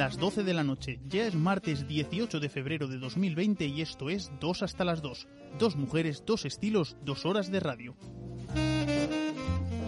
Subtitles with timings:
[0.00, 0.98] las 12 de la noche.
[1.10, 5.28] Ya es martes 18 de febrero de 2020 y esto es 2 hasta las 2.
[5.58, 7.94] Dos mujeres, dos estilos, dos horas de radio.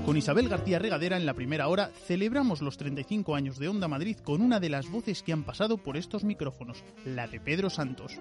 [0.04, 4.18] Con Isabel García Regadera en la primera hora celebramos los 35 años de Onda Madrid
[4.18, 8.20] con una de las voces que han pasado por estos micrófonos, la de Pedro Santos.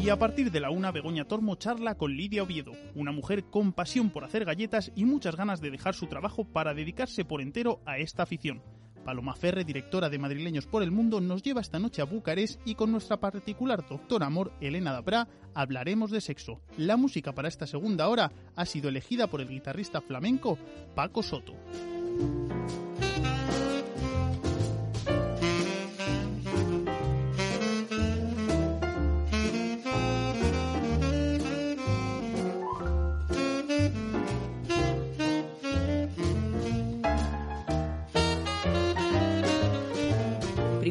[0.00, 3.72] Y a partir de la una, Begoña Tormo charla con Lidia Oviedo, una mujer con
[3.72, 7.80] pasión por hacer galletas y muchas ganas de dejar su trabajo para dedicarse por entero
[7.84, 8.62] a esta afición.
[9.04, 12.74] Paloma Ferre, directora de Madrileños por el Mundo, nos lleva esta noche a Bucarest y
[12.74, 16.60] con nuestra particular doctor amor, Elena Dabra, hablaremos de sexo.
[16.76, 20.58] La música para esta segunda hora ha sido elegida por el guitarrista flamenco
[20.94, 21.54] Paco Soto.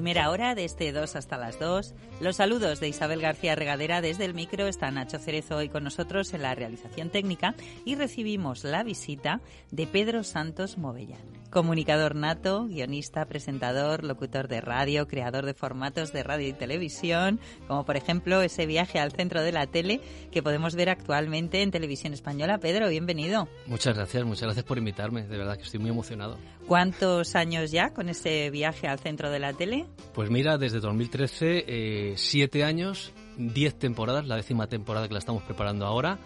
[0.02, 1.94] Primera hora, desde 2 hasta las 2.
[2.22, 4.66] Los saludos de Isabel García Regadera desde el micro.
[4.66, 7.54] Está Nacho Cerezo hoy con nosotros en la realización técnica
[7.86, 11.41] y recibimos la visita de Pedro Santos Movellán.
[11.52, 17.84] Comunicador nato, guionista, presentador, locutor de radio, creador de formatos de radio y televisión, como
[17.84, 20.00] por ejemplo ese viaje al centro de la tele
[20.32, 22.58] que podemos ver actualmente en televisión española.
[22.58, 23.50] Pedro, bienvenido.
[23.68, 25.28] Muchas gracias, muchas gracias por invitarme.
[25.28, 26.38] De verdad que estoy muy emocionado.
[26.68, 29.88] ¿Cuántos años ya con ese viaje al centro de la tele?
[30.14, 35.44] Pues mira, desde 2013, eh, siete años, diez temporadas, la décima temporada que la estamos
[35.44, 36.18] preparando ahora.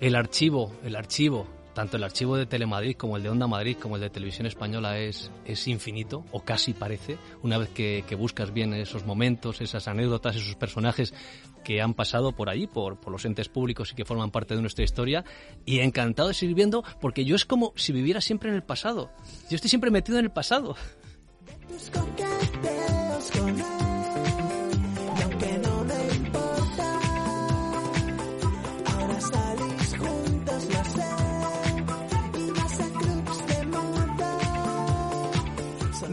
[0.00, 1.46] El archivo, el archivo,
[1.78, 4.98] tanto el archivo de Telemadrid como el de Onda Madrid como el de Televisión Española
[4.98, 9.86] es, es infinito, o casi parece, una vez que, que buscas bien esos momentos, esas
[9.86, 11.14] anécdotas, esos personajes
[11.62, 14.60] que han pasado por allí, por, por los entes públicos y que forman parte de
[14.60, 15.24] nuestra historia.
[15.64, 19.12] Y encantado de seguir viendo, porque yo es como si viviera siempre en el pasado.
[19.48, 20.74] Yo estoy siempre metido en el pasado.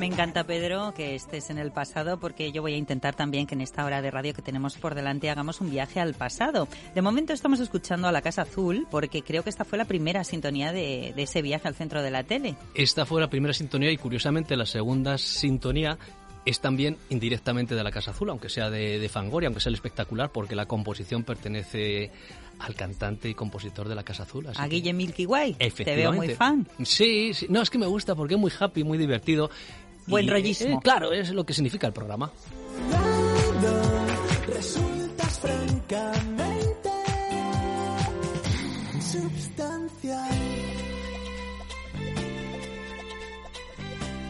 [0.05, 3.55] Me encanta, Pedro, que estés en el pasado porque yo voy a intentar también que
[3.55, 6.67] en esta hora de radio que tenemos por delante hagamos un viaje al pasado.
[6.93, 10.23] De momento estamos escuchando a la Casa Azul porque creo que esta fue la primera
[10.23, 12.55] sintonía de, de ese viaje al centro de la tele.
[12.75, 15.97] Esta fue la primera sintonía y curiosamente la segunda sintonía
[16.45, 19.75] es también indirectamente de la Casa Azul, aunque sea de, de Fangoria, aunque sea el
[19.75, 22.11] espectacular, porque la composición pertenece
[22.59, 24.47] al cantante y compositor de la Casa Azul.
[24.55, 25.55] a Guille Milky Way.
[25.55, 26.67] Te veo muy fan.
[26.83, 29.49] Sí, sí, no, es que me gusta porque es muy happy, muy divertido.
[30.07, 30.77] Buen y, rollismo.
[30.77, 32.31] eh, claro, es lo que significa el programa.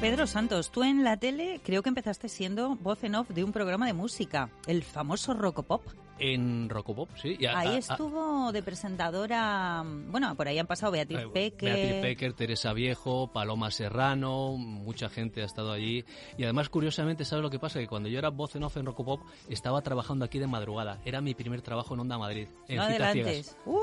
[0.02, 3.52] Pedro Santos, tú en la tele creo que empezaste siendo voz en off de un
[3.52, 5.82] programa de música, el famoso Rocopop.
[6.20, 7.36] En Rocopop, sí.
[7.40, 11.28] Y a- Ahí a- a- estuvo de presentadora, bueno, por ahí han pasado Beatriz Eh,
[11.34, 11.66] Peque.
[11.66, 16.06] Beatriz Pecker, Teresa Viejo, Paloma Serrano, mucha gente ha estado allí.
[16.38, 17.80] Y además, curiosamente, ¿sabes lo que pasa?
[17.80, 21.00] Que cuando yo era voz en off en Rocopop, estaba trabajando aquí de madrugada.
[21.04, 22.48] Era mi primer trabajo en Onda Madrid.
[22.68, 23.24] En No adelantes.
[23.48, 23.58] Ciegas.
[23.66, 23.80] Uh,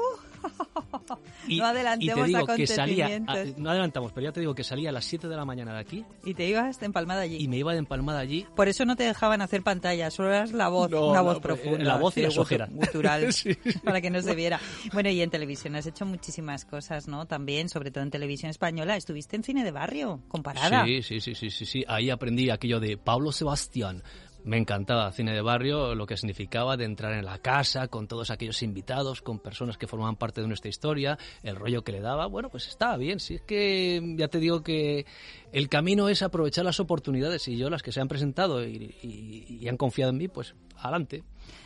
[1.48, 4.54] Y, no adelantemos y te digo que salía, a- no adelantamos, pero ya te digo
[4.54, 7.36] que salía a las 7 de la mañana de aquí y te ibas empalmada allí.
[7.40, 8.46] y me iba de empalmada allí.
[8.54, 11.40] Por eso no te dejaban hacer pantalla, solo eras la voz, No, una no, voz
[11.40, 11.84] pues, profunda.
[11.84, 12.70] la voz y las ojeras.
[12.72, 13.54] Gutural, Sí.
[13.84, 14.60] para que no se viera.
[14.92, 17.26] Bueno, y en televisión has hecho muchísimas cosas, ¿no?
[17.26, 18.96] También, sobre todo en televisión española.
[18.96, 20.84] Estuviste en cine de barrio, comparada.
[20.84, 21.84] Sí, sí, sí, sí, sí, sí.
[21.88, 24.02] Ahí aprendí aquello de Pablo Sebastián.
[24.44, 28.30] Me encantaba cine de barrio, lo que significaba de entrar en la casa con todos
[28.30, 32.26] aquellos invitados, con personas que formaban parte de nuestra historia, el rollo que le daba.
[32.26, 33.20] Bueno, pues estaba bien.
[33.20, 35.06] Si es que ya te digo que
[35.52, 39.58] el camino es aprovechar las oportunidades y yo las que se han presentado y, y-
[39.60, 41.22] y han confiado en mí, pues adelante.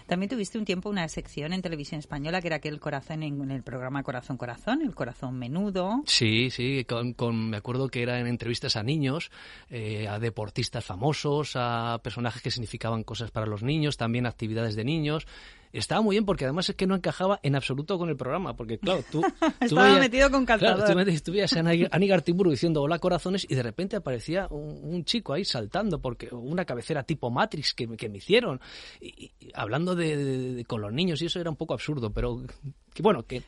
[0.07, 3.63] También tuviste un tiempo una sección en televisión española que era aquel corazón en, el
[3.63, 6.03] programa Corazón Corazón, el corazón menudo.
[6.07, 9.31] Sí, sí, con, con- me acuerdo que eran entrevistas a niños,
[9.69, 14.85] eh, a deportistas famosos, a personajes que significaban cosas para los niños, también actividades de
[14.85, 15.27] niños.
[15.79, 18.79] Estaba muy bien porque además es que no encajaba en absoluto con el programa, porque
[18.79, 19.21] claro, tú...
[19.41, 20.77] tú Estaba metido con calzador.
[20.85, 24.47] Claro, tú, veías- tú veías a Ani Gartiburu diciendo hola corazones y de repente aparecía
[24.51, 28.61] un, un chico ahí saltando porque una cabecera tipo Matrix que, me- que me hicieron
[29.01, 32.11] y, y hablando de, de- de- con los niños y eso era un poco absurdo,
[32.11, 32.43] pero
[32.95, 33.43] que bueno, que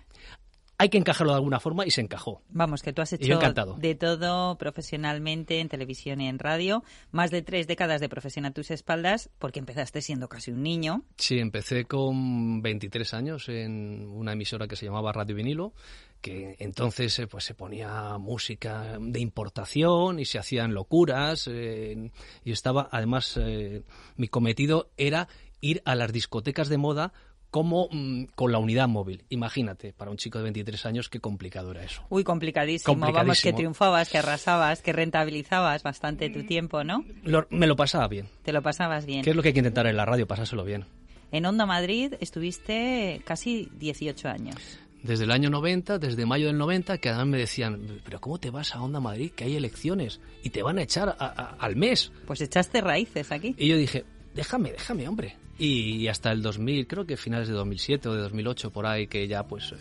[0.79, 2.41] hay que encajarlo de alguna forma y se encajó.
[2.51, 3.39] Vamos, que tú has hecho
[3.79, 8.53] de todo profesionalmente en televisión y en radio, más de tres décadas de profesión a
[8.53, 11.03] tus espaldas, porque empezaste siendo casi un niño.
[11.17, 15.73] Sí, empecé con 23 años en una emisora que se llamaba Radio Vinilo,
[16.21, 21.49] que entonces eh, pues se ponía música de importación y se hacían locuras.
[21.51, 22.11] eh,
[22.45, 23.83] y estaba, además, eh,
[24.17, 25.29] mi cometido era
[25.61, 27.13] ir a las discotecas de moda
[27.51, 29.25] como mm, con la unidad móvil.
[29.31, 32.03] Imagínate, para un chico de 23 años, qué complicado era eso.
[32.11, 32.93] Uy, complicadísimo.
[32.95, 33.57] Vamos, que Complicadísimo.
[33.57, 37.05] triunfabas, que arrasabas, que rentabilizabas bastante tu tiempo, ¿no?
[37.23, 38.29] Lo- me lo pasaba bien.
[38.43, 39.23] Te lo pasabas bien.
[39.23, 40.27] ¿Qué es lo que hay que intentar en la radio?
[40.27, 40.85] Pasárselo bien.
[41.33, 44.57] En Onda Madrid estuviste casi 18 años.
[45.03, 48.51] Desde el año 90, desde mayo del 90, que además me decían, pero ¿cómo te
[48.51, 49.31] vas a Onda Madrid?
[49.31, 52.11] Que hay elecciones y te van a echar a- a- al mes.
[52.27, 53.55] Pues echaste raíces aquí.
[53.57, 54.05] Y yo dije,
[54.35, 55.37] déjame, déjame, hombre.
[55.59, 59.27] Y hasta el 2000, creo que finales de 2007 o de 2008, por ahí, que
[59.27, 59.77] ya pues, eh,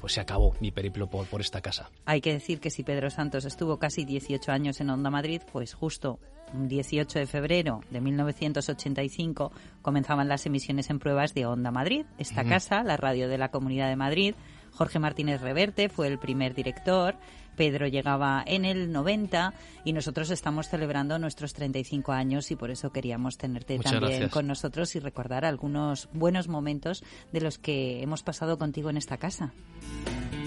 [0.00, 1.88] pues se acabó mi periplo por, por esta casa.
[2.04, 5.74] Hay que decir que si Pedro Santos estuvo casi 18 años en Onda Madrid, pues
[5.74, 6.18] justo
[6.52, 12.06] un 18 de febrero de 1985 comenzaban las emisiones en pruebas de Onda Madrid.
[12.18, 14.34] Esta casa, la radio de la Comunidad de Madrid,
[14.72, 17.16] Jorge Martínez Reverte fue el primer director.
[17.56, 19.54] Pedro llegaba en el 90
[19.84, 24.32] y nosotros estamos celebrando nuestros 35 años y por eso queríamos tenerte Muchas también gracias.
[24.32, 29.16] con nosotros y recordar algunos buenos momentos de los que hemos pasado contigo en esta
[29.18, 29.52] casa.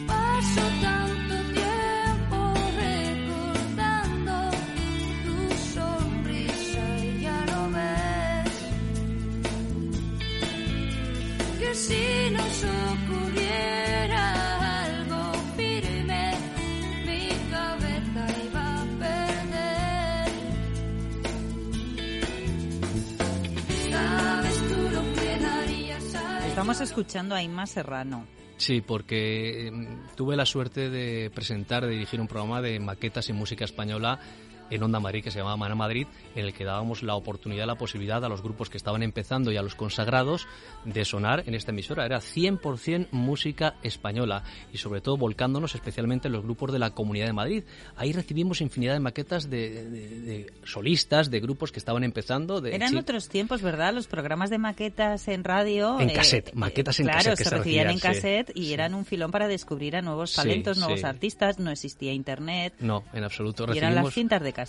[0.07, 4.49] Paso tanto tiempo recordando
[5.23, 8.51] tu sonrisa y ya no ves
[26.63, 28.25] Estamos escuchando a Inma Serrano.
[28.55, 33.33] Sí, porque mm, tuve la suerte de presentar, de dirigir un programa de maquetas y
[33.33, 34.21] música española
[34.75, 37.75] en Onda Madrid que se llamaba Mana Madrid, en el que dábamos la oportunidad, la
[37.75, 40.47] posibilidad a los grupos que estaban empezando y a los consagrados
[40.85, 42.05] de sonar en esta emisora.
[42.05, 47.27] Era 100% música española y sobre todo volcándonos especialmente en los grupos de la Comunidad
[47.27, 47.63] de Madrid.
[47.95, 52.61] Ahí recibimos infinidad de maquetas de, de- de solistas, de grupos que estaban empezando.
[52.61, 53.93] De Eran otros tiempos, ¿verdad?
[53.93, 55.99] Los programas de maquetas en radio.
[55.99, 58.73] En cassette, maquetas en claro, cassette que se recibían en sí, cassette y sí.
[58.73, 61.59] eran un filón para descubrir a nuevos Sí, talentos, nuevos artistas.
[61.59, 62.73] No existía internet.
[62.79, 63.65] No, en absoluto.
[63.73, 64.62] Y eran las cintas de cassette.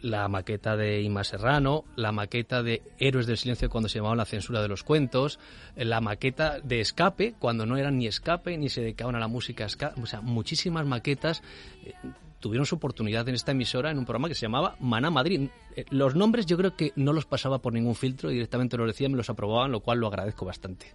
[0.00, 4.24] La maqueta de Ima Serrano, la maqueta de Héroes del Silencio cuando se llamaba la
[4.24, 5.38] censura de los cuentos,
[5.76, 9.64] la maqueta de Escape cuando no eran ni Escape ni se dedicaban a la música
[9.64, 11.42] Escape, o sea, muchísimas maquetas
[11.84, 11.94] eh,
[12.40, 15.48] tuvieron su oportunidad en esta emisora en un programa que se llamaba Maná Madrid.
[15.74, 19.12] Eh, Los nombres yo creo que no los pasaba por ningún filtro, directamente los decían,
[19.12, 20.94] me los aprobaban, lo cual lo agradezco bastante.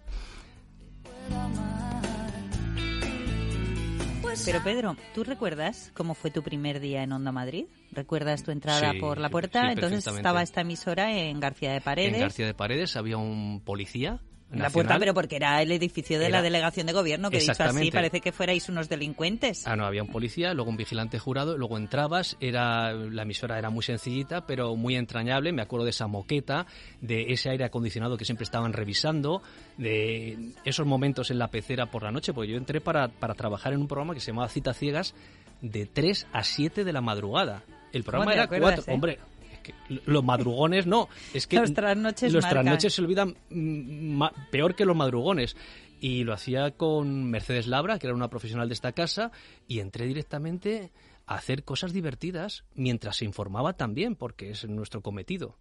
[4.46, 7.66] Pero Pedro, ¿tú recuerdas cómo fue tu primer día en Onda Madrid?
[7.92, 9.62] ¿Recuerdas tu entrada Sí, por la puerta?
[9.62, 12.14] sí, Entonces estaba esta emisora en García de Paredes.
[12.16, 14.20] En García de Paredes había un policía.
[14.54, 17.92] La puerta, pero porque era el edificio de la delegación de gobierno, que dicho así
[17.92, 19.66] parece que fuerais unos delincuentes.
[19.68, 23.70] Ah, no, había un policía, luego un vigilante jurado, luego entrabas, era la emisora era
[23.70, 25.52] muy sencillita, pero muy entrañable.
[25.52, 26.66] Me acuerdo de esa moqueta,
[27.02, 29.42] de ese aire acondicionado que siempre estaban revisando,
[29.78, 33.74] de esos momentos en la pecera por la noche, porque yo entré para, para trabajar
[33.74, 35.14] en un programa que se llamaba Citas Ciegas
[35.62, 37.64] de 3 a 7 de la madrugada.
[37.92, 38.92] El programa era acuerdas, 4.
[38.92, 38.96] eh?
[38.96, 39.20] Hombre,
[39.64, 41.10] que los madrugones no.
[41.34, 45.56] Es que Los trasnoches los trasnoches se olvidan mm, peor que los madrugones.
[46.00, 49.32] Y lo hacía con Mercedes Labra, que era una profesional de esta casa,
[49.68, 50.92] y entré directamente
[51.26, 55.58] a hacer cosas divertidas mientras se informaba también, porque es nuestro cometido.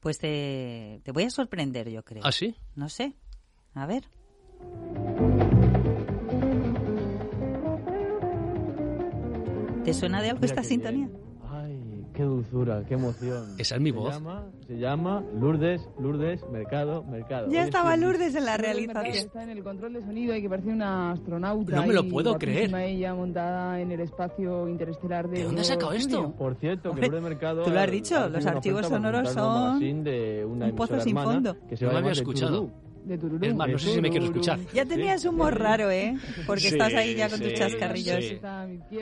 [0.00, 2.22] Pues te, te voy a sorprender, yo creo.
[2.24, 2.54] ¿Ah, sí?
[2.74, 3.14] No sé.
[3.74, 4.04] A ver.
[9.84, 11.06] ¿Te suena de algo Mira esta sintonía?
[11.06, 11.29] bien.
[12.20, 13.54] Qué dulzura, qué emoción.
[13.56, 14.12] Esa es mi Se voz.
[14.12, 17.46] llama- se llama Lourdes, Lourdes, Mercado, Mercado.
[17.50, 18.58] Ya Hoy estaba estoy- Lourdes en la.
[18.58, 21.76] Mercado Está en el control de sonido y que parece una astronauta.
[21.76, 22.74] No me lo puedo creer.
[22.74, 26.30] ella montada en el espacio interestelar de ¿De dónde has sacado esto?
[26.32, 27.62] Por cierto, Hombre, que Lourdes Mercado...
[27.64, 31.16] tú lo has ha- dicho, ha los archivos sonoros son de una un pozo sin
[31.16, 31.56] hermana fondo.
[31.70, 32.56] Que se No a había escuchado.
[32.66, 32.89] Tururú.
[33.04, 33.44] De Tururú.
[33.44, 34.58] Es más, no sé si me quiero escuchar.
[34.74, 36.16] Ya tenías un humor raro, ¿eh?
[36.46, 38.24] Porque Sí, estás ahí ya con tus sí, chascarrillos.
[38.24, 38.38] sí.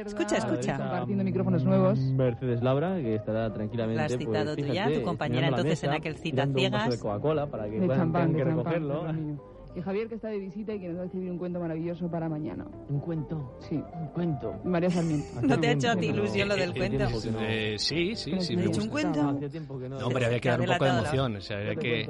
[0.07, 0.77] Escucha, escucha.
[0.79, 1.99] Compartiendo micrófonos nuevos.
[1.99, 3.97] Mercedes Labra, que estará tranquilamente.
[3.99, 6.91] La has pues, citado tú ya, tu compañera entonces en mesa, aquel cita un ciegas.
[6.91, 8.57] de Coca-Cola para que De puedan champán, que champán.
[8.57, 9.39] recogerlo.
[9.77, 12.11] Y Javier que está de visita y que nos va a escribir un cuento maravilloso
[12.11, 12.67] para mañana.
[12.89, 14.55] Un cuento, Sí, un cuento.
[14.65, 15.27] María Sarmiento.
[15.43, 17.05] No te ha hecho a ti ilusión lo del cuento.
[17.43, 18.57] Eh, sí, sí, sí.
[18.57, 18.83] ¿Me me ha dicho gusta.
[18.83, 18.89] un
[19.39, 19.89] cuento?
[19.89, 21.37] No- hombre, había que dar un poco de emoción.
[21.37, 22.09] O sea, había que...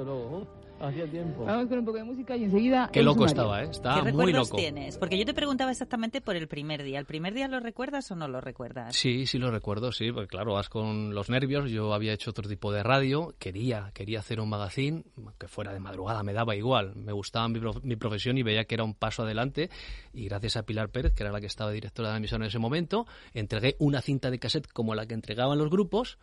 [0.81, 1.43] Hacía tiempo.
[1.43, 2.89] Vamos con un poco de música y enseguida.
[2.91, 3.27] Qué loco sumario.
[3.27, 3.67] estaba, ¿eh?
[3.69, 4.57] Estaba ¿Qué muy recuerdos loco.
[4.57, 4.97] tienes?
[4.97, 6.99] Porque yo te preguntaba exactamente por el primer día.
[6.99, 8.95] ¿El primer día lo recuerdas o no lo recuerdas?
[8.95, 12.47] Sí, sí lo recuerdo, sí, porque claro, vas con los nervios, yo había hecho otro
[12.47, 15.03] tipo de radio, quería, quería hacer un magazine,
[15.37, 18.63] que fuera de madrugada, me daba igual, me gustaba mi, prof- mi profesión y veía
[18.65, 19.69] que era un paso adelante
[20.13, 22.47] y gracias a Pilar Pérez, que era la que estaba directora de la emisora en
[22.47, 26.17] ese momento, entregué una cinta de cassette como la que entregaban los grupos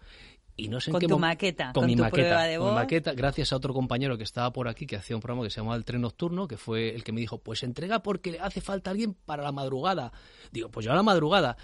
[0.57, 2.57] y no sé en Con qué tu maqueta, con, con mi tu maqueta, prueba de
[2.59, 5.45] con mi maqueta, gracias a otro compañero que estaba por aquí que hacía un programa
[5.45, 8.33] que se llamaba El Tren Nocturno, que fue el que me dijo, pues entrega porque
[8.33, 10.13] le hace falta alguien para la madrugada.
[10.53, 11.57] Digo, pues yo a la madrugada.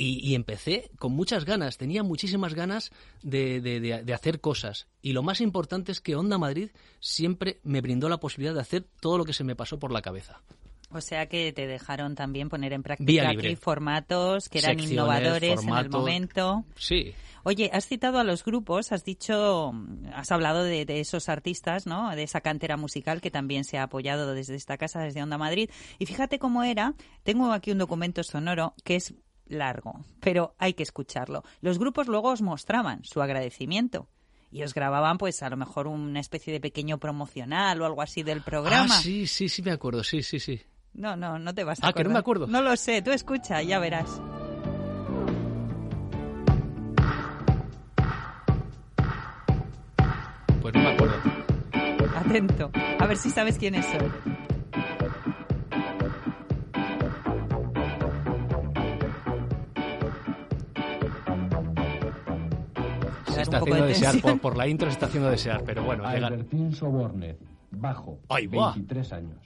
[0.00, 2.92] Y, y empecé con muchas ganas, tenía muchísimas ganas
[3.24, 4.86] de, de- de- de hacer cosas.
[5.02, 6.70] Y lo más importante es que Onda Madrid
[7.00, 10.00] siempre me brindó la posibilidad de hacer todo lo que se me pasó por la
[10.00, 10.40] cabeza.
[10.90, 15.62] O sea que te dejaron también poner en práctica aquí formatos que eran Secciones, innovadores
[15.62, 16.64] en el momento.
[16.76, 17.14] Sí,
[17.44, 19.72] Oye, has citado a los grupos, has dicho,
[20.12, 22.14] has hablado de, de esos artistas, ¿no?
[22.14, 25.70] De esa cantera musical que también se ha apoyado desde esta casa, desde Onda Madrid.
[25.98, 26.94] Y fíjate cómo era.
[27.22, 29.14] Tengo aquí un documento sonoro que es
[29.46, 31.42] largo, pero hay que escucharlo.
[31.60, 34.08] Los grupos luego os mostraban su agradecimiento.
[34.50, 38.22] Y os grababan, pues, a lo mejor una especie de pequeño promocional o algo así
[38.22, 38.94] del programa.
[38.94, 40.60] Ah, sí, sí, sí me acuerdo, sí, sí, sí.
[40.98, 42.42] No, no, no te vas a Ah, que no me acordar.
[42.42, 42.46] acuerdo.
[42.48, 44.20] No lo sé, tú escucha, ya verás.
[50.62, 51.14] Pues no me acuerdo.
[52.16, 54.12] Atento, a ver si sabes quiénes son.
[63.32, 66.06] Se está haciendo de desear, por, por la intro se está haciendo desear, pero bueno.
[66.06, 67.36] Albertín Sobornez,
[67.70, 68.36] bajo, va.
[68.72, 69.38] 23 años.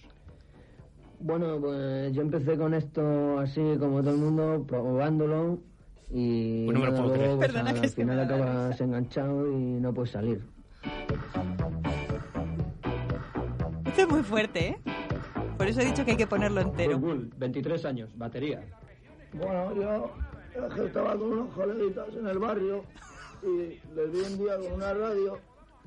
[1.25, 5.59] Bueno, pues yo empecé con esto así como todo el mundo, probándolo
[6.11, 7.37] y Pues no me lo nada, puedo luego, creer.
[7.37, 10.45] pues, Perdona que al que me final acabas enganchado y no puedes salir.
[13.87, 14.79] Esto es muy fuerte, ¿eh?
[15.57, 17.00] Por eso he dicho que hay que ponerlo entero.
[17.38, 18.64] 23 años, batería.
[19.33, 20.11] Bueno, yo
[20.67, 22.83] es que estaba con unos coleguitas en el barrio
[23.45, 25.38] y les vi un día con una radio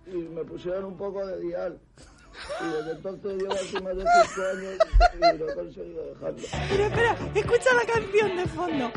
[0.07, 1.77] y me pusieron un poco de dial.
[2.61, 4.77] Y desde entonces llevo así más de 5 años
[5.13, 6.37] y no he conseguido dejarlo.
[6.69, 8.91] Pero espera, escucha la canción de fondo.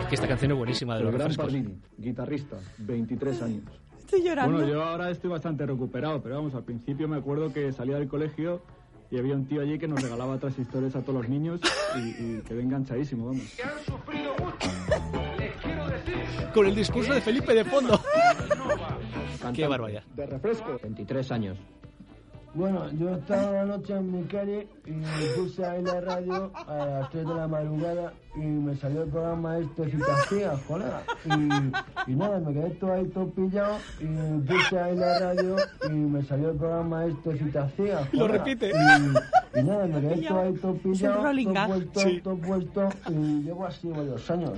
[0.00, 1.52] Es que esta canción es buenísima de El los gran refrescos.
[1.52, 3.64] Parmini, guitarrista, 23 años.
[3.98, 4.52] Estoy llorando.
[4.52, 8.08] Bueno, yo ahora estoy bastante recuperado, pero vamos, al principio me acuerdo que salía del
[8.08, 8.62] colegio
[9.10, 11.60] y había un tío allí que nos regalaba transistores a todos los niños
[11.96, 13.42] y, y quedé enganchadísimo, vamos.
[16.54, 18.00] Con el discurso de Felipe de fondo.
[19.54, 20.02] Qué barbaridad.
[20.14, 20.78] De refresco.
[20.82, 21.58] 23 años.
[22.54, 25.06] Bueno, yo estaba una noche en mi calle y me
[25.36, 29.58] puse ahí la radio a las 3 de la madrugada y me salió el programa
[29.58, 31.02] este Citacías, colega.
[31.26, 34.06] Y, y nada, me quedé todo ahí todo pillado y
[34.46, 38.44] puse ahí la radio y me salió el programa este Citacías, Lo colega.
[38.44, 38.70] repite.
[38.70, 42.20] Y, y nada, me quedé todo ahí todo pillado, todo puesto, Sí.
[42.24, 44.52] todo puesto y llevo así varios años.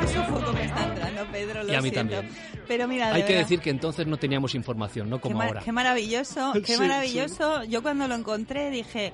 [0.00, 2.14] Qué sofoco me está entrando, Pedro, lo Y a mí siento.
[2.14, 2.34] también.
[2.68, 5.60] Pero mira, de Hay que decir que entonces no teníamos información, no como ahora.
[5.64, 7.64] qué maravilloso, qué Sí, maravilloso.
[7.64, 9.12] Yo cuando lo encontré dije,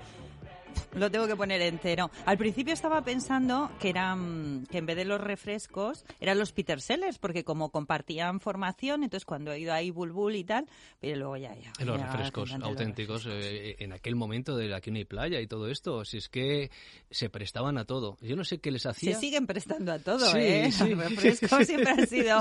[0.98, 2.10] lo tengo que poner entero.
[2.26, 6.80] Al principio estaba pensando que eran que en vez de los refrescos eran los Peter
[6.80, 10.66] Sellers, porque como compartían formación, entonces cuando he ido ahí Bulbul y tal,
[11.00, 11.72] pero luego ya ya.
[11.84, 15.68] Los ya, refrescos los auténticos, eh, en aquel momento de no hay playa y todo
[15.68, 16.70] esto, si es que
[17.10, 18.16] se prestaban a todo.
[18.20, 19.18] Yo no sé qué les Se hacía.
[19.18, 20.70] siguen prestando a todo, Sí, ¿eh?
[20.72, 20.90] sí.
[20.90, 22.38] Los refrescos siempre han sido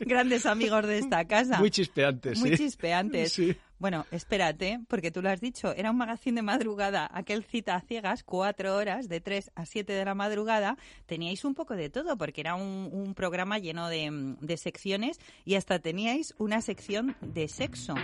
[0.00, 1.58] grandes amigos de esta casa.
[1.58, 3.40] Muy chispeantes, Muy chispeantes.
[3.78, 7.80] Bueno, espérate, porque tú lo has dicho, era un magazine de madrugada, aquel cita a
[7.80, 12.16] ciegas, cuatro horas, de 3 a 7 de la madrugada, teníais un poco de todo,
[12.16, 17.46] porque era un, un programa lleno de, de secciones y hasta teníais una sección de
[17.46, 17.94] sexo.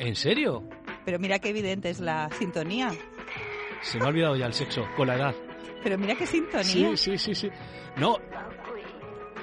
[0.00, 0.68] ¿En serio?
[1.04, 2.90] Pero mira qué evidente es la sintonía.
[3.82, 5.34] Se me ha olvidado ya el sexo, con la edad.
[5.82, 6.96] Pero mira qué sintonía.
[6.96, 7.48] Sí, sí, sí, sí.
[7.96, 8.16] No.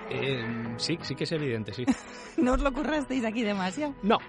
[0.10, 1.86] Eh, sí, sí que es evidente, sí.
[2.38, 3.96] No os lo currasteis aquí demasiado.
[4.04, 4.20] No,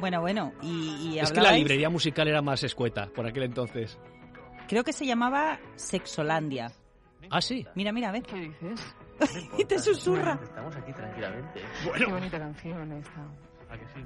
[0.00, 3.98] Bueno, bueno, y, y es que la librería musical era más escueta por aquel entonces.
[4.68, 6.72] Creo que se llamaba Sexolandia.
[7.30, 7.66] Ah, sí.
[7.74, 8.22] Mira, mira, a ver.
[8.22, 8.96] ¿Qué dices?
[9.58, 10.38] y te susurra.
[10.42, 11.60] Estamos aquí tranquilamente.
[11.96, 13.20] Qué bonita canción esta.
[13.70, 14.04] ¿A que sí?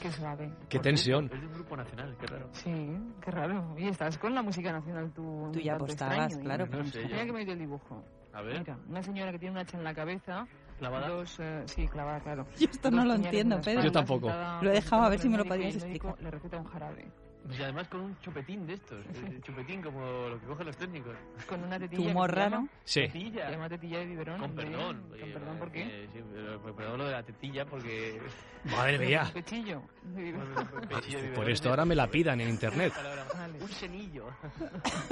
[0.00, 0.50] Qué suave.
[0.68, 1.30] Qué tensión.
[1.32, 2.48] Es de un grupo nacional, qué raro.
[2.52, 3.74] Sí, qué raro.
[3.78, 5.50] Y estás con la música nacional tú.
[5.52, 6.44] Tú ya apostabas, extraño, ¿eh?
[6.44, 6.66] claro.
[6.66, 8.04] No sé, Mira que me dio el dibujo.
[8.32, 10.46] A ver, Mira, una señora que tiene un hacha en la cabeza.
[10.82, 11.08] Clavada.
[11.08, 12.46] Dos, eh, sí, clavada, claro.
[12.58, 13.82] Yo esto no Dos lo puñales en entiendo, Pedro.
[13.82, 14.32] Yo tampoco.
[14.60, 16.16] Lo he dejado, a ver si me lo podías explicar.
[16.20, 17.06] Le receta un jarabe.
[17.50, 19.04] Y además con un chupetín de estos,
[19.42, 21.14] chupetín como lo que cogen los técnicos.
[21.48, 22.08] Con una ¿Tu tetilla.
[22.08, 22.68] llama raro?
[22.84, 23.00] Sí.
[23.02, 23.46] Tetilla.
[23.46, 24.38] Se llama tetilla de biberón.
[24.40, 25.02] Con perdón.
[25.02, 25.82] Con oye, perdón, ¿por qué?
[25.82, 28.20] eh, sí, pero- pero perdón lo de la tetilla porque...
[28.64, 29.28] Madre mía.
[29.34, 29.82] Pechillo.
[30.04, 32.92] de de Por esto es- ahora me la pidan en internet.
[33.60, 34.26] Un senillo.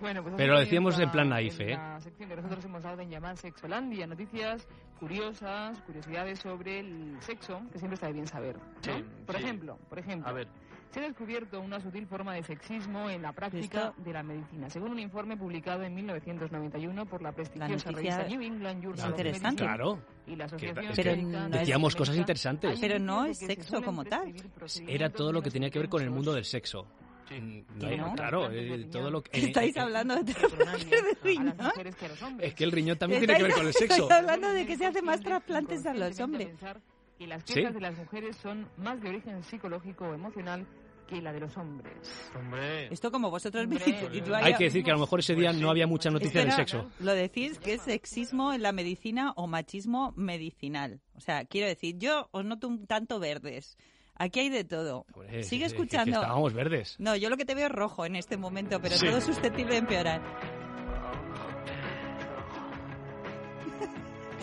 [0.00, 1.74] Bueno, pues Pero lo decíamos en plan naif, ¿eh?
[1.76, 4.66] La sección que nosotros hemos dado en llamar Sexolandia, noticias
[4.98, 8.56] curiosas, curiosidades sobre el sexo, que siempre está bien saber.
[8.56, 8.62] ¿no?
[8.80, 9.42] Sí, por sí.
[9.42, 10.48] ejemplo, por ejemplo, A ver.
[10.94, 14.70] Se ha descubierto una sutil forma de sexismo en la práctica Esto- de la medicina,
[14.70, 19.04] según un informe publicado en 1991 por la prestigiosa noticia revista New England Journal es
[19.04, 19.62] of interesante.
[19.64, 19.98] Medicine Claro.
[20.26, 22.78] y la Asociación Americana de decíamos cosas interesantes.
[22.80, 24.32] Pero no es se sexo suelen como tal.
[24.88, 26.86] Era todo lo que tenía que ver con el mundo del sexo.
[27.28, 27.40] Sí.
[27.40, 28.14] Mm, Que ahí- no.
[28.14, 29.30] Claro, eh, todo lo que...
[29.30, 31.56] ¿Qué estáis eh, hablando de de a las riñón?
[31.56, 32.48] mujeres que a los hombres.
[32.50, 34.02] Es que el riñón también tiene que ver con el sexo.
[34.02, 36.46] Estáis hablando de que se hace más trasplantes a los hombres.
[36.48, 36.80] pensar
[37.18, 37.54] que las Sí.
[37.54, 40.66] quejas de las mujeres son más de origen psicológico o emocional
[41.06, 41.92] que la de los hombres.
[42.38, 42.86] Hombre.
[42.92, 43.76] Esto como vosotros me
[44.42, 46.40] Hay que decir que a lo mejor ese día Pues sí, no había mucha noticia
[46.40, 46.90] Espera, sexo.
[47.00, 51.00] Lo decís que es sexismo en la medicina o machismo medicinal.
[51.16, 53.76] O sea, quiero decir, yo os noto un tanto verdes.
[54.16, 55.06] Aquí hay de todo.
[55.12, 56.20] Hombre, Sigue que- que- que escuchando.
[56.20, 56.96] estábamos verdes.
[56.98, 59.06] No, yo lo que te veo es rojo en este momento, pero Sí.
[59.06, 60.22] todo es susceptible de empeorar.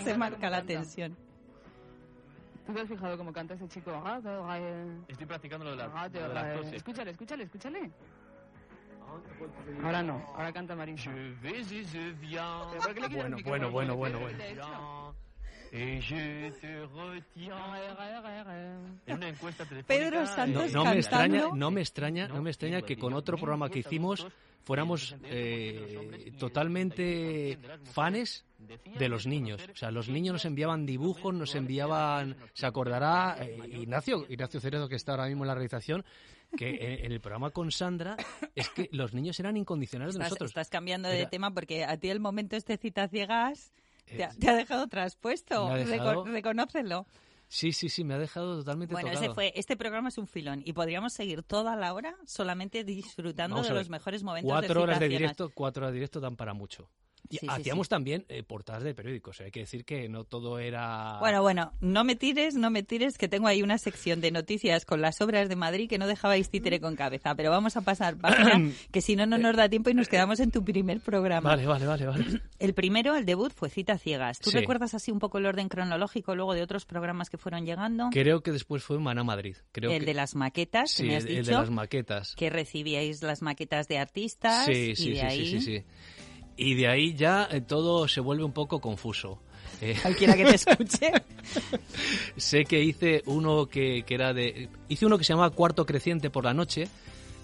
[0.04, 1.16] Se marca la tensión.
[2.72, 3.92] ¿Tú te has fijado cómo canta ese chico?
[5.10, 6.74] Estoy practicando lo de, la, Ah, lo de las toses.
[6.74, 7.92] Escúchale, escúchale, escúchale.
[9.84, 11.12] Ahora no, ahora canta Marisha.
[11.12, 12.66] Je vais et je viens.
[12.72, 15.16] ¿Pero por qué le quitas el Bueno, bueno, bueno, ¿Qué bueno?
[15.74, 17.62] Et je te retiens.
[19.06, 19.88] En una encuesta telefónica.
[19.88, 23.14] Pedro eh, Santos No, no me extraña, no me extraña, no me extraña que con
[23.14, 24.26] otro programa que hicimos
[24.64, 28.46] fuéramos eh, totalmente fanes
[28.98, 29.62] de los niños.
[29.74, 34.88] O sea, los niños nos enviaban dibujos, nos enviaban, se acordará eh, Ignacio, Ignacio Cerezo
[34.88, 36.06] que está ahora mismo en la realización,
[36.58, 38.18] que en, en el programa con Sandra
[38.56, 40.52] es que los niños eran incondicionales de Estás, nosotros.
[40.52, 43.74] estás cambiando de Era- tema porque a ti el momento este cita ciegas
[44.06, 45.70] te ha, Eh, te ha dejado traspuesto.
[45.70, 47.06] Reco- reconócelo.
[47.54, 49.26] Sí, sí, sí, me ha dejado totalmente Bueno, tocado.
[49.26, 53.58] ese fue, este programa es un filón y podríamos seguir toda la hora solamente disfrutando
[53.58, 56.38] Vamos de los mejores momentos Cuatro de horas de directo, cuatro horas de directo dan
[56.38, 56.90] para mucho.
[57.40, 59.42] Sí, hacíamos también eh, portadas de periódicos.
[59.42, 61.18] Hay que decir que no todo era.
[61.20, 64.86] Bueno, bueno, no me tires, no me tires, que tengo ahí una sección de noticias
[64.86, 67.36] con las obras de Madrid que no dejabais títere con cabeza.
[67.36, 70.40] Pero vamos a pasar página, que si no, no nos da tiempo y nos quedamos
[70.40, 71.50] en tu primer programa.
[71.50, 72.26] Vale, vale, vale, vale.
[72.60, 74.40] El primero, el debut, fue Cita Ciegas.
[74.40, 78.10] ¿Tú recuerdas así un poco el orden cronológico luego de otros programas que fueron llegando?
[78.12, 79.56] Creo que después fue Maná Madrid.
[79.72, 81.40] Creo el que- de las maquetas, que me has el, dicho.
[81.40, 82.36] el de las maquetas.
[82.36, 84.66] Que recibíais las maquetas de artistas.
[84.66, 85.46] Sí, y sí, de sí, ahí...
[85.46, 85.84] sí, sí, sí.
[86.62, 89.40] Y de ahí ya eh, todo se vuelve un poco confuso.
[89.82, 91.12] Eh, Cualquiera que te escuche.
[92.38, 94.70] sé que hice uno que, que era de...
[94.88, 96.88] Hice uno que se llamaba Cuarto Creciente por la Noche,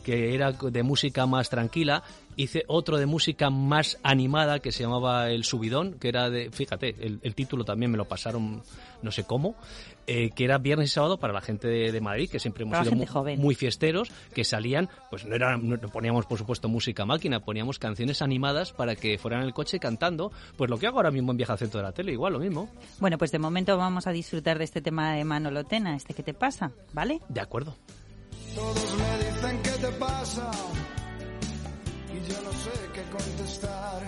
[0.03, 2.03] que era de música más tranquila.
[2.35, 6.51] Hice otro de música más animada que se llamaba El Subidón, que era de...
[6.51, 8.61] Fíjate, el, el título también me lo pasaron
[9.01, 9.55] no sé cómo,
[10.07, 12.77] eh, que era viernes y sábado para la gente de, de Madrid, que siempre hemos
[12.87, 13.39] sido joven.
[13.39, 18.21] muy fiesteros, que salían, pues no, era, no poníamos por supuesto música máquina, poníamos canciones
[18.21, 21.37] animadas para que fueran en el coche cantando, pues lo que hago ahora mismo en
[21.37, 22.69] Viaje al Centro de la Tele, igual lo mismo.
[22.99, 26.23] Bueno, pues de momento vamos a disfrutar de este tema de Manolo Tena, este que
[26.23, 27.19] te pasa, ¿vale?
[27.29, 27.75] De acuerdo.
[28.55, 30.51] Todos me dicen qué te pasa
[32.11, 34.01] y yo no sé qué contestar.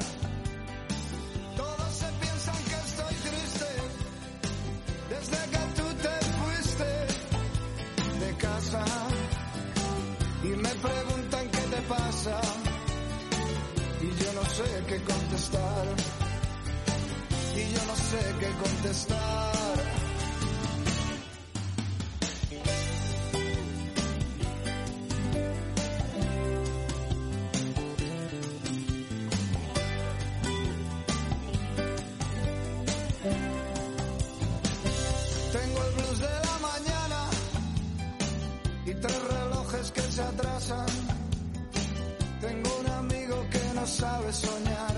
[1.56, 3.66] Todos se piensan que estoy triste
[5.10, 5.69] desde que
[14.98, 15.86] contestar.
[17.56, 19.54] Y yo no sé qué contestar.
[35.52, 35.90] Tengo
[43.90, 44.96] sabe soñar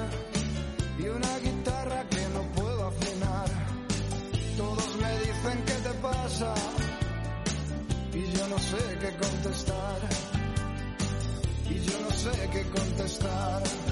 [0.99, 3.47] y una guitarra que no puedo afinar.
[4.57, 6.53] Todos me dicen qué te pasa
[8.13, 9.99] y yo no sé qué contestar.
[11.69, 13.90] Y yo no sé qué contestar.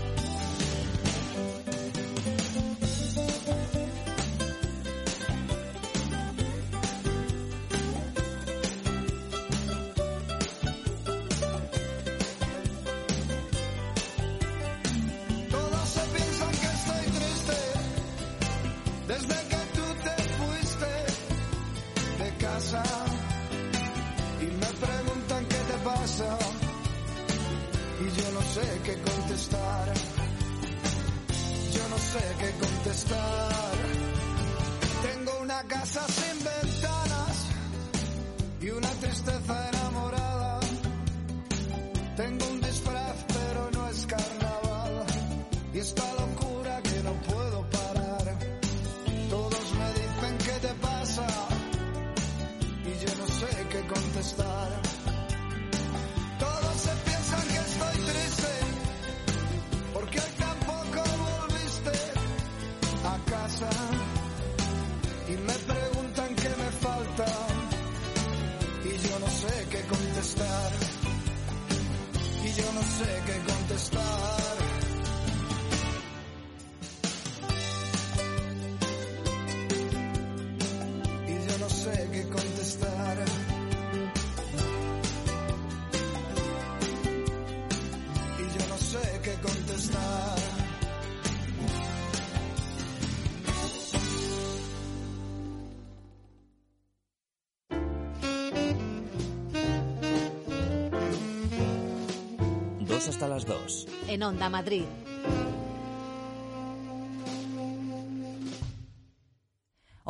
[104.10, 104.98] En Onda Madrid.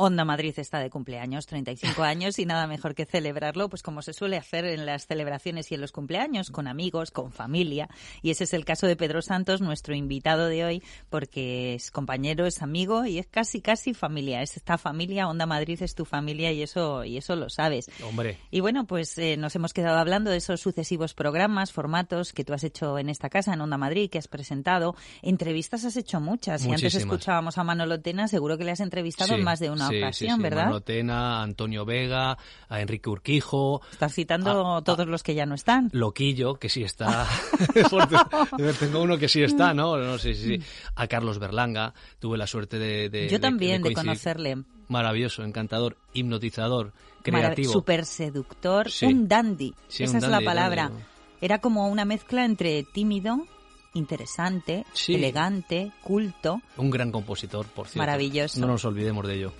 [0.02, 4.14] Onda Madrid está de cumpleaños, 35 años, y nada mejor que celebrarlo, pues como se
[4.14, 7.86] suele hacer en las celebraciones y en los cumpleaños, con amigos, con familia.
[8.22, 12.46] Y ese es el caso de Pedro Santos, nuestro invitado de hoy, porque es compañero,
[12.46, 14.40] es amigo y es casi, casi familia.
[14.40, 17.90] Es esta familia, Onda Madrid es tu familia y eso, y eso lo sabes.
[18.02, 18.38] Hombre.
[18.50, 22.54] Y bueno, pues eh, nos hemos quedado hablando de esos sucesivos programas, formatos que tú
[22.54, 24.96] has hecho en esta casa, en Onda Madrid, que has presentado.
[25.20, 26.64] Entrevistas has hecho muchas.
[26.64, 29.89] Y antes escuchábamos a Manolo Tena, seguro que le has entrevistado en más de una
[29.90, 30.42] sí, ocasión, sí.
[30.42, 30.80] ¿verdad?
[30.82, 32.36] Tena, Antonio Vega,
[32.68, 33.82] a Enrique Urquijo.
[33.92, 35.88] Estás citando todos los que ya no están.
[35.92, 37.26] Loquillo, que sí está.
[38.78, 39.96] Tengo uno que sí está, ¿no?
[39.96, 40.64] No sé, sí, sí.
[40.96, 43.08] A Carlos Berlanga, tuve la suerte de.
[43.08, 44.06] de- Yo de- también, de, coincidir.
[44.06, 44.58] conocerle.
[44.88, 47.72] Maravilloso, encantador, hipnotizador, creativo.
[47.72, 49.06] Súper seductor, Sí.
[49.06, 49.74] un dandy.
[49.88, 50.82] Sí, Esa un es la dandy, palabra.
[50.88, 51.02] dandy.
[51.40, 53.46] Era como una mezcla entre tímido,
[53.94, 55.14] interesante, Sí.
[55.14, 56.60] elegante, culto.
[56.76, 57.98] Un gran compositor, por cierto.
[58.00, 58.60] Maravilloso.
[58.60, 59.52] No nos olvidemos de ello.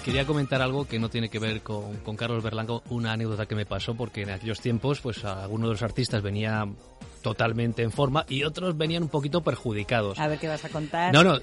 [0.00, 3.44] Y quería comentar algo que no tiene que ver con, con Carlos Berlanco, una anécdota
[3.44, 6.74] que me pasó, porque en aquellos tiempos, pues algunos de los artistas venían
[7.20, 10.18] totalmente en forma y otros venían un poquito perjudicados.
[10.18, 11.12] A ver qué vas a contar.
[11.12, 11.38] No, no,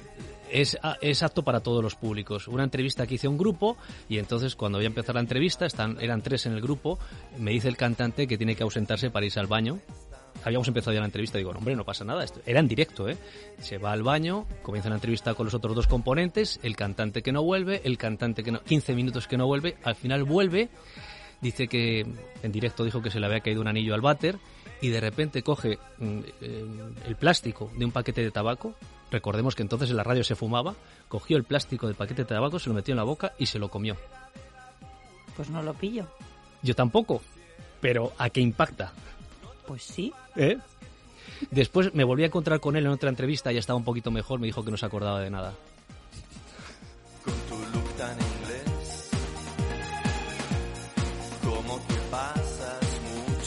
[0.51, 2.47] es, es apto para todos los públicos.
[2.47, 3.77] Una entrevista que hice a un grupo
[4.09, 6.97] y entonces cuando voy a empezar la entrevista, están, eran tres en el grupo,
[7.37, 9.77] me dice el cantante que tiene que ausentarse para irse al baño.
[10.47, 13.09] Habíamos empezado ya la entrevista, digo, no, hombre, no pasa nada, esto era en directo,
[13.09, 13.17] ¿eh?
[13.59, 17.33] Se va al baño, comienza la entrevista con los otros dos componentes, el cantante que
[17.33, 20.69] no vuelve, el cantante que no, 15 minutos que no vuelve, al final vuelve,
[21.41, 22.05] dice que
[22.43, 24.37] en directo dijo que se le había caído un anillo al váter
[24.79, 26.65] y de repente coge mm, eh,
[27.05, 28.73] el plástico de un paquete de tabaco.
[29.11, 30.75] Recordemos que entonces en la radio se fumaba.
[31.09, 33.59] Cogió el plástico del paquete de tabaco, se lo metió en la boca y se
[33.59, 33.97] lo comió.
[35.35, 36.07] Pues no lo pillo.
[36.63, 37.21] Yo tampoco,
[37.81, 38.93] pero ¿a qué impacta?
[39.67, 40.13] Pues sí.
[40.35, 40.57] ¿Eh?
[41.51, 44.39] Después me volví a encontrar con él en otra entrevista, ya estaba un poquito mejor,
[44.39, 45.53] me dijo que no se acordaba de nada.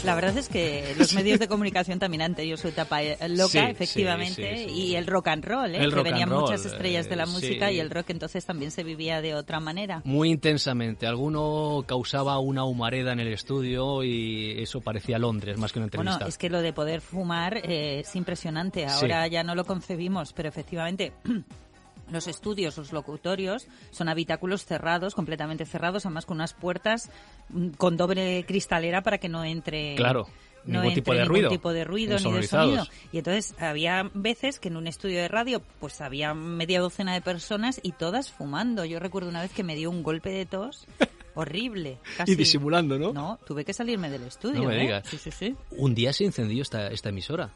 [0.05, 3.51] La verdad es que los medios de comunicación también han tenido su etapa eh, loca,
[3.51, 4.81] Sí, efectivamente, sí, sí, sí.
[4.81, 5.79] y el rock and roll, ¿eh?
[5.79, 8.11] El que rock venían and roll, muchas estrellas de la eh, música y el rock
[8.11, 10.01] entonces también se vivía de otra manera.
[10.05, 11.07] Muy intensamente.
[11.07, 16.17] Alguno causaba una humareda en el estudio y eso parecía Londres más que una entrevista.
[16.17, 18.87] Bueno, es que lo de poder fumar eh, es impresionante.
[18.87, 21.13] Ahora ya no lo concebimos, pero efectivamente.
[22.11, 27.11] Los estudios, los locutorios, son habitáculos cerrados, completamente cerrados, además con unas puertas
[27.49, 30.27] mm, con doble cristalera para que no entre Claro,
[30.64, 32.87] no ningún tipo de ningún ruido, tipo de ruido ni de sonido.
[33.12, 37.20] Y entonces había veces que en un estudio de radio pues había media docena de
[37.20, 38.85] personas y todas fumando.
[38.85, 40.87] Yo recuerdo una vez que me dio un golpe de tos
[41.35, 41.99] horrible.
[42.16, 42.33] Casi.
[42.33, 43.12] Y disimulando, ¿no?
[43.12, 44.62] No, tuve que salirme del estudio.
[44.62, 44.81] No me ¿eh?
[44.81, 45.09] digas.
[45.09, 45.57] Sí, sí, sí.
[45.70, 47.51] Un día se incendió esta, esta emisora.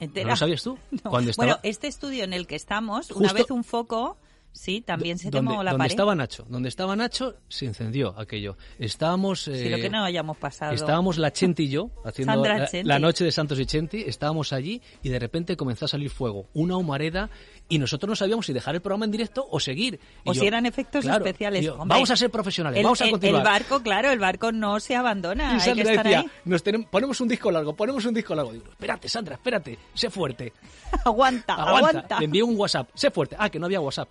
[0.00, 0.78] ¿No lo sabías tú?
[1.04, 1.10] No.
[1.10, 1.46] Cuando estaba...
[1.46, 4.16] Bueno, este estudio en el que estamos, una Justo- vez un foco
[4.52, 5.90] Sí, también se donde, mojó la donde pared.
[5.92, 8.56] estaba Nacho, donde estaba Nacho, se encendió aquello.
[8.80, 9.42] Estábamos.
[9.42, 10.72] Sí, eh, lo que no hayamos pasado.
[10.74, 14.82] Estábamos la Chenti y yo haciendo la, la noche de Santos y Chenti, estábamos allí
[15.02, 17.30] y de repente comenzó a salir fuego, una humareda
[17.68, 20.00] y nosotros no sabíamos si dejar el programa en directo o seguir.
[20.24, 21.62] Y O yo, si eran efectos claro, especiales.
[21.62, 23.42] y yo, Hombre, vamos a ser profesionales, el, vamos a continuar.
[23.42, 25.58] El barco, claro, el barco no se abandona.
[25.64, 26.30] y hay que estar decía, ahí.
[26.44, 28.52] nos tenemos- ponemos un disco largo, ponemos un disco largo.
[28.52, 30.52] Digo, espérate, Sandra, espérate, sé fuerte.
[31.04, 31.88] aguanta, Aguanta.
[31.88, 32.18] aguanta.
[32.18, 33.36] Le envié un WhatsApp, sé fuerte.
[33.38, 34.08] Ah, que no había WhatsApp.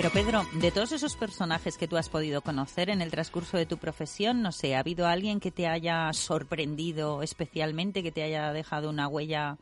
[0.00, 3.66] Pero Pedro, de todos esos personajes que tú has podido conocer en el transcurso de
[3.66, 8.50] tu profesión, no sé, ¿ha habido alguien que te haya sorprendido especialmente, que te haya
[8.54, 9.58] dejado una huella?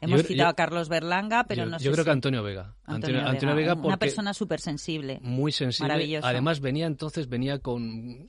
[0.00, 2.12] Hemos Yo- citado yo- a Carlos Berlanga, pero yo, no sé yo creo si- que
[2.12, 2.74] Antonio Vega.
[2.84, 5.18] Antonio, Antonio, Antonio Vega, una persona súper sensible.
[5.22, 5.88] muy sensible.
[5.92, 6.26] Maravilloso.
[6.26, 8.28] Además venía entonces venía con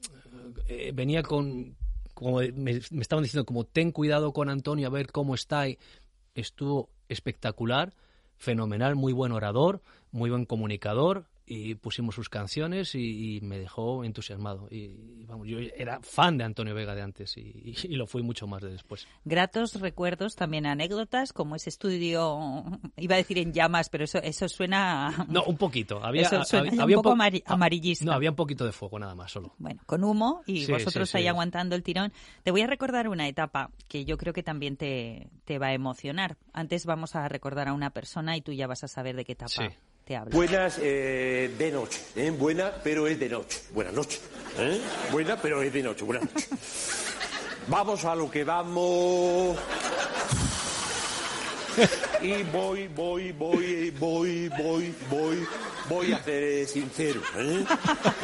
[0.68, 1.76] eh, venía con
[2.14, 2.54] como me,
[2.92, 5.78] me estaban diciendo como ten cuidado con Antonio a ver cómo está y
[6.36, 7.94] estuvo espectacular,
[8.38, 14.04] fenomenal, muy buen orador, muy buen comunicador y pusimos sus canciones y, y me dejó
[14.04, 14.78] entusiasmado y,
[15.20, 18.48] y, vamos yo era fan de Antonio Vega de antes y, y- lo fui mucho
[18.48, 19.08] más de después.
[19.26, 22.64] Gratos recuerdos, también anécdotas, como ese estudio,
[22.98, 25.26] iba a decir en llamas, pero eso, eso suena...
[25.30, 26.04] No, un poquito.
[26.04, 28.06] Había, Eso suena había, ya un había poco po- amari- amarillista.
[28.06, 29.54] No, había un poquito de fuego nada más solo.
[29.58, 31.28] Bueno, con humo y Sí, vosotros sí, ahí sí.
[31.28, 32.12] aguantando el tirón.
[32.44, 35.74] Te voy a recordar una etapa que yo creo que también te, te va a
[35.74, 36.38] emocionar.
[36.54, 39.34] Antes vamos a recordar a una persona y tú ya vas a saber de qué
[39.34, 39.64] etapa Sí.
[40.32, 42.30] Buenas eh, de noche, ¿eh?
[42.32, 43.62] buena pero es de noche.
[43.72, 44.22] Buenas noches.
[44.58, 44.82] ¿eh?
[45.12, 46.04] Buena pero es de noche.
[46.04, 46.50] Buenas noches.
[47.68, 49.58] Vamos a lo que vamos.
[52.24, 55.46] Y voy, voy, voy, voy, voy, voy,
[55.90, 57.22] voy a ser sincero.
[57.38, 57.66] ¿eh?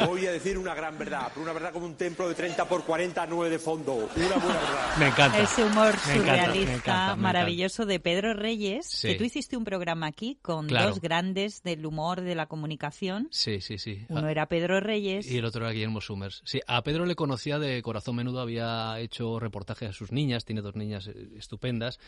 [0.06, 2.84] Voy a decir una gran verdad, pero una verdad como un templo de 30 por
[2.84, 3.94] 40, 9 de fondo.
[3.94, 4.96] Una buena verdad.
[4.98, 5.38] Me encanta.
[5.40, 9.08] Ese humor Me encanta, me surrealista, encanta, me maravilloso de Pedro Reyes, Sí.
[9.08, 10.88] que tú hiciste un programa aquí con Claro.
[10.88, 13.28] dos grandes del humor de la comunicación.
[13.30, 14.06] Sí, sí, sí.
[14.08, 15.30] Uno era Pedro Reyes.
[15.30, 16.40] Y el otro era Guillermo Summers.
[16.46, 20.62] Sí, a Pedro le conocía de Corazón Menudo, había hecho reportajes a sus niñas, tiene
[20.62, 22.00] dos niñas eh, estupendas.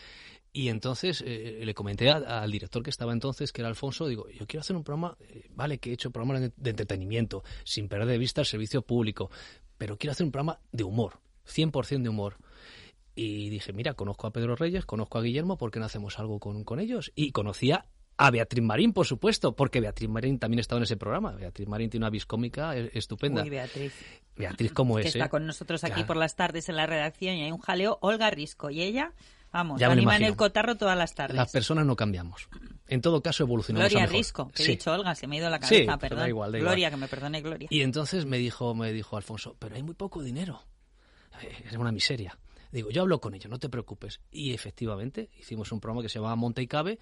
[0.54, 4.28] Y entonces eh, le comenté a- al director que estaba entonces, que era Alfonso, digo,
[4.30, 7.88] yo quiero hacer un programa, eh, vale, que he hecho programas de, de entretenimiento, sin
[7.88, 9.30] perder de vista el servicio público,
[9.78, 12.36] pero quiero hacer un programa de humor, 100% de humor.
[13.14, 16.38] Y dije, mira, conozco a Pedro Reyes, conozco a Guillermo, ¿por qué no hacemos algo
[16.38, 17.12] con, con ellos?
[17.14, 17.84] Y conocía
[18.16, 21.32] a Beatriz Marín, por supuesto, porque Beatriz Marín también estaba en ese programa.
[21.32, 23.42] Beatriz Marín tiene una vis cómica eh, estupenda.
[23.42, 23.92] Uy, Beatriz.
[24.36, 25.06] Beatriz, ¿cómo que es?
[25.08, 25.28] está eh?
[25.28, 26.06] con nosotros aquí Claro.
[26.06, 28.70] por las tardes en la redacción y hay un jaleo, Olga Risco.
[28.70, 29.12] Y ella,
[29.52, 30.32] vamos, Ya la me lo anima en imagino.
[30.32, 31.36] el cotarro todas las tardes.
[31.36, 32.48] Las personas no cambiamos.
[32.88, 34.16] En todo caso, evolucionamos Gloria a mejor.
[34.18, 34.70] Risco, que Sí.
[34.72, 36.18] he dicho Olga, se me ha ido la Sí, cabeza, pero perdón.
[36.18, 36.70] da igual, da igual.
[36.72, 37.68] Gloria, que me perdone Gloria.
[37.70, 40.62] Y entonces me dijo, me dijo Alfonso, pero hay muy poco dinero.
[41.42, 42.38] Eh, Es una miseria.
[42.70, 44.20] Digo, yo hablo con ellos, no te preocupes.
[44.30, 46.98] Y efectivamente, hicimos un programa que se llamaba Monte y Cabe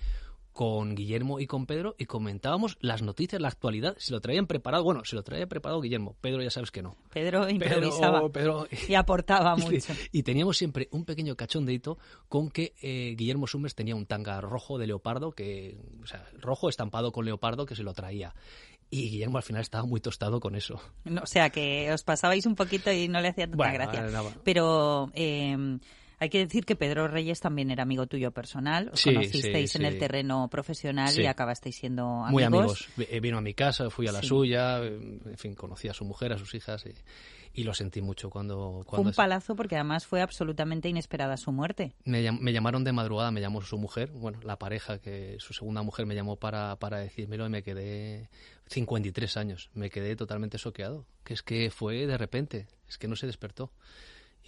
[0.52, 4.84] con Guillermo y con Pedro y comentábamos las noticias, la actualidad, si lo traían preparado.
[4.84, 6.96] Bueno, si lo traía preparado Guillermo, Pedro ya sabes que no.
[7.12, 9.92] Pedro improvisaba Pedro- y aportaba mucho.
[10.12, 14.76] Y teníamos siempre un pequeño cachondeito con que eh, Guillermo Summers tenía un tanga rojo
[14.78, 18.34] de leopardo, que, o sea, rojo estampado con leopardo que se lo traía.
[18.90, 20.80] Y Guillermo al final estaba muy tostado con eso.
[21.04, 24.02] No, o sea, que os pasabais un poquito y no le hacía tanta Bueno, gracia.
[24.02, 24.30] nada.
[24.42, 25.78] Pero eh,
[26.20, 28.90] hay que decir que Pedro Reyes también era amigo tuyo personal.
[28.92, 29.88] Os Sí, conocisteis sí, en sí.
[29.88, 32.30] el terreno profesional y acabasteis siendo amigos.
[32.32, 32.88] Muy amigos.
[32.98, 36.32] Eh, Vino a mi casa, fui a la suya, en fin, conocí a su mujer,
[36.32, 38.82] a sus hijas y, y lo sentí mucho cuando...
[38.82, 41.94] Fue cuando un palazo porque además fue absolutamente inesperada su muerte.
[42.04, 45.54] Me, llam- me llamaron de madrugada, me llamó su mujer, bueno, la pareja, que su
[45.54, 48.28] segunda mujer me llamó para, para decírmelo y me quedé
[48.66, 53.16] 53 años, me quedé totalmente soqueado, que es que fue de repente, es que no
[53.16, 53.72] se despertó.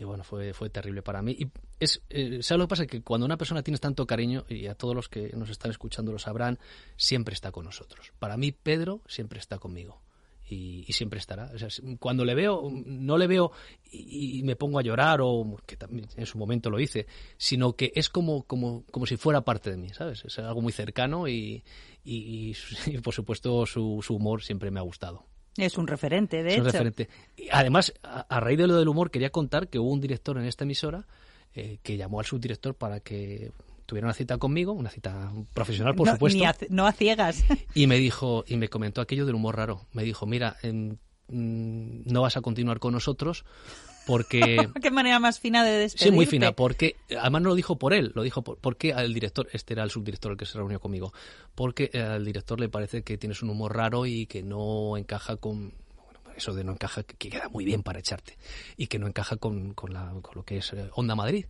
[0.02, 1.36] Y bueno, fue, fue terrible para mí.
[1.38, 1.46] Y
[1.78, 2.86] es, eh, ¿sabes lo que pasa?
[2.88, 6.10] Que cuando una persona tienes tanto cariño, y a todos los que nos están escuchando
[6.10, 6.58] lo sabrán,
[6.96, 8.12] siempre está con nosotros.
[8.18, 10.02] Para mí, Pedro siempre está conmigo.
[10.50, 11.52] Y, siempre estará.
[11.54, 11.68] O sea,
[12.00, 13.52] cuando le veo, no le veo
[13.92, 17.92] y, me pongo a llorar, o que también en su momento lo hice, sino que
[17.94, 20.24] es como, como, como si fuera parte de mí, ¿sabes?
[20.24, 21.62] Es algo muy cercano y,
[22.04, 22.54] y,
[23.04, 25.24] por supuesto su, su humor siempre me ha gustado.
[25.56, 27.08] Es un referente, de Es un referente.
[27.36, 30.36] Y además, a, a raíz de lo del humor, quería contar que hubo un director
[30.38, 31.06] en esta emisora
[31.54, 33.52] eh, que llamó al subdirector para que
[33.84, 36.38] tuviera una cita conmigo, una cita profesional, por no, supuesto.
[36.38, 37.44] ni a- no a ciegas.
[37.74, 39.86] Y me dijo, y me comentó aquello del humor raro.
[39.92, 40.96] Me dijo, mira, em,
[41.28, 43.44] mm, no vas a continuar con nosotros
[44.06, 46.04] porque Qué manera más fina de despedirte.
[46.04, 49.12] Sí, muy fina, porque además no lo dijo por él, lo dijo por, porque al
[49.14, 51.12] director, este era el subdirector el que se reunió conmigo,
[51.54, 55.72] porque al director le parece que tienes un humor raro y que no encaja con
[56.36, 58.36] eso de no encaja, que queda muy bien para echarte
[58.76, 61.46] y que no encaja con, con, la, con lo que es eh, Onda Madrid.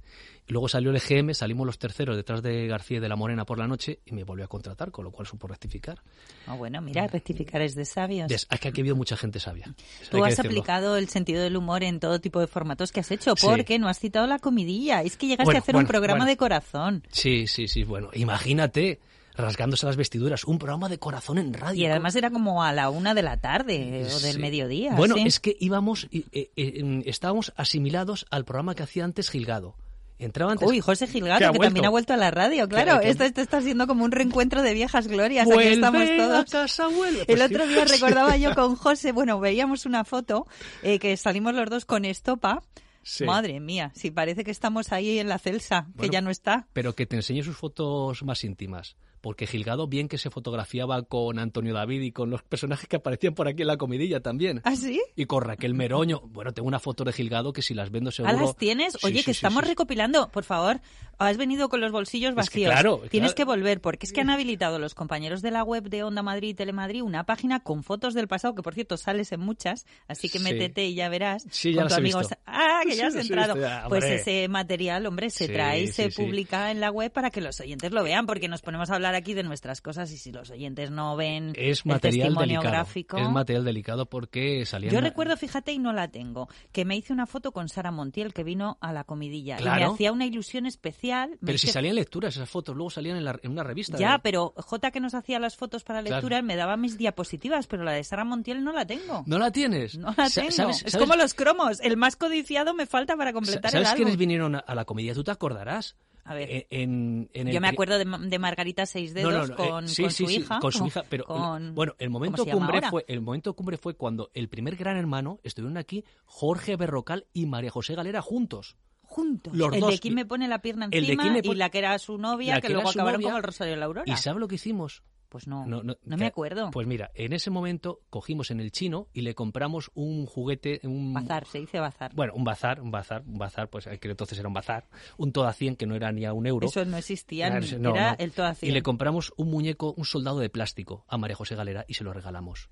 [0.47, 3.45] Y luego salió el EGM, salimos los terceros detrás de García y de la Morena
[3.45, 6.03] por la noche y me volvió a contratar, con lo cual supo rectificar.
[6.47, 8.31] Ah, bueno, mira, rectificar es de sabios.
[8.31, 9.73] Es que aquí ha habido mucha gente sabia.
[10.11, 13.35] Tú has aplicado el sentido del humor en todo tipo de formatos que has hecho,
[13.37, 13.47] Sí.
[13.47, 15.03] porque no has citado la comidilla.
[15.03, 16.31] Es que llegaste Bueno, a hacer bueno, un programa bueno.
[16.31, 17.05] de corazón.
[17.13, 19.01] Sí, sí, sí, bueno, imagínate
[19.35, 21.81] rasgándose las vestiduras, un programa de corazón en radio.
[21.81, 24.95] Y además era como a la una de la tarde o del mediodía.
[24.95, 25.23] Bueno, ¿sí?
[25.27, 29.75] es que íbamos, eh, eh, em, estábamos asimilados al programa que hacía antes Gilgado.
[30.19, 30.69] Entraba antes.
[30.69, 32.99] Uy, José Gilgado, Que también ha vuelto a la radio, claro.
[33.01, 35.51] Que- que- Esto, esto está siendo como un reencuentro de viejas glorias.
[35.51, 36.45] Aquí estamos a todos.
[36.51, 36.87] casa.
[36.89, 37.45] El Pues sí.
[37.45, 37.93] otro día Sí.
[37.95, 40.47] recordaba yo con José, bueno, veíamos una foto
[40.85, 42.63] eh, que salimos los dos con estopa.
[43.03, 43.25] Sí.
[43.25, 46.69] Madre mía, si parece que estamos ahí en la Celsa, que ya no está.
[46.73, 48.95] Pero que te enseñe sus fotos más íntimas.
[49.23, 53.35] Porque Gilgado, bien que se fotografiaba con Antonio David y con los personajes que aparecían
[53.35, 54.61] por aquí en la comidilla también.
[54.65, 55.01] ¿Ah, sí?
[55.17, 56.21] Y con Raquel Meroño.
[56.27, 58.37] Bueno, tengo una foto de Gilgado que si las vendo seguro.
[58.37, 58.97] ¿Ah, las tienes?
[59.05, 60.29] Oye, sí, que sí, estamos recopilando.
[60.29, 60.81] Por favor,
[61.19, 62.73] has venido con los bolsillos Es que vacíos.
[62.73, 63.37] claro, Tienes claro.
[63.37, 66.49] que volver, porque es que han habilitado los compañeros de la web de Onda Madrid
[66.51, 70.29] y Telemadrid una página con fotos del pasado, que por cierto sales en muchas, así
[70.29, 71.47] que métete y ya verás.
[71.51, 72.29] Sí, ya con las tu he visto.
[72.47, 73.55] Ah, que ya has entrado.
[73.89, 77.61] pues ese material, hombre, se trae y se publica en la web para que los
[77.61, 80.51] oyentes lo vean, porque nos ponemos a hablar aquí de nuestras cosas y si los
[80.51, 82.73] oyentes no ven Es el material testimonio delicado.
[82.85, 83.17] gráfico...
[83.19, 84.91] Es material delicado porque salía.
[84.91, 88.33] Yo recuerdo, fíjate, y no la tengo, que me hice una foto con Sara Montiel,
[88.33, 89.57] que vino a la comidilla.
[89.59, 89.89] Y Claro.
[89.89, 91.31] me hacía una ilusión especial.
[91.41, 93.97] Me Pero si salían lecturas esas fotos, luego salían en, la- en una revista.
[93.99, 96.17] Ya, de- pero J que nos hacía las fotos para Claro.
[96.17, 99.23] lectura me daba mis diapositivas, pero la de Sara Montiel no la tengo.
[99.27, 99.97] ¿No la tienes?
[99.99, 100.51] No la tengo.
[100.51, 101.81] ¿sabes- es sabes- como los cromos.
[101.81, 104.19] El más codiciado me falta para completar ¿Sabes el quiénes álbum.
[104.21, 105.15] vinieron a, a la comedia?
[105.15, 105.97] Tú te acordarás.
[106.25, 106.49] A ver.
[106.51, 109.65] Eh, En, en el Yo me acuerdo de, Ma- de Margarita Seis Dedos no, no,
[109.65, 110.61] eh, con, sí, con sí, su sí, hija.
[110.61, 112.91] con su hija, pero con- bueno, el momento ¿cómo se llama cumbre ahora?
[112.91, 117.47] fue el momento cumbre fue cuando el primer Gran Hermano estuvieron aquí Jorge Berrocal y
[117.47, 118.77] María José Galera juntos.
[119.03, 119.55] Juntos.
[119.55, 119.91] Los el dos.
[119.91, 121.99] de quién me pone la pierna El de encima quién me y la que era
[121.99, 123.27] su novia, que, luego acabaron novia.
[123.27, 124.05] como el Rosario de la Aurora.
[124.11, 125.03] ¿Y sabe lo que hicimos?
[125.33, 126.71] Pues no, No, no, no, me acuerdo.
[126.71, 131.15] Pues mira, en ese momento cogimos en el chino y le compramos un juguete, un
[131.15, 132.15] Bazar, se dice bazar.
[132.15, 135.47] bueno, un bazar, un bazar, un bazar, pues que entonces era un bazar, un todo
[135.47, 136.67] a 100 que no era ni a un euro.
[136.67, 139.95] Eso no existía, Era- ni- no, era el todo a Y le compramos un muñeco,
[139.97, 142.69] un soldado de plástico a María José Galera y se lo regalamos.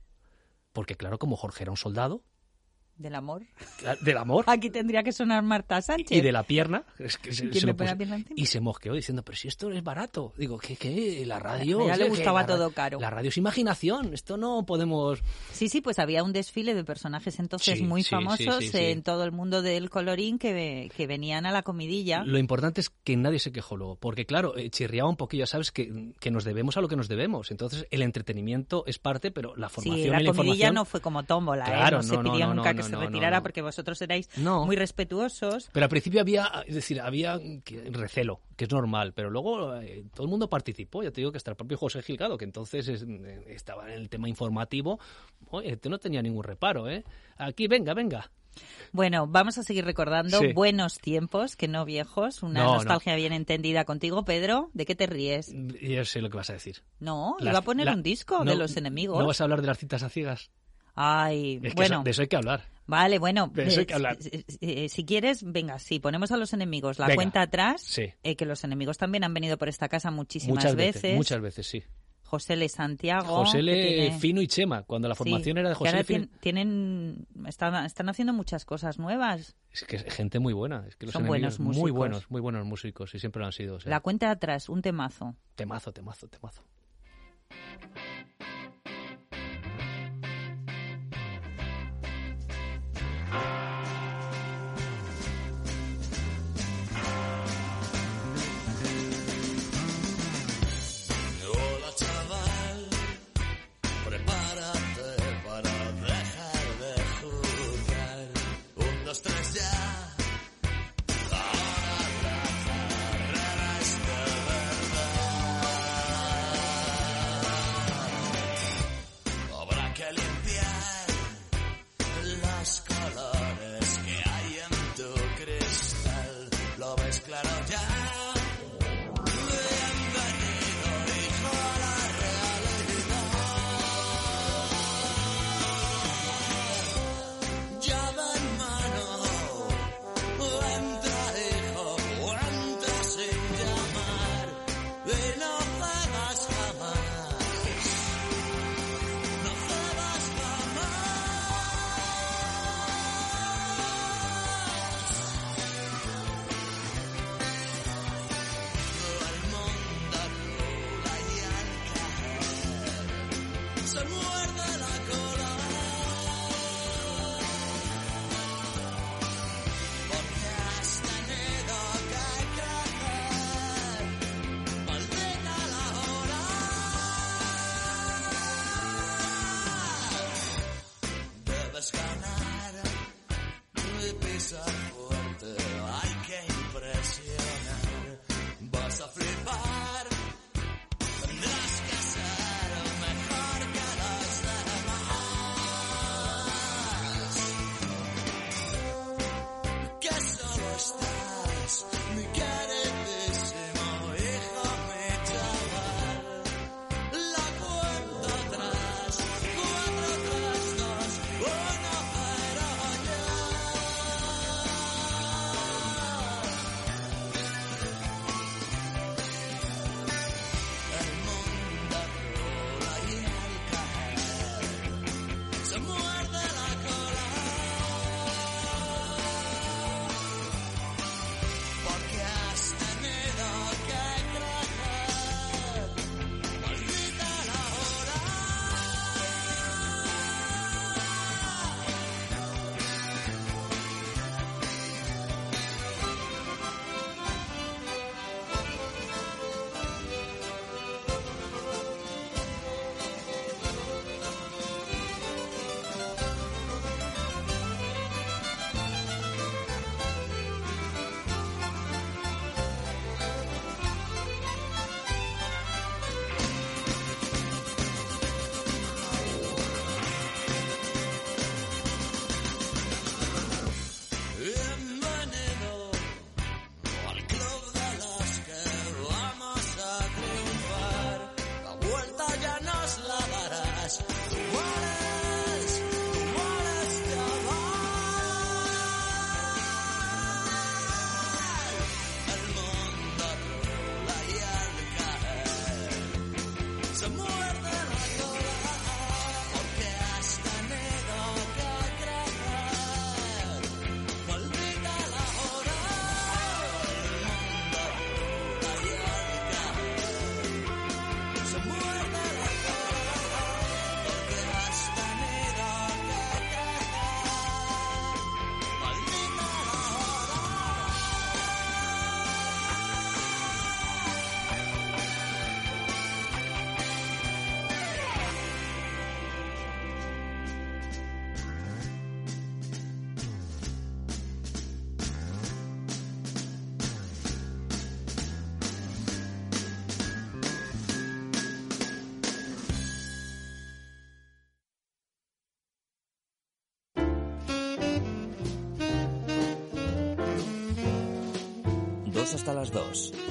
[0.74, 2.22] Porque claro, como Jorge era un soldado,
[3.00, 3.42] Del amor.
[4.02, 6.18] del amor Aquí tendría que sonar Marta Sánchez.
[6.18, 8.92] y de la pierna, es que se, ¿Quién se lo puso- pierna y se mosqueó
[8.92, 10.34] diciendo, pero si esto es barato.
[10.36, 11.24] Digo, ¿qué, qué?
[11.24, 11.80] La radio...
[11.80, 13.00] A ella le gustaba la todo caro.
[13.00, 15.22] La radio es imaginación, esto no podemos...
[15.50, 19.02] Sí, sí, pues había un desfile de personajes entonces Sí, muy sí, famosos sí, en
[19.02, 22.22] todo el mundo del colorín que, que venían a la comidilla.
[22.24, 25.70] Lo importante es que nadie se quejó luego, porque claro, eh, chirriaba un poquillo, sabes
[25.72, 27.50] que, que nos debemos a lo que nos debemos.
[27.50, 30.74] Entonces, el entretenimiento es parte, pero la formación Sí, la y la comidilla información...
[30.74, 31.68] no fue como tómbola, ¿eh?
[31.68, 34.28] Claro, no, se no, no, pidió no, nunca que se no, retirara porque vosotros erais
[34.38, 35.70] muy respetuosos.
[35.72, 37.38] Pero al principio había, es decir, había
[37.90, 41.02] recelo, que es normal, pero luego eh, todo el mundo participó.
[41.02, 44.00] Ya te digo que hasta el propio José Gilgado, que entonces es- eh, estaba en
[44.00, 44.98] el tema informativo,
[45.50, 47.04] oye, este no tenía ningún reparo, ¿eh?
[47.38, 48.30] Aquí, venga, venga.
[48.92, 50.52] Bueno, vamos a seguir recordando Sí.
[50.52, 52.74] buenos tiempos, que no viejos, una No, no.
[52.74, 54.70] nostalgia bien entendida contigo, Pedro.
[54.74, 55.52] ¿De qué te ríes?
[55.80, 56.82] Yo sé lo que vas a decir.
[56.98, 59.20] No, Las- iba a poner la- un disco no, de los enemigos.
[59.20, 60.50] ¿No vas a hablar de las citas a ciegas?
[60.94, 61.94] Ay, Es que bueno.
[61.96, 62.64] eso- de eso hay que hablar.
[62.86, 64.16] Vale, bueno, De eso hay eh, que hablar.
[64.20, 67.14] si, si- quieres, venga, sí, ponemos a los enemigos la Venga.
[67.16, 68.12] cuenta atrás, Sí.
[68.24, 71.66] eh, que los enemigos también han venido por esta casa muchísimas Muchas veces, muchas veces,
[71.68, 71.84] sí.
[72.24, 73.26] José Le Santiago.
[73.44, 75.98] José Le tiene- Fino y Chema, cuando la Sí, formación era de que José ahora
[75.98, 76.24] Le Fino.
[76.26, 79.56] tien- tienen, están, están haciendo muchas cosas nuevas.
[79.72, 80.84] Es que es gente muy buena.
[80.88, 81.92] Es que los Son buenos Muy músicos.
[81.92, 83.76] buenos, muy buenos músicos y siempre lo han sido.
[83.76, 83.90] o sea.
[83.90, 85.34] La cuenta atrás, un temazo.
[85.56, 86.62] Temazo, temazo, temazo.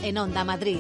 [0.02, 0.80] En Onda Madrid.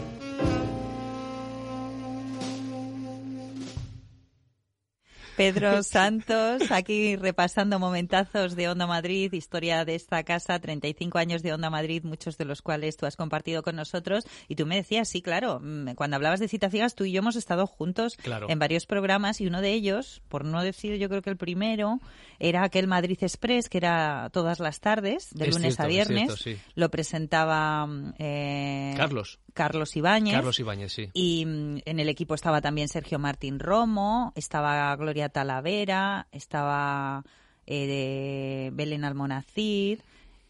[5.39, 11.53] Pedro Santos, aquí repasando momentazos de Onda Madrid, historia de esta casa, 35 años de
[11.53, 14.25] Onda Madrid, muchos de los cuales tú has compartido con nosotros.
[14.49, 17.19] Y tú me decías, sí, claro, mm, cuando hablabas de citas ciegas, tú y yo
[17.19, 18.47] hemos estado juntos Claro.
[18.49, 22.01] en varios programas y uno de ellos, por no decir yo creo que el primero,
[22.37, 25.89] era aquel Madrid Express, que era todas las tardes, de Es lunes cierto, a es
[25.93, 26.25] viernes.
[26.25, 26.57] cierto, sí.
[26.75, 29.39] Lo presentaba mm, eh, Carlos.
[29.63, 30.33] Carlos Ibáñez.
[30.35, 31.09] Carlos Ibáñez, sí.
[31.13, 37.23] Y mm, en el equipo estaba también Sergio Martín Romo, estaba Gloria Talavera, estaba
[37.67, 39.99] eh, Belén Almonacid.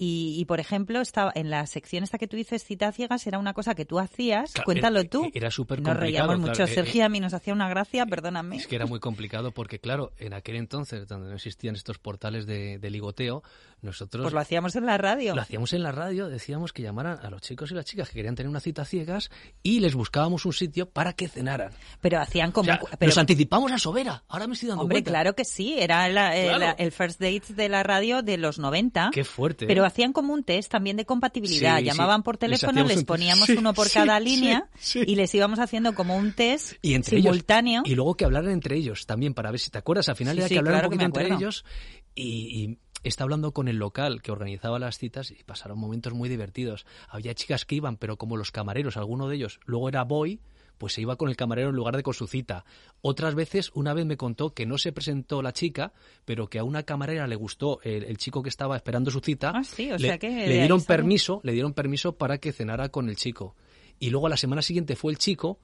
[0.01, 3.37] Y, y, por ejemplo, estaba en la sección esta que tú dices, cita ciegas, era
[3.37, 4.53] una cosa que tú hacías.
[4.53, 5.29] Claro, Cuéntalo era- tú.
[5.33, 6.27] Era súper Nos complicado.
[6.29, 6.63] reíamos mucho.
[6.63, 8.55] eh, Sergio eh, a mí nos hacía una gracia, perdóname.
[8.55, 12.45] Es que era muy complicado porque, claro, en aquel entonces, donde no existían estos portales
[12.45, 13.43] de, de ligoteo,
[13.81, 14.23] nosotros...
[14.23, 15.35] Pues lo hacíamos en la radio.
[15.35, 18.15] Lo hacíamos en la radio, decíamos que llamaran a los chicos y las chicas que
[18.15, 19.29] querían tener una cita ciegas
[19.63, 21.71] y les buscábamos un sitio para que cenaran.
[22.01, 22.71] Pero hacían como...
[22.71, 25.11] O sea, pero- nos anticipamos a Sobera, ahora me estoy dando Hombre, cuenta.
[25.11, 26.75] claro que sí, era la- el, Claro.
[26.77, 29.09] el first date de la radio de los 90.
[29.13, 29.65] Qué fuerte.
[29.65, 29.67] ¿eh?
[29.67, 31.77] Pero hacían como un test también de compatibilidad.
[31.79, 32.23] Sí, Llamaban sí.
[32.23, 36.15] por teléfono, les un poníamos Sí, uno por cada línea y les íbamos haciendo como
[36.17, 37.81] un test y entre simultáneo.
[37.81, 40.37] ellos y luego que hablaran entre ellos también para ver si te acuerdas al final
[40.37, 41.65] era que hablaran claro un poquito entre ellos
[42.15, 46.29] y, y está hablando con el local que organizaba las citas y pasaron momentos muy
[46.29, 50.39] divertidos había chicas que iban pero como los camareros alguno de ellos luego era boy
[50.79, 52.65] pues se iba con el camarero en lugar de con su cita.
[53.01, 55.91] Otras veces, una vez me contó que no se presentó la chica,
[56.25, 59.51] pero que a una camarera le gustó el, el chico que estaba esperando su cita.
[59.53, 62.89] Ah, sí, o le, sea que le dieron permiso, le dieron permiso para que cenara
[62.89, 63.55] con el chico.
[63.99, 65.59] Y luego a la semana siguiente fue el chico,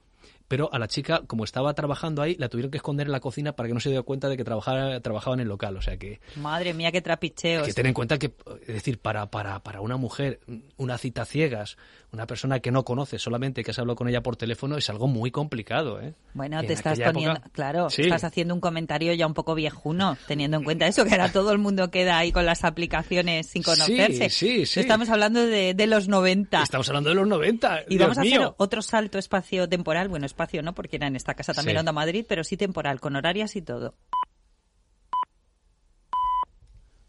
[0.48, 3.52] pero a la chica, como estaba trabajando ahí, la tuvieron que esconder en la cocina
[3.52, 5.76] para que no se diera cuenta de que trabajaba, trabajaba en el local.
[5.76, 7.66] O sea que, Madre mía, qué trapicheos.
[7.66, 8.32] que ten en cuenta que,
[8.62, 10.40] es decir, para, para, para una mujer,
[10.76, 11.76] una cita ciegas,
[12.16, 15.06] una persona que no conoce, solamente que has hablado con ella por teléfono, es algo
[15.06, 16.14] muy complicado, ¿eh?
[16.32, 18.02] Bueno, En te estás poniendo, época- claro, Sí.
[18.02, 21.52] estás haciendo un comentario ya un poco viejuno, teniendo en cuenta eso, que ahora todo
[21.52, 24.30] el mundo queda ahí con las aplicaciones sin conocerse.
[24.30, 24.80] sí, sí.
[24.80, 26.62] Estamos hablando de, de los 90.
[26.62, 27.82] Estamos hablando de los 90.
[27.88, 31.34] Y Dios vamos a hacer otro salto espacio-temporal, bueno, espacio no, porque era en esta
[31.34, 31.80] casa también Sí.
[31.80, 33.94] Onda Madrid, pero sí temporal, con horarias y todo.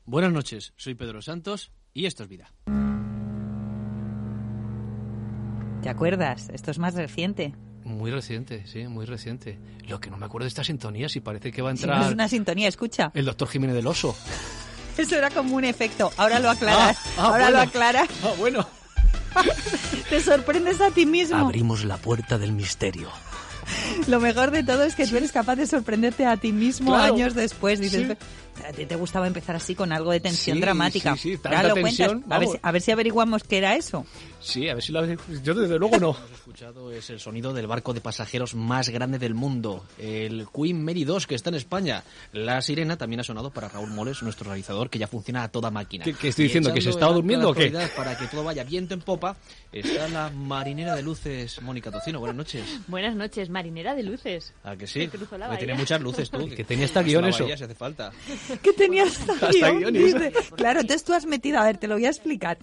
[0.03, 2.51] Buenas noches, soy Pedro Santos y esto es vida.
[5.82, 6.50] ¿Te acuerdas?
[6.54, 7.54] Esto es más reciente.
[7.84, 9.58] Muy reciente, sí, muy reciente.
[9.88, 11.94] Lo que no me acuerdo de esta sintonía, si parece que va a Si no
[11.94, 13.12] entrar es una sintonía, escucha.
[13.14, 14.16] el doctor Jiménez del Oso.
[14.98, 16.12] Eso era como un efecto.
[16.18, 16.98] Ahora lo aclaras.
[16.98, 17.52] Ah, ah, Ahora bueno.
[17.58, 18.10] lo aclaras.
[18.24, 18.68] Ah, bueno.
[20.10, 21.38] Te sorprendes a ti mismo.
[21.38, 23.10] Abrimos la puerta del misterio.
[24.08, 27.14] Lo mejor de todo es que tú eres capaz de sorprenderte a ti mismo Claro.
[27.14, 27.80] años después.
[27.80, 28.16] Dices, Sí.
[28.58, 31.16] "Pero a ti te gustaba empezar así con algo de tensión Sí, dramática.
[31.16, 32.32] sí, sí, Ahora tanta lo tensión, cuentas.
[32.36, 34.05] A ver, a ver si averiguamos qué era eso.
[34.39, 35.03] Sí, a ver si lo
[35.43, 36.10] Yo desde luego no.
[36.16, 40.84] Hemos escuchado es el sonido del barco de pasajeros más grande del mundo, el Queen
[40.84, 42.03] Mary 2 que está en España.
[42.34, 45.72] La sirena también ha sonado para Raúl Moles, nuestro realizador, que ya funciona a toda
[45.72, 46.03] máquina.
[46.05, 46.74] ¿Qué- qué estoy Y diciendo?
[46.74, 47.72] ¿Que se estaba durmiendo o qué?
[47.95, 49.36] Para que todo vaya viento en popa,
[49.72, 52.20] está la marinera de luces Mónica Tocino.
[52.20, 52.64] Buenas noches.
[52.88, 54.53] Buenas noches, marinera de luces.
[54.64, 55.08] ¿A que sí?
[55.08, 55.18] Que
[55.58, 56.47] tiene muchas luces tú.
[56.58, 57.43] Que tenía hasta Hasta guion eso.
[57.43, 58.12] bahía si hace falta.
[58.62, 59.93] ¿Qué tenías hasta guion?
[60.56, 62.58] Claro, entonces tú has metido, a ver, te lo voy a explicar.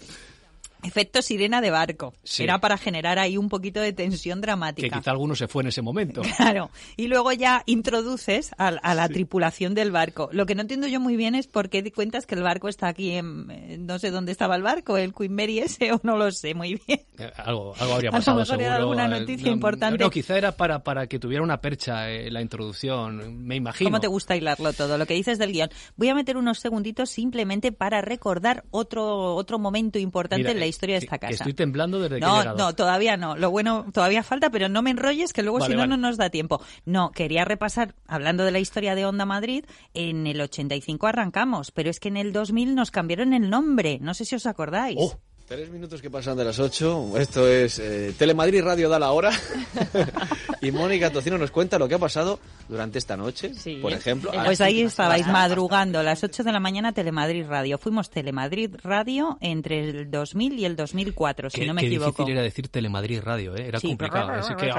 [0.85, 2.15] Efecto sirena de barco.
[2.23, 2.45] Sí.
[2.45, 4.99] Era para generar ahí un poquito de tensión Que dramática.
[4.99, 6.23] quizá alguno se fue en ese momento.
[6.37, 10.29] Claro, y luego ya introduces a, a la tripulación del barco.
[10.33, 12.69] Lo que no entiendo yo muy bien es por qué di cuentas que el barco
[12.69, 16.01] está aquí en, eh, no sé dónde estaba el barco, el Queen Mary ese o
[16.03, 17.01] no lo sé muy bien.
[17.17, 18.91] Eh, Algo, algo habría A lo pasado mejor era seguro.
[19.01, 20.03] alguna Eh, noticia no, importante.
[20.03, 23.89] No, quizá era para, para que tuviera una percha eh, la introducción, me imagino.
[23.89, 24.99] ¿Cómo te gusta hilarlo todo?
[24.99, 25.71] Lo que dices del guion.
[25.97, 30.67] Voy a meter unos segunditos simplemente para recordar otro otro momento importante Mira, en la
[30.67, 31.33] eh, historia de esta casa.
[31.33, 32.59] estoy temblando desde que he No, llegado.
[32.59, 33.37] no, todavía no.
[33.37, 35.91] Lo bueno, todavía falta, pero no me enrolles que luego Vale, si no, vale.
[35.91, 36.61] no nos da tiempo.
[36.85, 39.65] No, quería repasar, hablando de la historia de Onda Madrid,
[39.95, 43.99] en el 85 arrancamos, pero es que en el 2000 nos cambiaron el nombre.
[44.01, 44.99] No sé si os acordáis.
[45.01, 45.19] Oh.
[45.47, 47.19] Tres minutos que pasan de las ocho.
[47.19, 49.31] Esto es eh, Telemadrid Radio da la hora.
[50.63, 53.53] y Mónica Tocino nos cuenta lo que ha pasado durante esta noche.
[53.83, 57.47] Por ejemplo, a Pues las- ahí estabais madrugando a las 8 de la mañana Telemadrid
[57.47, 57.77] Radio.
[57.77, 62.11] Fuimos Telemadrid Radio entre el 2000 y el 2004, si Qué, no me qué equivoco.
[62.23, 63.67] difícil era decir Telemadrid Radio, ¿eh?
[63.69, 63.89] era Sí.
[63.89, 64.31] complicado.
[64.33, 64.73] Así que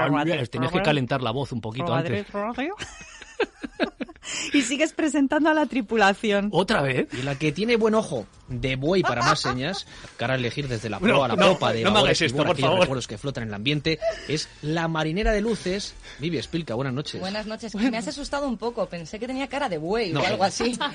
[0.50, 2.32] tenías que calentar la voz un poquito Telemadrid antes.
[2.32, 2.74] Radio.
[4.52, 6.48] Y sigues presentando a la tripulación.
[6.52, 7.08] ¿Otra vez?
[7.12, 10.88] Y la que tiene buen ojo de buey para más señas, cara a elegir desde
[10.88, 12.52] la No, proa a la no, popa de no me babor, hagas esto, figura por
[12.54, 12.80] aquellos favor.
[12.82, 13.98] recuerdos que flotan en el ambiente,
[14.28, 16.74] es la marinera de luces, Vivi Espilca.
[16.74, 17.20] Buenas noches.
[17.20, 17.74] Buenas noches.
[17.74, 18.86] Me has asustado un poco.
[18.86, 20.20] Pensé que tenía cara de buey No.
[20.20, 20.76] o algo así.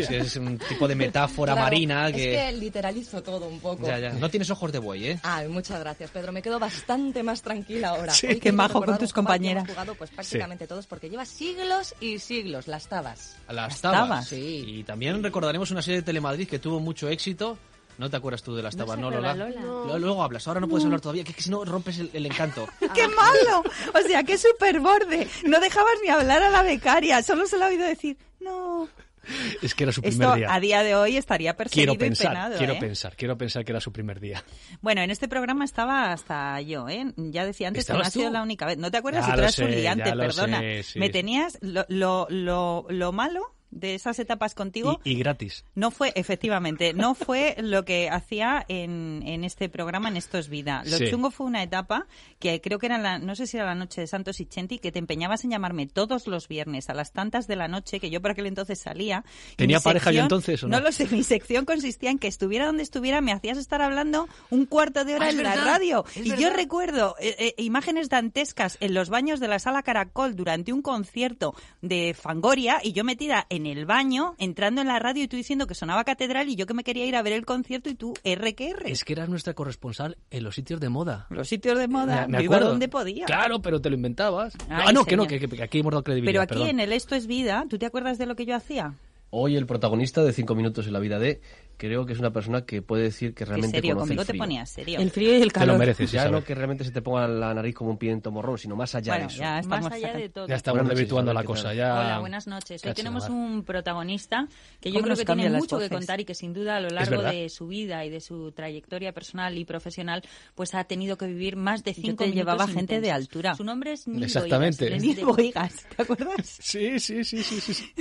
[0.00, 2.22] Es que Es un tipo de metáfora Claro, marina Es que...
[2.32, 3.86] que literalizo todo un poco.
[3.86, 4.10] Ya, ya.
[4.14, 5.20] No tienes ojos de buey, ¿eh?
[5.22, 6.32] Ay, muchas gracias, Pedro.
[6.32, 8.12] Me quedo bastante más tranquila ahora.
[8.14, 9.64] Sí, Hoy qué majo con tus que compañeras.
[9.64, 13.36] hemos jugado pues prácticamente todos porque lleva siglos y siglos las tabas.
[13.48, 14.00] Las tabas.
[14.00, 14.28] tabas.
[14.28, 14.64] Sí.
[14.66, 17.56] Y también recordaremos una serie de Telemadrid que tuvo mucho éxito.
[17.98, 19.50] ¿No te acuerdas tú de las tabas, no, acuerda Lola?
[19.50, 19.60] Lola.
[19.60, 22.24] Luego- Luego hablas, ahora no puedes hablar todavía, que, que si no rompes el, el
[22.24, 22.66] encanto.
[22.94, 23.62] ¡Qué malo!
[23.94, 25.28] O sea, qué super borde.
[25.44, 27.22] No dejabas ni hablar a la becaria.
[27.22, 28.88] Solo se lo ha oído decir, no.
[29.62, 30.54] Es que era su primer Esto día.
[30.54, 32.56] a día de hoy estaría perseguido Quiero y pensar, penado.
[32.58, 32.78] quiero ¿eh?
[32.80, 34.42] pensar, quiero pensar que era su primer día.
[34.80, 37.12] Bueno, en este programa estaba hasta yo, ¿eh?
[37.16, 38.78] Ya decía antes que no ha ¿Estabas sido la única vez.
[38.78, 39.26] ¿No te acuerdas?
[39.26, 40.60] Ya si tú eras un sé, liante, ya lo perdona.
[40.60, 40.98] sé, sí.
[40.98, 45.00] Me tenías lo, lo, lo, lo malo de esas etapas contigo.
[45.04, 45.64] Y, y gratis.
[45.74, 50.48] No fue, efectivamente, no fue lo que hacía en, en este programa, en Esto es
[50.48, 50.82] Vida.
[50.86, 51.08] Lo Sí.
[51.10, 52.06] chungo fue una etapa
[52.38, 54.78] que creo que era, la, no sé si era la noche de Santos y Chenti,
[54.78, 58.10] que te empeñabas en llamarme todos los viernes a las tantas de la noche, que
[58.10, 59.24] yo por aquel entonces salía.
[59.56, 60.80] ¿Tenía pareja yo entonces o no?
[60.80, 64.66] lo sé, mi sección consistía en que estuviera donde estuviera, me hacías estar hablando un
[64.66, 66.04] cuarto de hora Ah, en la radio.
[66.16, 70.72] Y yo recuerdo eh, eh, imágenes dantescas en los baños de la sala Caracol durante
[70.72, 75.28] un concierto de Fangoria y yo metida en el baño, entrando en la radio y
[75.28, 77.88] tú diciendo que sonaba catedral y yo que me quería ir a ver el concierto
[77.90, 78.90] y tú R que R.
[78.90, 81.26] Es que eras nuestra corresponsal en los sitios de moda.
[81.30, 82.70] Los sitios de moda, Me, me iba acuerdo.
[82.70, 83.26] donde podía.
[83.26, 84.54] Claro, pero te lo inventabas.
[84.68, 86.32] Ay, ah, no, que no, que, que aquí hemos dado credibilidad.
[86.32, 86.68] Pero aquí perdón.
[86.68, 88.94] en el Esto es Vida, ¿tú te acuerdas de lo que yo hacía?
[89.30, 91.40] Hoy el protagonista de Cinco minutos en la vida de
[91.80, 94.34] creo que es una persona que puede decir que realmente serio, conoce conmigo el te
[94.34, 95.00] ponías serio.
[95.00, 95.78] El frío y el Te lo calor.
[95.78, 98.76] mereces, ya no que realmente se te ponga la nariz como un piento morrón, sino
[98.76, 99.40] más allá Bueno, de eso.
[99.42, 100.46] ya estamos Más allá de todo.
[100.46, 101.74] Ya estamos desvirtuando la Isabel, ¿qué cosa.
[101.74, 101.94] Ya...
[101.98, 102.84] Hola, buenas noches.
[102.84, 104.46] Hoy tenemos un protagonista
[104.78, 106.90] que yo ¿Cómo creo que tiene mucho que contar y que sin duda a lo
[106.90, 110.22] largo de su vida y de su trayectoria personal y profesional
[110.54, 113.54] pues ha tenido que vivir más de cinco minutos llevaba gente de altura.
[113.54, 114.90] Su nombre es Nil Exactamente.
[114.90, 115.02] Boigas.
[115.02, 116.58] Nil Boigas, ¿te acuerdas?
[116.60, 117.60] Sí, sí, sí, sí.
[117.60, 117.92] sí.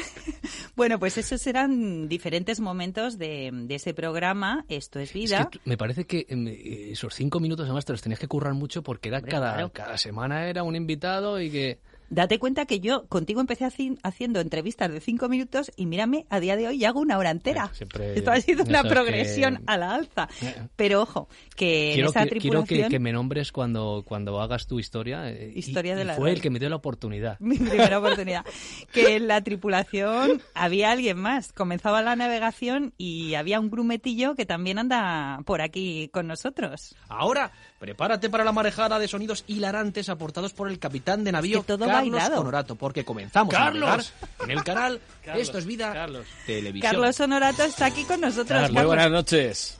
[0.76, 5.48] Bueno, pues esos eran diferentes momentos de, de ese programa, Esto es Es Vida.
[5.50, 8.28] que tú- me parece que em, eh, esos cinco minutos además te los tenías que
[8.28, 9.72] currar mucho porque era Hombre, cada, claro.
[9.72, 11.80] cada semana era un invitado y que...
[12.10, 16.40] Date cuenta que yo contigo empecé haci- haciendo entrevistas de cinco minutos y mírame, a
[16.40, 17.70] día de hoy ya hago una hora entera.
[17.74, 20.28] siempre- Esto ha sido una progresión que- a la alza.
[20.76, 22.84] Pero ojo, que en esa que, quiero tripulación...
[22.84, 25.30] que, que me nombres cuando, cuando hagas tu historia.
[25.30, 27.38] eh, y- Historia de y la fue el que me dio la oportunidad.
[27.40, 28.44] mi primera oportunidad.
[28.92, 31.54] Que en la tripulación había alguien más.
[31.54, 36.96] Comenzaba la navegación y había un grumetillo que también anda por aquí con nosotros.
[37.08, 41.66] Ahora, prepárate para la marejada de sonidos hilarantes aportados por el capitán de navío Es
[41.66, 42.42] que todo Carlos bailado.
[42.42, 43.84] Honorato, porque comenzamos ¡Carlos!
[43.84, 44.06] a navegar
[44.44, 46.26] en el canal Carlos, Esto es Vida Carlos.
[46.46, 46.92] Televisión.
[46.92, 48.62] Carlos Honorato está aquí con nosotros.
[48.64, 48.86] Muy Carlos.
[48.86, 49.79] buenas noches.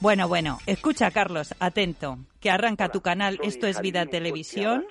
[0.00, 4.84] Bueno, bueno, escucha, Carlos, atento, que arranca tu canal Esto es Vida Televisión.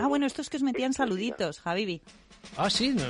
[0.00, 2.00] Ah, bueno, estos que os metían saluditos, Javibi.
[2.58, 3.02] Ah, sí, no,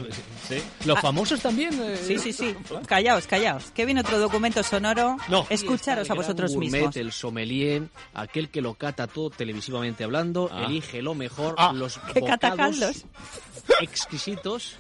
[0.49, 0.57] sí.
[0.87, 1.03] Los Ah.
[1.03, 1.75] famosos también.
[1.83, 2.55] eh, Sí, sí, sí.
[2.87, 3.73] Callaos, callaos.
[3.73, 5.17] Que viene otro documento sonoro.
[5.29, 5.45] No.
[5.51, 6.97] Escucharos a vosotros gourmet, mismos.
[6.97, 7.83] El sommelier,
[8.15, 10.65] aquel que lo cata todo televisivamente hablando, Ah.
[10.67, 11.73] elige lo mejor, Ah.
[11.75, 13.05] los Que cata bocados Carlos.
[13.81, 14.77] exquisitos.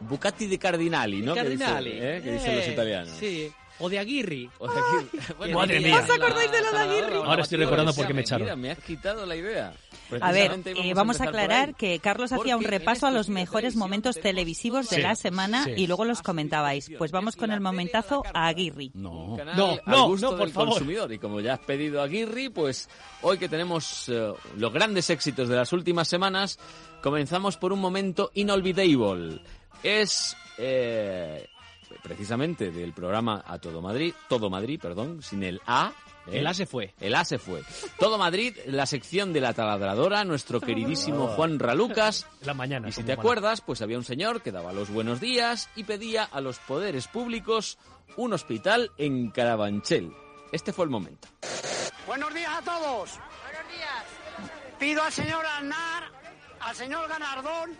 [0.00, 1.32] Bucati, di Cardinali, ¿no?
[1.34, 1.92] Que Cardinali.
[1.92, 2.20] dicen, ¿eh?
[2.22, 3.16] Que dicen los Eh, italianos.
[3.18, 3.52] Sí.
[3.78, 4.48] O de Aguirre.
[4.58, 5.98] O que- bueno, Madre mía.
[6.02, 7.16] ¿Os acordáis de lo de Aguirre?
[7.16, 8.60] Ahora estoy recordando por qué me mira, echaron.
[8.60, 9.72] me has quitado la idea.
[10.20, 14.20] A ver, eh, vamos a aclarar que Carlos hacía un repaso a los mejores momentos
[14.20, 15.72] televisivos de Sí, la semana sí.
[15.76, 16.90] y luego los comentabais.
[16.96, 18.90] Pues vamos con el momentazo a Aguirre.
[18.94, 20.68] No, canal no, al no, gusto no, por favor.
[20.70, 21.12] consumidor.
[21.12, 22.88] Y como ya has pedido a Aguirre, pues
[23.22, 26.58] hoy que tenemos eh, los grandes éxitos de las últimas semanas,
[27.02, 29.40] comenzamos por un momento inolvidable.
[29.82, 31.46] Es eh,
[32.06, 35.92] precisamente del programa A Todo Madrid, Todo Madrid, perdón, sin el A.
[36.28, 36.38] ¿eh?
[36.38, 36.94] El A se fue.
[37.00, 37.64] El A se fue.
[37.98, 42.28] Todo Madrid, la sección de la taladradora, nuestro queridísimo Juan Ralucas.
[42.42, 42.88] La mañana.
[42.88, 46.22] Y si te acuerdas, pues había un señor que daba los buenos días y pedía
[46.22, 47.76] a los poderes públicos
[48.16, 50.12] un hospital en Carabanchel.
[50.52, 51.26] Este fue el momento.
[52.06, 53.18] Buenos días a todos.
[53.42, 54.04] Buenos días.
[54.78, 56.04] Pido al señor Aznar,
[56.60, 57.76] al señor Ganardón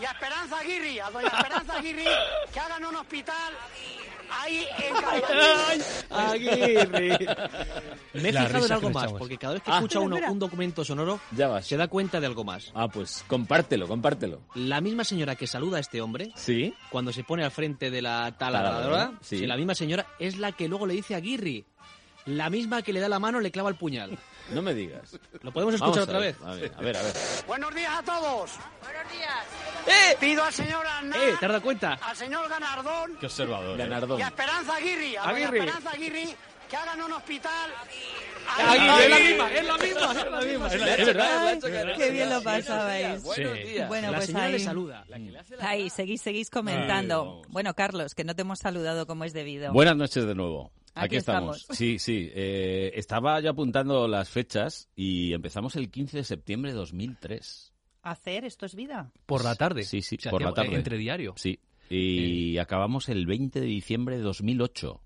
[0.00, 2.04] y a Esperanza Aguirre, a doña Esperanza Aguirre,
[2.52, 3.52] que hagan un hospital
[4.40, 5.84] ahí en Carabanchel.
[6.10, 7.18] Aguirre.
[8.14, 9.18] Me he La fijado en algo más, echamos.
[9.18, 9.74] porque cada vez que Ah.
[9.76, 11.66] escucha uno un documento sonoro, Ya vas.
[11.66, 12.70] se da cuenta de algo más.
[12.74, 14.40] Ah, pues compártelo, compártelo.
[14.54, 16.74] La misma señora que saluda a este hombre, ¿Sí?
[16.90, 20.68] cuando se pone al frente de la Taladradora, sí, la misma señora es la que
[20.68, 21.64] luego le dice a Aguirre.
[22.26, 24.16] La misma que le da la mano le clava el puñal.
[24.50, 25.16] No me digas.
[25.42, 26.42] ¿Lo podemos Vamos escuchar a otra ver, vez?
[26.46, 27.12] A ver, a ver, a ver.
[27.46, 28.50] Buenos días a todos.
[28.82, 30.16] Buenos días.
[30.18, 31.34] Pido al señor Aznar, ¡Eh!
[31.38, 31.92] ¿Te has dado cuenta?
[32.02, 33.74] al señor Ganardón Qué observador.
[33.78, 33.82] ¿eh?
[33.84, 34.18] Ganardón.
[34.18, 35.58] y a Esperanza Aguirre, a Aguirre.
[35.58, 36.36] Esperanza Aguirre,
[36.68, 37.70] que hagan un hospital
[38.58, 40.66] Aguirre, es la misma, es la misma, es la misma.
[40.68, 41.48] Es la- es verdad.
[41.48, 41.60] Ay,
[41.96, 43.22] qué bien lo pasabais.
[43.22, 43.64] Buenos Sí.
[43.64, 43.88] días.
[43.88, 45.04] Bueno, la pues señora ahí, le saluda.
[45.60, 47.24] ahí, seguís, seguís Ay, comentando.
[47.24, 47.46] vamos.
[47.48, 49.72] Bueno, Carlos, que no te hemos saludado como es debido.
[49.72, 50.72] Buenas noches de nuevo.
[50.94, 51.58] Aquí Aquí, estamos.
[51.60, 51.78] estamos.
[51.78, 52.30] Sí, sí.
[52.34, 57.72] eh, estaba yo apuntando las fechas y empezamos el 15 de septiembre de 2003.
[58.02, 59.12] ¿Hacer esto es vida?
[59.26, 59.82] Por la tarde.
[59.84, 60.74] Sí, sí, O sea, por la tarde.
[60.74, 61.34] Entre diario.
[61.36, 61.60] Sí.
[61.88, 65.00] Y acabamos el 20 de diciembre de 2008.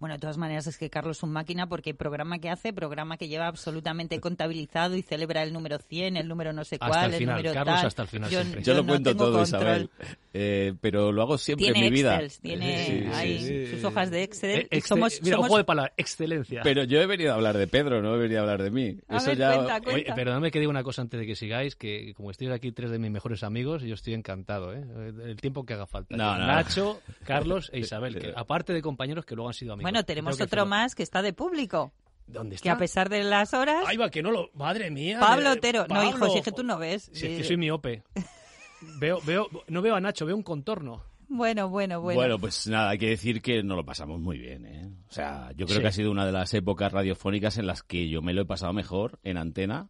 [0.00, 3.16] Bueno, de todas maneras es que Carlos es un máquina porque programa que hace, programa
[3.16, 7.12] que lleva absolutamente contabilizado y celebra el número 100, el número no sé Hasta cuál,
[7.12, 7.86] el final, número Carlos tal.
[7.86, 8.62] hasta el final Yo, siempre.
[8.62, 9.46] Yo, lo no cuento todo, control.
[9.46, 9.90] Isabel.
[10.34, 12.20] Eh, pero lo hago siempre Tiene en mi vida.
[12.20, 13.66] Excel, tiene Sí, sí, ahí sí.
[13.70, 14.50] sus hojas de Excel.
[14.60, 16.60] Eh, excel- somos, mira, somos- ojo de palabra, excelencia.
[16.64, 18.98] Pero yo he venido a hablar de Pedro, no he venido a hablar de mí.
[19.08, 19.54] A Eso ver, ya...
[19.54, 20.14] cuenta, Oye, cuenta.
[20.16, 22.98] perdóname que diga una cosa antes de que sigáis, que como estoy aquí tres de
[22.98, 24.82] mis mejores amigos, yo estoy encantado, ¿eh?
[25.24, 26.16] El tiempo que haga falta.
[26.16, 26.46] No, no.
[26.46, 29.83] Nacho, Carlos e Isabel, que aparte de compañeros que luego han sido amigos.
[29.84, 31.92] Bueno, tenemos otro más que está de público.
[32.26, 32.78] ¿Dónde Que a está?
[32.78, 33.84] pesar de las horas...
[33.86, 34.50] Ahí va, que no lo...
[34.54, 35.20] Madre mía.
[35.20, 35.86] Pablo Otero.
[35.88, 37.10] No, hijo, si es que tú no ves.
[37.12, 38.02] Si es que soy miope.
[38.98, 41.02] Veo, veo, no veo a Nacho, veo un contorno.
[41.28, 42.20] Bueno, bueno, bueno.
[42.20, 42.38] Bueno.
[42.38, 44.90] pues nada, hay que decir que nos lo pasamos muy bien, ¿eh?
[45.08, 45.82] O sea, yo creo Sí.
[45.82, 48.44] que ha sido una de las épocas radiofónicas en las que yo me lo he
[48.44, 49.88] pasado mejor en antena.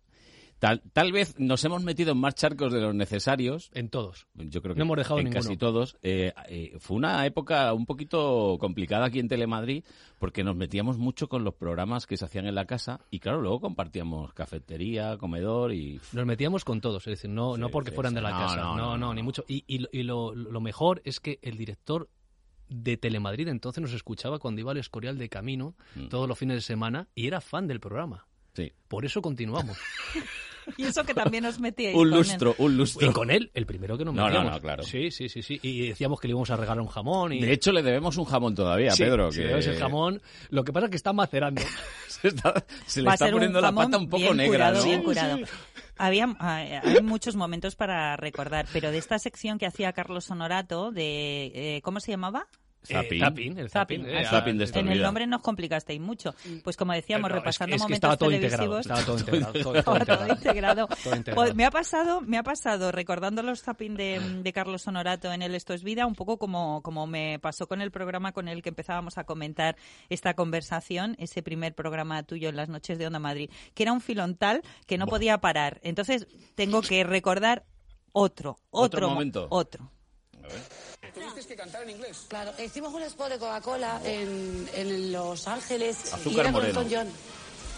[0.65, 3.71] Tal, tal vez nos hemos metido en más charcos de los necesarios.
[3.75, 4.27] En todos.
[4.35, 5.43] Yo creo que No hemos dejado en ninguno.
[5.43, 5.99] casi todos.
[6.03, 9.85] Eh, eh, fue una época un poquito complicada aquí en Telemadrid
[10.19, 13.43] porque nos metíamos mucho con los programas que se hacían en la casa y claro,
[13.43, 16.01] luego compartíamos cafetería, comedor y...
[16.13, 18.17] Nos metíamos con todos, es decir, no, no porque sí, fueran sí.
[18.17, 19.45] de la No, casa, no, no, ni mucho.
[19.47, 22.09] Y, y, lo- y lo, lo mejor es que el director
[22.71, 26.07] de Telemadrid entonces nos escuchaba cuando iba al Escorial de Camino Mm.
[26.09, 28.27] todos los fines de semana y era fan del programa.
[28.55, 28.73] Sí.
[28.89, 29.77] Por eso continuamos.
[30.77, 32.19] Y eso que también os metíais Un con él.
[32.19, 33.09] lustro, un lustro.
[33.09, 34.53] Y con él, el primero que nos No, no, metíamos.
[34.53, 34.83] no, claro.
[34.83, 35.59] Sí, sí, sí, sí.
[35.63, 37.33] Y decíamos que le íbamos a regalar un jamón.
[37.33, 37.41] Y...
[37.41, 39.31] De hecho, le debemos un jamón todavía, Sí, Pedro.
[39.33, 40.21] sí, que el jamón.
[40.51, 41.63] Lo que pasa es que está macerando.
[42.09, 44.85] se, está- se le Va está poniendo la pata un poco bien negra, curado, ¿no?
[44.85, 45.39] bien curado.
[45.97, 50.91] Había, hay hay muchos momentos para recordar, pero de esta sección que hacía Carlos Honorato,
[50.91, 52.49] de eh, ¿cómo se llamaba?
[52.87, 53.17] Zapping.
[53.17, 54.25] Eh, zapping, el zapping, eh.
[54.27, 56.35] Zapping de estos en el nombre nos complicasteis mucho.
[56.63, 58.63] Pues como decíamos, No, es- repasando es que momentos estaba todo televisivos.
[58.63, 60.35] integrado, estaba todo integrado, todo- todo Estaba todo integrado.
[60.35, 60.87] integrado.
[61.05, 61.35] Todo integrado.
[61.43, 65.43] Pues me ha pasado, me ha pasado recordando los zapping de, de Carlos Honorato en
[65.43, 68.63] el Esto es Vida, un poco como, como me pasó con el programa con el
[68.63, 69.77] que empezábamos a comentar
[70.09, 74.01] esta conversación, ese primer programa tuyo en las noches de Onda Madrid, que era un
[74.01, 75.81] filón tal que no podía parar.
[75.83, 77.65] Entonces tengo que recordar
[78.13, 79.47] otro, Otro otro, mo- momento.
[79.51, 79.91] otro.
[81.15, 82.27] Tuviste que cantar en inglés.
[82.29, 86.13] Claro, hicimos un spot de Coca-Cola en, en Los Ángeles.
[86.13, 86.81] Azúcar y era con moreno.
[86.81, 87.13] Elton John.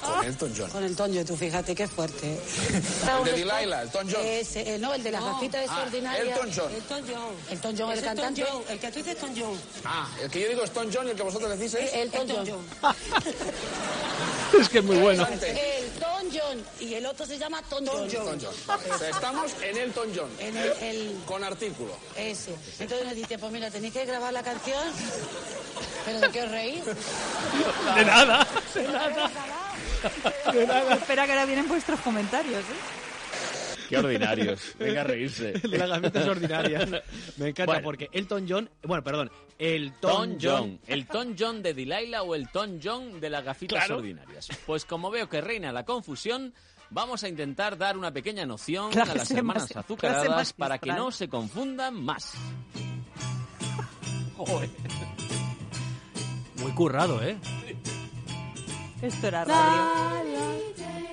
[0.03, 0.15] Ah.
[0.17, 0.71] Con Elton John.
[0.71, 2.39] Con Elton John, tú fíjate qué fuerte.
[3.19, 4.21] El de Delilah, Elton John.
[4.25, 6.17] Ese, eh, no, el de las gafitas de Ah.
[6.19, 6.73] Elton John.
[6.73, 7.35] Elton John.
[7.51, 8.45] Elton John, el cantante.
[8.69, 9.61] el que tú dices Elton John.
[9.85, 11.93] Ah, el que yo digo es Elton John y el que vosotros decís es...
[11.95, 12.67] Elton, John.
[14.61, 15.27] es que es muy bueno.
[15.27, 16.65] Elton John.
[16.81, 18.05] Y el otro se llama Tom John.
[18.05, 18.79] Elton John.
[18.95, 20.31] O sea, estamos en Elton John.
[20.39, 21.97] En el, el- Con artículo.
[22.17, 22.55] Ese.
[22.79, 24.83] Entonces me dice, pues mira, tenéis que grabar la canción.
[26.05, 26.85] ¿Pero de qué os reís?
[26.85, 28.47] De nada.
[28.75, 29.31] De nada.
[30.93, 32.61] Espera que ahora vienen vuestros comentarios.
[32.61, 33.87] ¿eh?
[33.89, 34.75] Qué ordinarios.
[34.79, 35.53] Venga a reírse.
[35.69, 36.91] Las gafitas ordinarias.
[37.37, 37.83] Me encanta Bueno.
[37.85, 40.81] porque Elton John, bueno, perdón, el Tom John.
[40.87, 43.99] ¿El Tom John de Delilah o el Tom John de las gafitas Claro.
[43.99, 44.49] ordinarias?
[44.67, 46.53] Pues como veo que reina la confusión,
[46.91, 51.13] vamos a intentar dar una pequeña noción a las hermanas más- azucaradas para que no
[51.13, 52.33] se confundan más.
[56.57, 57.37] Muy currado, ¿eh?
[59.03, 60.57] Esto era radio.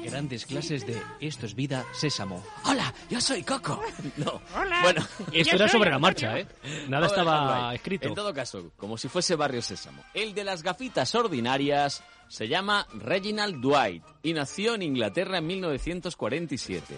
[0.03, 2.43] Grandes clases de Esto es vida, sésamo.
[2.65, 2.93] ¡Hola!
[3.09, 3.81] ¡Yo soy Coco!
[4.17, 4.41] No.
[4.55, 4.79] Hola.
[4.83, 6.47] Bueno, Esto era sobre la marcha, ¿eh?
[6.87, 8.07] Nada estaba escrito.
[8.09, 10.03] En todo caso, como si fuese Barrio Sésamo.
[10.13, 16.95] El de las gafitas ordinarias se llama Reginald Dwight y nació en Inglaterra en 1947.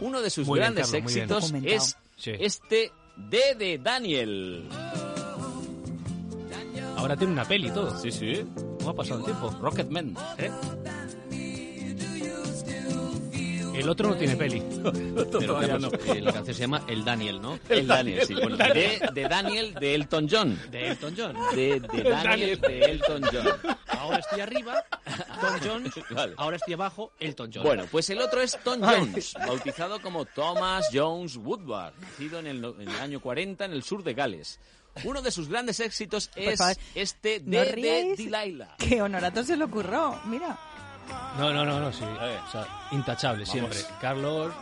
[0.00, 2.32] Uno de sus Muy bien, grandes Carlos, éxitos es Sí.
[2.38, 4.68] este D de Daniel.
[6.98, 7.98] Ahora tiene una peli y todo.
[8.00, 8.44] Sí, sí.
[8.78, 9.50] ¿Cómo ha pasado el tiempo?
[9.60, 10.14] Rocketman.
[10.36, 10.50] ¿Eh?
[13.74, 14.60] El otro no tiene peli.
[15.38, 17.60] Pero, Carlos, eh, la canción se llama El Daniel, ¿no?
[17.68, 18.34] El Daniel, sí.
[18.34, 20.60] Bueno, de, de Daniel de Elton John.
[20.70, 21.36] De Elton John.
[21.54, 23.76] De, de Daniel de Elton John.
[23.86, 24.84] Ahora estoy arriba,
[25.40, 25.84] Tom John.
[26.10, 26.34] Vale.
[26.36, 27.62] Ahora estoy abajo, Elton John.
[27.62, 28.96] Bueno, pues el otro es Tom Ay.
[28.98, 33.72] Jones, bautizado como Thomas Jones Woodward, nacido en el, no- en el año 40 en
[33.72, 34.58] el sur de Gales.
[35.04, 36.60] Uno de sus grandes éxitos es
[36.94, 38.18] este no de, de ríais.
[38.18, 38.76] Delilah.
[38.78, 40.20] Que Honorato se le ocurrió.
[40.26, 40.58] Mira.
[41.38, 42.04] No, no, no, no, sí.
[42.04, 43.78] O sea, intachable siempre.
[44.00, 44.52] Carlos.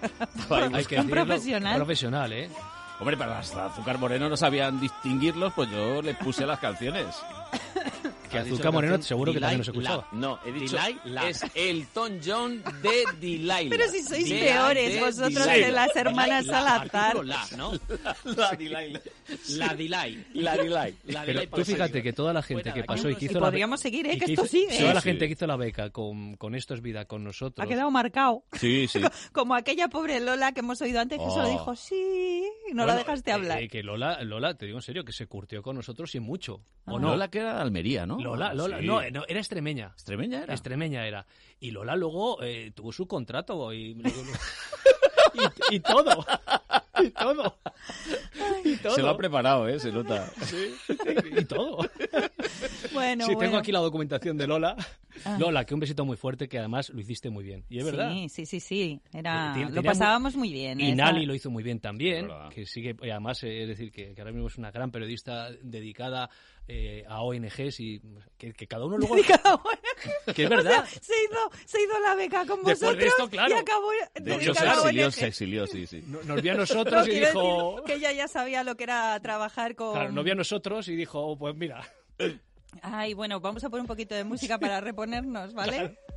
[0.50, 1.76] Hay que decirlo, profesional.
[1.76, 2.50] Profesional, ¿eh?
[2.98, 7.06] Hombre, para las azúcar moreno no sabían distinguirlos, pues yo les puse las canciones.
[8.30, 10.08] Que Azúcar Moreno seguro que también nos escuchaba.
[10.12, 11.28] No, he dicho Delilah.
[11.28, 13.60] es el Tom John de Delilah.
[13.68, 15.54] Pero si sois De- peores de vosotros Delilah.
[15.66, 17.24] que las hermanas Delilah, Salazar.
[17.24, 17.72] la, ¿no?
[18.36, 19.00] La Delilah.
[19.50, 20.26] La Delay.
[20.34, 20.86] La Delilah.
[21.06, 23.40] La Pero Delay tú fíjate que toda la gente que de pasó y que hizo
[23.40, 24.18] la podríamos seguir, ¿eh?
[24.18, 24.78] Que esto sigue.
[24.78, 27.64] Toda la gente que hizo la beca con, con Esto es Vida con nosotros.
[27.64, 28.44] Ha quedado marcado.
[28.52, 29.00] Sí, sí.
[29.32, 31.50] Como aquella pobre Lola que hemos oído antes que solo Oh.
[31.50, 33.62] dijo sí y no la dejaste eh, hablar.
[33.62, 36.60] eh, que Lola, Lola, te digo en serio, que se curtió con nosotros y mucho.
[36.84, 37.08] ¿O O no?
[37.10, 38.19] Lola que era de Almería, ¿no?
[38.20, 38.86] Lola, Lola, Sí.
[38.86, 39.88] no, eh, no, era extremeña.
[39.94, 40.54] ¿Extremeña era?
[40.54, 41.26] Extremeña era.
[41.58, 44.00] Y Lola luego eh, tuvo su contrato y,
[45.70, 46.24] y, y todo.
[47.02, 47.58] Y todo.
[48.64, 48.94] Y todo.
[48.94, 49.78] Se lo ha preparado, ¿eh?
[49.80, 50.30] Se nota.
[50.44, 50.74] Sí,
[51.38, 51.78] y todo.
[52.92, 53.48] Bueno, sí, bueno.
[53.50, 54.76] tengo aquí la documentación de Lola.
[55.24, 55.36] Ah.
[55.40, 57.64] Lola, que un besito muy fuerte, que además lo hiciste muy bien.
[57.68, 58.12] Y es verdad.
[58.12, 59.00] Sí, sí, sí, sí.
[59.12, 59.50] Era...
[59.54, 60.80] Tiene- Lo tenía pasábamos muy bien.
[60.80, 63.90] Y esa- Nali lo hizo muy bien también, que sigue, y además, eh, es decir,
[63.90, 66.30] que, que ahora mismo es una gran periodista dedicada
[66.68, 68.00] eh, a ONGs y
[68.38, 69.16] que, que cada uno luego...
[69.26, 69.64] Cada uno.
[70.34, 70.70] que es O verdad.
[70.70, 73.54] sea, se, hizo, se hizo la beca con Después de vosotros esto, claro.
[73.56, 76.04] y acabó De hecho, se dedicada a exilió, se exilió, sí, sí.
[76.06, 77.82] No- Nos vio a No, nosotros y dijo...
[77.84, 79.92] que ella ya sabía lo que era trabajar con...
[79.92, 81.82] Claro, nos vio a nosotros y dijo, "Oh, pues mira...
[82.82, 85.98] Ay, bueno, vamos a poner un poquito de música para reponernos, ¿vale?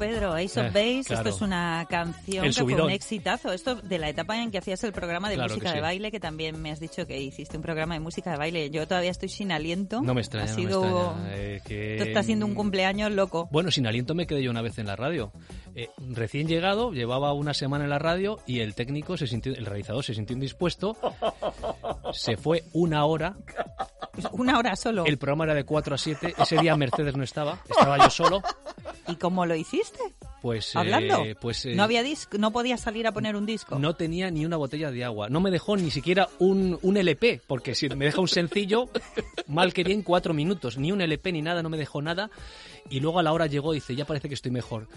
[0.00, 1.28] Pedro, Ace of Eh, Base, claro.
[1.28, 3.52] esto es una canción El que fue un exitazo.
[3.52, 6.18] Esto de la etapa en que hacías el programa de Claro música de baile, que
[6.18, 8.70] también me has dicho que hiciste un programa de música de baile.
[8.70, 10.00] Yo todavía estoy sin aliento.
[10.02, 10.84] No me extraña, Ha no me sido...
[10.84, 13.48] extraña, eh, que- Esto está siendo un cumpleaños loco.
[13.52, 15.32] Bueno, sin aliento me quedé yo una vez en la radio.
[15.74, 19.66] Eh, recién llegado, llevaba una semana en la radio y el técnico se sintió, el
[19.66, 20.96] realizador se sintió indispuesto.
[22.12, 23.36] Se fue una hora.
[24.32, 25.04] Una hora solo.
[25.06, 26.34] El programa era de 4 a 7.
[26.38, 28.42] Ese día Mercedes no estaba, estaba yo solo.
[29.06, 29.98] ¿Y cómo lo hiciste?
[30.42, 31.22] Pues, eh, ¿Hablando?
[31.40, 33.78] pues eh, no había disco, no podías salir a poner un disco.
[33.78, 35.28] no tenía ni una botella de agua.
[35.28, 38.88] No me dejó ni siquiera un, un LP, porque si me deja un sencillo,
[39.46, 40.78] mal que bien, cuatro minutos.
[40.78, 42.30] Ni un LP ni nada, no me dejó nada.
[42.88, 44.88] Y luego a la hora llegó y dice, ya parece que estoy mejor.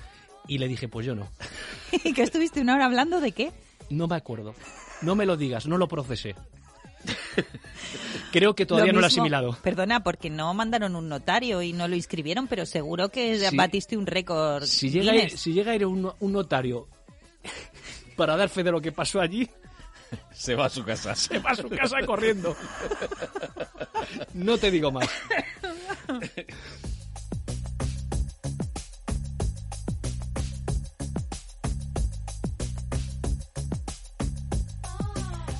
[0.47, 1.29] Y le dije, pues yo no.
[2.03, 3.51] ¿Y que estuviste una hora hablando de qué?
[3.89, 4.53] No me acuerdo.
[5.01, 6.35] No me lo digas, no lo procesé.
[8.31, 9.57] Creo que todavía no lo he asimilado.
[9.61, 14.07] Perdona, porque no mandaron un notario y no lo inscribieron, pero seguro que batiste un
[14.07, 14.63] récord.
[14.63, 15.39] Si llega, a ir, Guinness.
[15.39, 16.87] si llega a ir un, un notario
[18.15, 19.49] para dar fe de lo que pasó allí,
[20.33, 21.15] Se va a su casa.
[21.15, 22.55] se va a su casa corriendo.
[24.33, 25.09] No te digo más.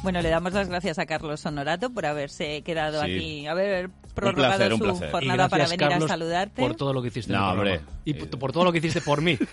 [0.03, 3.11] Bueno, le damos las gracias a Carlos Honorato por haberse quedado Sí.
[3.15, 6.61] aquí, haber prorrogado placer, un su jornada Y para venir Carlos, a saludarte.
[6.61, 7.79] Por todo lo que hiciste en No, hombre.
[8.05, 9.39] Y por, por todo lo que hiciste por mí.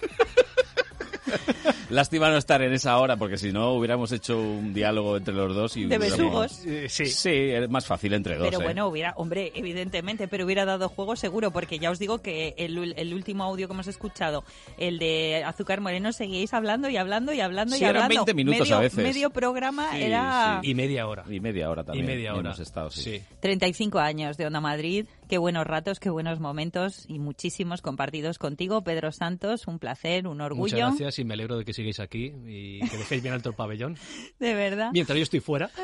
[1.91, 5.55] Lástima no estar en esa hora, porque si no hubiéramos hecho un diálogo entre los
[5.55, 6.67] dos y De hubiéramos- besugos.
[6.67, 7.07] Eh, sí.
[7.07, 8.47] Sí, es más fácil entre dos.
[8.49, 8.65] Pero ¿eh?
[8.65, 12.95] bueno, hubiera, hombre, evidentemente, pero hubiera dado juego seguro, porque ya os digo que el,
[12.97, 14.45] el último audio que hemos escuchado,
[14.79, 18.25] el de Azúcar Moreno, seguíais hablando y hablando y hablando Sí, y eran hablando.
[18.27, 19.05] 20 minutos medio, a veces.
[19.05, 21.25] Medio programa Sí, era Y media hora.
[21.29, 22.05] Y media hora también.
[22.05, 22.51] Y media hora.
[22.51, 23.21] Hemos estado, sí.
[23.41, 25.07] 35 años de Onda Madrid.
[25.29, 29.67] Qué buenos ratos, qué buenos momentos y muchísimos compartidos contigo, Pedro Santos.
[29.69, 30.77] Un placer, un Muchas orgullo.
[30.79, 33.97] gracias y me alegro de que sigáis aquí y que dejéis bien alto el pabellón.
[34.39, 34.91] De verdad.
[34.93, 35.71] Mientras yo estoy fuera.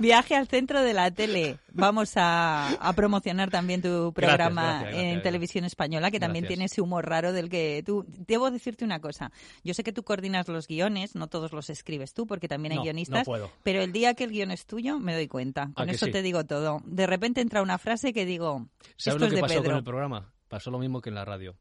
[0.00, 1.58] Viaje al centro de la tele.
[1.72, 6.64] Vamos a, a promocionar también tu programa gracias, gracias, en televisión española, que también tiene
[6.64, 8.04] ese humor raro del que tú...
[8.08, 9.30] Debo decirte una cosa.
[9.62, 12.78] Yo sé que tú coordinas los guiones, no todos los escribes tú, porque también hay
[12.78, 13.20] No, guionistas.
[13.20, 13.50] no puedo.
[13.62, 15.64] Pero el día que el guion es tuyo, me doy cuenta.
[15.64, 16.12] ¿A Con que eso sí?
[16.12, 16.80] te digo todo.
[16.84, 18.66] De repente entra una frase que digo...
[18.96, 19.64] ¿Sabes Esto lo es que de pasó Pedro.
[19.70, 20.32] con el programa?
[20.48, 21.54] Pasó lo mismo que en la radio.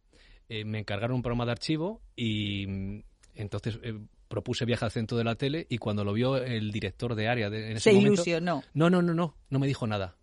[0.49, 2.65] Eh, me encargaron un programa de archivo y
[3.41, 7.15] entonces eh, propuse viaje al centro de la tele y cuando lo vio el director
[7.15, 8.63] de área de, en ese Se momento, ilusionó.
[8.73, 10.17] No, no, no, no, no me dijo nada.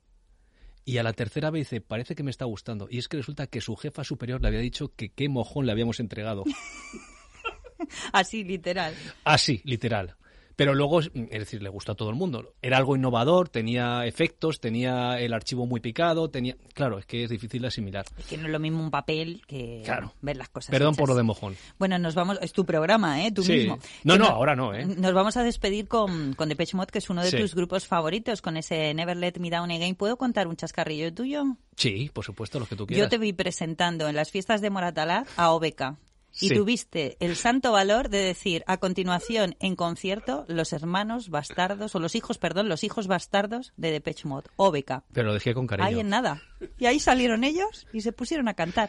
[0.84, 2.88] Y a la tercera vez dice, parece que me está gustando.
[2.90, 5.72] Y es que resulta que su jefa superior le había dicho que qué mojón le
[5.72, 6.44] habíamos entregado.
[8.12, 8.94] Así, literal.
[9.24, 10.16] Así, literal.
[10.58, 12.52] Pero luego, es decir, le gustó a todo el mundo.
[12.62, 16.56] Era algo innovador, tenía efectos, tenía el archivo muy picado, tenía...
[16.74, 18.04] Claro, es que es difícil de asimilar.
[18.18, 20.12] Es que no es lo mismo un papel que Claro.
[20.20, 20.72] ver las cosas.
[20.72, 21.54] Perdón por lo de mojón.
[21.78, 23.30] Bueno, nos vamos, es tu programa, ¿eh?
[23.30, 23.52] Tú Sí.
[23.52, 23.78] mismo.
[24.02, 24.84] No, Que no, ahora no, ¿eh?
[24.84, 27.36] Nos vamos a despedir con, con Depeche Mode, que es uno de Sí.
[27.38, 29.94] tus grupos favoritos, con ese Never Let Me Down Again.
[29.94, 31.44] ¿Puedo contar un chascarrillo tuyo?
[31.76, 33.06] Sí, por supuesto, los que tú quieras.
[33.06, 35.96] Yo te vi presentando en las fiestas de Moratalá a Obeca.
[36.40, 36.54] Y Sí.
[36.54, 42.14] tuviste el santo valor de decir a continuación en concierto los hermanos bastardos, o los
[42.14, 45.02] hijos, perdón, los hijos bastardos de Depeche Mode, Obeca.
[45.12, 45.88] Pero lo dejé con cariño.
[45.88, 46.40] Ahí en nada.
[46.78, 48.88] Y ahí salieron ellos y se pusieron a cantar.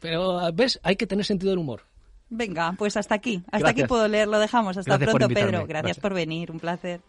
[0.00, 0.80] Pero, ¿ves?
[0.82, 1.82] Hay que tener sentido del humor.
[2.30, 3.36] Venga, pues hasta aquí.
[3.46, 3.70] Hasta Gracias.
[3.70, 4.76] aquí puedo leer, lo dejamos.
[4.76, 5.34] Hasta Gracias pronto.
[5.34, 5.50] Pedro.
[5.50, 5.98] Gracias, Gracias.
[5.98, 7.00] por venir, un placer.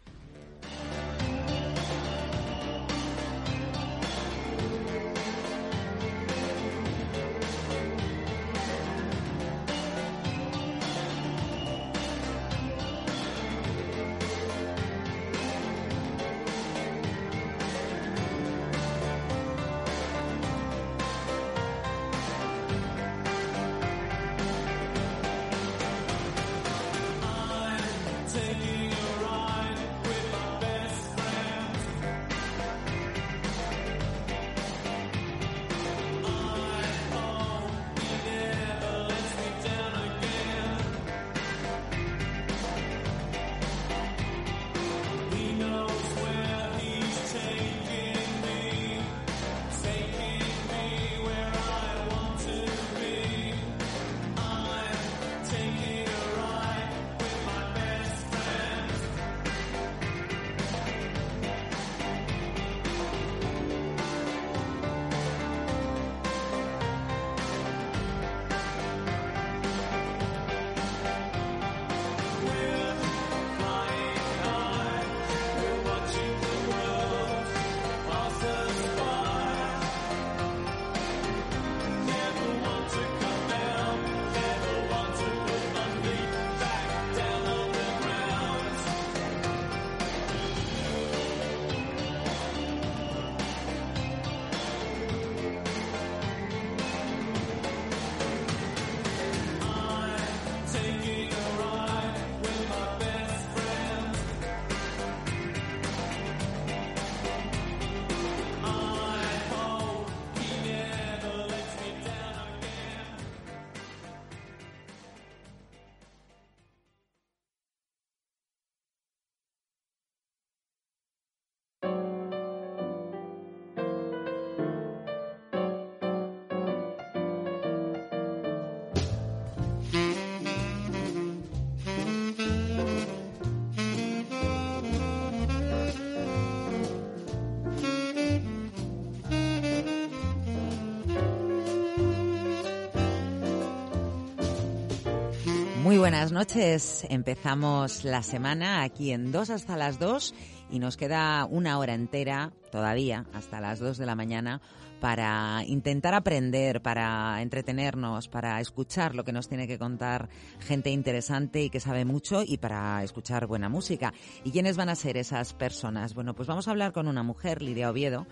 [146.09, 147.05] Buenas noches.
[147.11, 150.33] Empezamos la semana aquí en dos hasta las dos
[150.71, 154.59] y nos queda una hora entera todavía hasta las dos de la mañana
[154.99, 160.29] para intentar aprender, para entretenernos, para escuchar lo que nos tiene que contar
[160.61, 164.11] gente interesante y que sabe mucho y para escuchar buena música.
[164.43, 166.15] ¿Y quiénes van a ser esas personas?
[166.15, 168.25] Bueno, pues vamos a hablar con una mujer, Lidia Oviedo,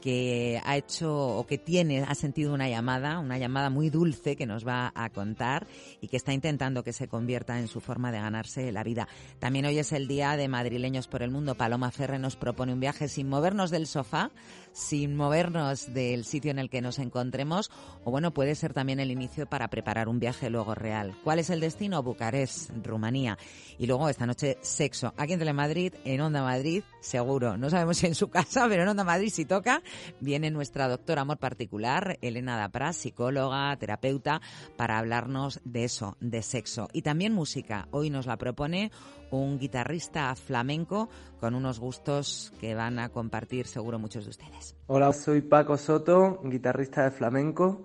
[0.00, 4.46] que ha hecho o que tiene, ha sentido una llamada, una llamada muy dulce que
[4.46, 5.66] nos va a contar
[6.00, 9.08] y que está intentando que se convierta en su forma de ganarse la vida.
[9.38, 11.54] También hoy es el día de Madrileños por el Mundo.
[11.54, 14.30] Paloma Ferre nos propone un viaje sin movernos del sofá,
[14.78, 17.70] sin movernos del sitio en el que nos encontremos,
[18.04, 21.16] o bueno, puede ser también el inicio para preparar un viaje luego real.
[21.24, 22.02] ¿Cuál es el destino?
[22.02, 23.38] Bucarest, Rumanía.
[23.76, 25.12] Y luego esta noche, sexo.
[25.16, 27.58] Aquí en Telemadrid, en Onda Madrid, seguro.
[27.58, 29.82] No sabemos si en su casa, pero en Onda Madrid si toca
[30.20, 34.40] viene nuestra doctora amor particular, Elena Dapras, psicóloga, terapeuta,
[34.76, 36.88] para hablarnos de eso, de sexo.
[36.92, 37.88] Y también música.
[37.90, 38.92] Hoy nos la propone
[39.30, 41.08] un guitarrista flamenco
[41.40, 44.74] con unos gustos que van a compartir seguro muchos de ustedes.
[44.86, 47.84] Hola, soy Paco Soto, guitarrista de flamenco.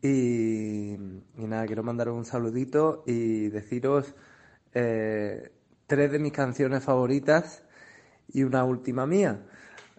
[0.00, 0.94] Y,
[1.36, 4.14] nada, quiero mandaros un saludito y deciros
[4.72, 5.50] eh,
[5.86, 7.64] tres de mis canciones favoritas
[8.28, 9.44] y una última mía.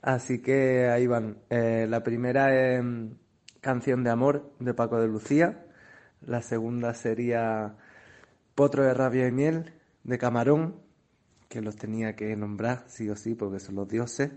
[0.02, 1.40] Así que ahí van.
[1.50, 2.84] Eh, la primera es
[3.60, 5.66] Canción de Amor de Paco de Lucía.
[6.22, 7.76] La segunda sería
[8.56, 9.79] Potro de Rabia y Miel
[10.10, 10.76] de Camarón,
[11.48, 14.32] que los tenía que nombrar sí o sí porque son los dioses.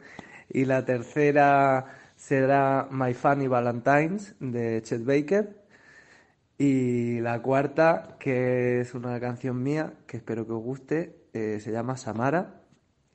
[0.48, 5.62] Y la tercera será My Funny Valentines de Chet Baker.
[6.58, 11.72] Y la cuarta, que es una canción mía, que espero que os guste, eh, se
[11.72, 12.62] llama Samara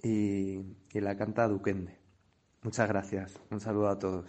[0.01, 0.59] y,
[0.91, 1.97] y la canta Duquende.
[2.63, 3.39] Muchas gracias.
[3.51, 4.25] Un saludo a todos.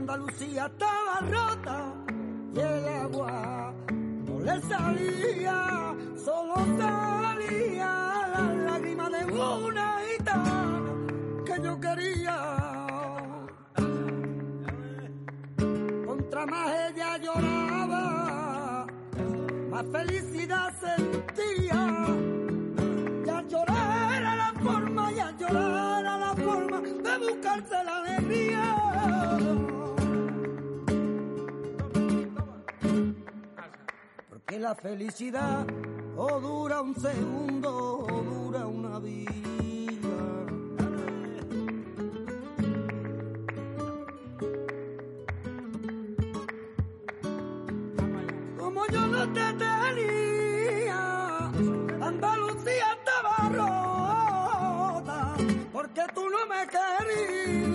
[0.00, 0.99] Andalucía estaba
[35.32, 39.28] o dura un segundo o dura una vida.
[48.58, 50.98] Como yo no te tenía,
[52.00, 55.36] Andalucía estaba rota,
[55.72, 57.69] porque tú no me querías.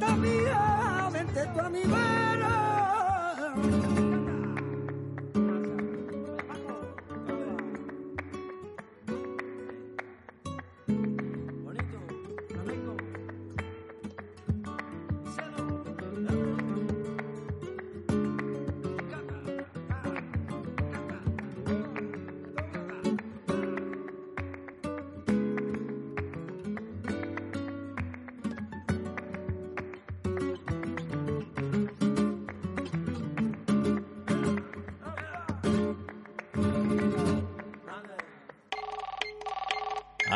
[0.00, 2.69] Samarita mía, vente tú a mi vera.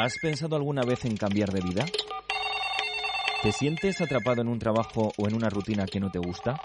[0.05, 1.86] ¿Has pensado alguna vez en cambiar de vida?
[3.42, 6.61] ¿Te sientes atrapado en un trabajo o en una rutina que no te gusta?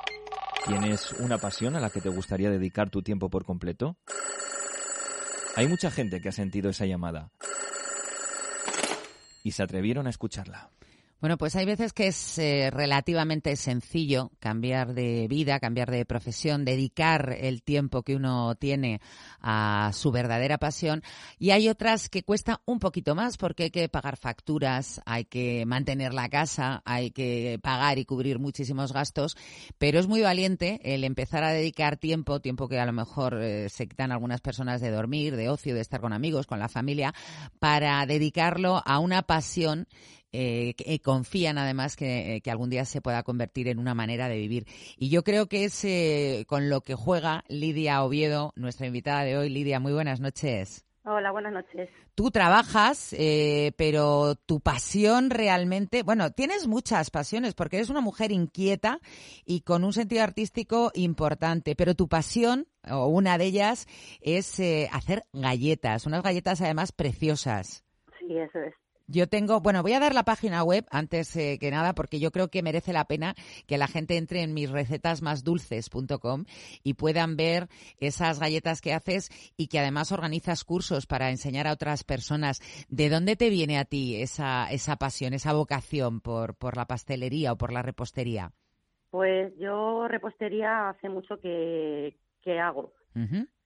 [0.68, 3.96] ¿Tienes una pasión a la que te gustaría dedicar tu tiempo por completo?
[5.56, 7.32] Hay mucha gente que ha sentido esa llamada
[9.42, 10.72] y se atrevieron a escucharla.
[11.22, 16.64] Bueno, pues hay veces que es eh, relativamente sencillo cambiar de vida, cambiar de profesión,
[16.64, 19.02] dedicar el tiempo que uno tiene
[19.42, 21.04] a su verdadera pasión.
[21.38, 25.66] Y hay otras que cuesta un poquito más porque hay que pagar facturas, hay que
[25.66, 29.36] mantener la casa, hay que pagar y cubrir muchísimos gastos,
[29.78, 33.68] pero es muy valiente el empezar a dedicar tiempo, tiempo que a lo mejor eh,
[33.68, 37.14] se quitan algunas personas de dormir, de ocio, de estar con amigos, con la familia,
[37.60, 39.86] para dedicarlo a una pasión
[40.32, 44.38] eh, que confían además que, que, algún día se pueda convertir en una manera de
[44.38, 44.66] vivir.
[44.98, 49.38] Y yo creo que es eh, con lo que juega Lidia Oviedo, nuestra invitada de
[49.38, 49.50] hoy.
[49.50, 50.86] Lidia, muy buenas noches.
[51.06, 51.90] Hola, buenas noches.
[52.14, 58.32] Tú trabajas, eh, pero tu pasión realmente, bueno, tienes muchas pasiones porque eres una mujer
[58.32, 59.00] inquieta
[59.46, 63.88] y con un sentido artístico importante, pero tu pasión, o una de ellas,
[64.22, 67.86] es eh, hacer galletas, unas galletas además preciosas.
[68.20, 68.76] Sí, eso es.
[69.12, 72.30] Yo tengo, bueno, voy a dar la página web antes eh, que nada porque yo
[72.32, 73.34] creo que merece la pena
[73.66, 76.46] que la gente entre en mis recetasmasdulces.com
[76.84, 81.74] y puedan ver esas galletas que haces y que además organizas cursos para enseñar a
[81.74, 82.62] otras personas.
[82.88, 87.54] ¿De dónde te viene a ti esa, esa pasión, esa vocación por, por la pastelería
[87.54, 88.52] o por la repostería?
[89.10, 92.94] Pues yo repostería hace mucho que, que hago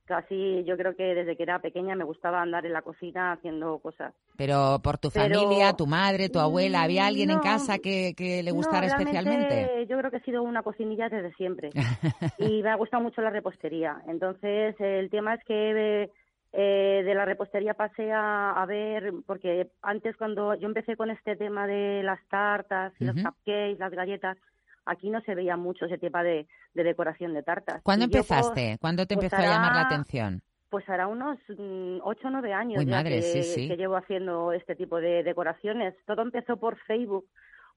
[0.05, 3.79] casi yo creo que desde que era pequeña me gustaba andar en la cocina haciendo
[3.79, 4.13] cosas.
[4.37, 8.87] Pero por tu familia, tu madre, tu abuela, ¿había alguien en casa que, le gustara
[8.87, 9.85] especialmente?
[9.89, 11.69] Yo creo que he sido una cocinilla desde siempre
[12.37, 14.01] y me ha gustado mucho la repostería.
[14.07, 16.09] Entonces el tema es que
[16.55, 21.65] eh, de la repostería pasé a, ver, porque antes cuando yo empecé con este tema
[21.65, 24.37] de las tartas y los cupcakes, las galletas,
[24.85, 27.81] aquí no se veía mucho ese tipo de, decoración de tartas.
[27.83, 28.77] ¿Cuándo empezaste?
[28.79, 30.41] ¿Cuándo te pues empezó a llamar la atención?
[30.69, 35.23] Pues hará unos mm, ocho o nueve años ya que, llevo haciendo este tipo de
[35.23, 35.93] decoraciones.
[36.05, 37.27] Todo empezó por Facebook,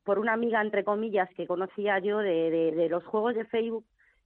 [0.04, 3.84] por una amiga, entre comillas, que conocía yo de, los juegos de Facebook.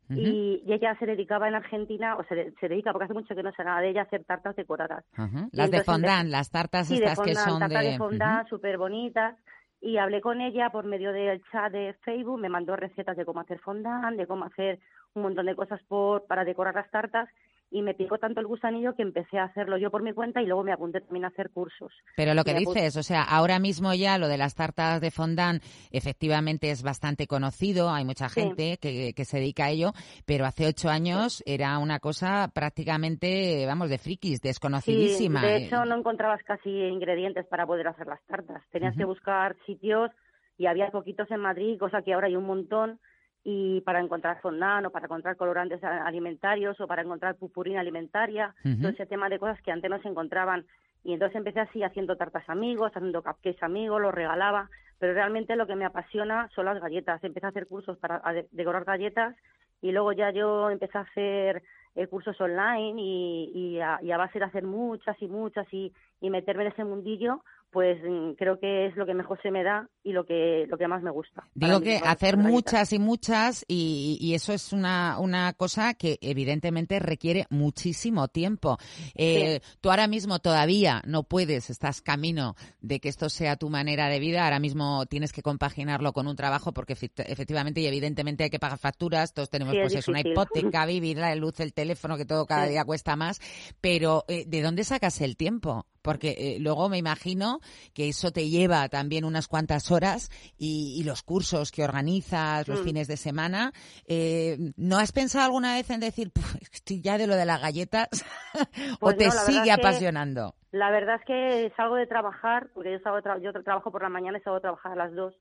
[0.08, 3.52] y, ella se dedicaba en Argentina, o se, se, dedica, porque hace mucho que no
[3.52, 5.04] sé nada de ella, a hacer tartas decoradas.
[5.52, 7.98] Las de fondant, las tartas estas que son tartas de...
[7.98, 9.36] fondant, súper bonitas
[9.80, 13.40] y hablé con ella por medio del chat de Facebook, me mandó recetas de cómo
[13.40, 14.78] hacer fondant, de cómo hacer
[15.14, 17.28] un montón de cosas por, para decorar las tartas
[17.70, 20.46] y me picó tanto el gusanillo que empecé a hacerlo yo por mi cuenta y
[20.46, 21.92] luego me apunté también a hacer cursos.
[22.16, 25.62] Pero lo que dices, o sea, ahora mismo ya lo de las tartas de fondant
[25.92, 29.92] efectivamente es bastante conocido, hay mucha gente que, que, se dedica a ello,
[30.26, 35.42] pero hace ocho años era una cosa prácticamente, vamos, de frikis, desconocidísima.
[35.42, 40.10] de hecho no encontrabas casi ingredientes para poder hacer las tartas, tenías que buscar sitios
[40.58, 42.98] y había poquitos en Madrid, cosa que ahora hay un montón
[43.42, 48.90] y para encontrar fondant o para encontrar colorantes alimentarios o para encontrar pupurina alimentaria, todo
[48.90, 50.66] ese tema de cosas que antes no se encontraban.
[51.02, 54.68] Y entonces empecé así haciendo tartas amigos, haciendo cupcakes amigos, los regalaba,
[54.98, 57.24] pero realmente lo que me apasiona son las galletas.
[57.24, 58.20] Empecé a hacer cursos para
[58.52, 59.34] decorar galletas
[59.80, 61.62] y luego ya yo empecé a hacer
[61.94, 65.92] eh, cursos online y, y, a, y, a, base de hacer muchas y muchas y,
[66.20, 69.62] y meterme en ese mundillo, pues mm, creo que es lo que mejor se me
[69.62, 71.48] da y lo que lo que más me gusta.
[71.54, 76.98] Digo que hacer muchas y muchas y, y, eso es una, una cosa que evidentemente
[76.98, 78.78] requiere muchísimo tiempo.
[79.14, 84.08] Eh, Tú ahora mismo todavía no puedes, estás camino de que esto sea tu manera
[84.08, 88.50] de vida, ahora mismo tienes que compaginarlo con un trabajo porque efectivamente y evidentemente hay
[88.50, 92.46] que pagar facturas, todos tenemos pues una hipoteca, vivir la luz, el teléfono, que todo
[92.46, 93.40] cada día cuesta más,
[93.80, 95.86] pero eh, ¿de dónde sacas el tiempo?
[96.02, 97.60] Porque eh, luego me imagino
[97.94, 102.84] que eso te lleva también unas cuantas horas y, los cursos que organizas los mm.
[102.84, 103.72] fines de semana.
[104.06, 106.30] Eh, ¿No has pensado alguna vez en decir,
[106.72, 108.08] estoy ya de lo de las galletas?
[109.00, 110.54] ¿O pues te sigue apasionando?
[110.72, 114.38] la verdad es que salgo de trabajar, porque yo, salgo yo trabajo por la mañana
[114.38, 115.34] y salgo de trabajar a las dos.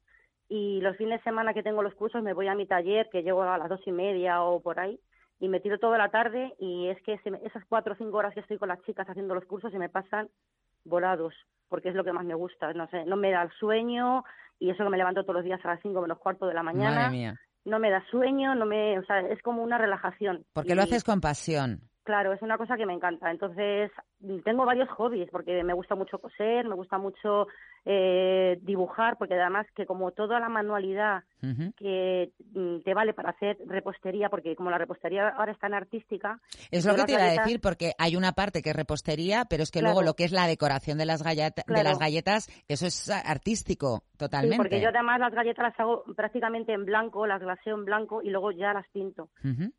[0.47, 3.21] Y los fines de semana que tengo los cursos me voy a mi taller, que
[3.21, 4.99] llego a las dos y media o por ahí
[5.39, 8.41] y me tiro toda la tarde y es que esas cuatro o cinco horas que
[8.41, 10.29] estoy con las chicas haciendo los cursos se me pasan
[10.83, 11.33] volados,
[11.67, 14.23] porque es lo que más me gusta, no sé, no me da el sueño
[14.59, 16.63] y eso que me levanto todos los días a las cinco menos cuarto de la
[16.63, 17.11] mañana.
[17.65, 20.45] No me da sueño, no me, o sea, es como una relajación.
[20.53, 21.81] Porque lo haces con pasión.
[22.03, 23.29] Claro, es una cosa que me encanta.
[23.29, 23.91] Entonces,
[24.43, 27.47] tengo varios hobbies, porque me gusta mucho coser, me gusta mucho
[27.85, 31.23] eh, dibujar, porque además que como toda la manualidad
[31.77, 36.39] que mm, te vale para hacer repostería, porque como la repostería ahora es tan artística...
[36.69, 39.63] Es lo que te iba a decir, porque hay una parte que es repostería, pero
[39.63, 42.85] es que luego lo que es la decoración de las, galletas de las galletas, eso
[42.85, 44.55] es artístico, totalmente.
[44.55, 48.21] Sí, porque yo además las galletas las hago prácticamente en blanco, las glaseo en blanco
[48.21, 49.29] y luego ya las pinto.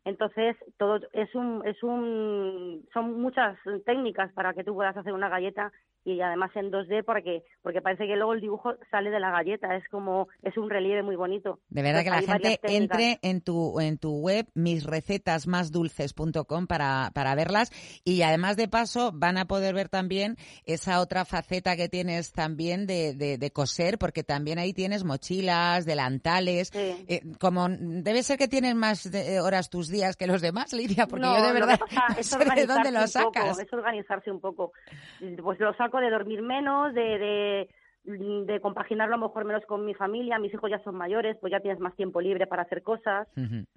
[0.03, 5.29] Entonces, todo es un, es un, son muchas técnicas para que tú puedas hacer una
[5.29, 5.71] galleta
[6.03, 9.75] y además en 2D porque porque parece que luego el dibujo sale de la galleta,
[9.75, 11.59] es como es un relieve muy bonito.
[11.69, 17.69] De verdad que la gente entre en tu en tu web misrecetasmasdulces.com para para verlas
[18.05, 22.87] y además de paso van a poder ver también esa otra faceta que tienes también
[22.87, 28.73] de, de, coser porque también ahí tienes mochilas, delantales, eh, como debe ser que tienes
[28.75, 29.09] más
[29.43, 31.77] horas tus días que los demás, Lidia, porque yo de verdad
[32.15, 33.59] no sé de dónde lo sacas.
[33.59, 34.71] es organizarse un poco.
[35.43, 37.67] Pues lo saco de dormir menos, de, de,
[38.61, 41.59] compaginarlo a lo mejor menos con mi familia, mis hijos ya son mayores, pues ya
[41.59, 43.27] tienes más tiempo libre para hacer cosas.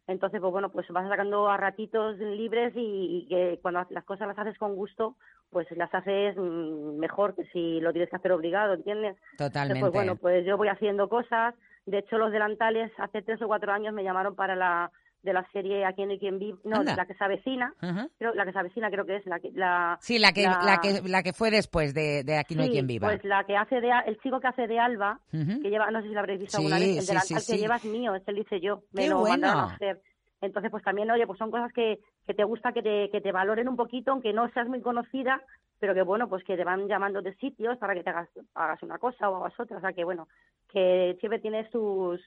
[0.07, 4.39] Entonces, pues bueno, pues vas sacando a ratitos libres y, que cuando las cosas las
[4.39, 5.17] haces con gusto,
[5.51, 9.17] pues las haces mm, mejor que si lo tienes que hacer obligado, ¿entiendes?
[9.37, 9.81] Totalmente.
[9.81, 11.55] pues bueno, pues yo voy haciendo cosas.
[11.87, 14.91] De hecho, los delantales hace tres o cuatro años me llamaron para la
[15.25, 17.75] de la serie Aquí no hay quien vive, no, la que se avecina,
[18.19, 20.79] creo, la que se avecina creo que es la que la Sí, la que la,
[20.81, 23.09] que la que fue después de, de Aquí no hay quien viva.
[23.09, 26.09] Pues la que hace de el chico que hace de Alba, que lleva no sé
[26.09, 28.83] si la habréis visto alguna vez, el delantal que llevas mío, este lo hice yo,
[28.93, 30.01] me lo mandaron a hacer.
[30.41, 33.33] Entonces, pues también, oye, pues son cosas que, que te gusta que te, que te
[33.33, 35.41] valoren un poquito, aunque no seas muy conocida,
[35.81, 38.83] pero que bueno, pues que te van llamando de sitios para que te hagas, hagas
[38.83, 39.79] una cosa o hagas otra.
[39.79, 40.29] O sea que bueno,
[40.69, 42.21] que siempre tienes tus,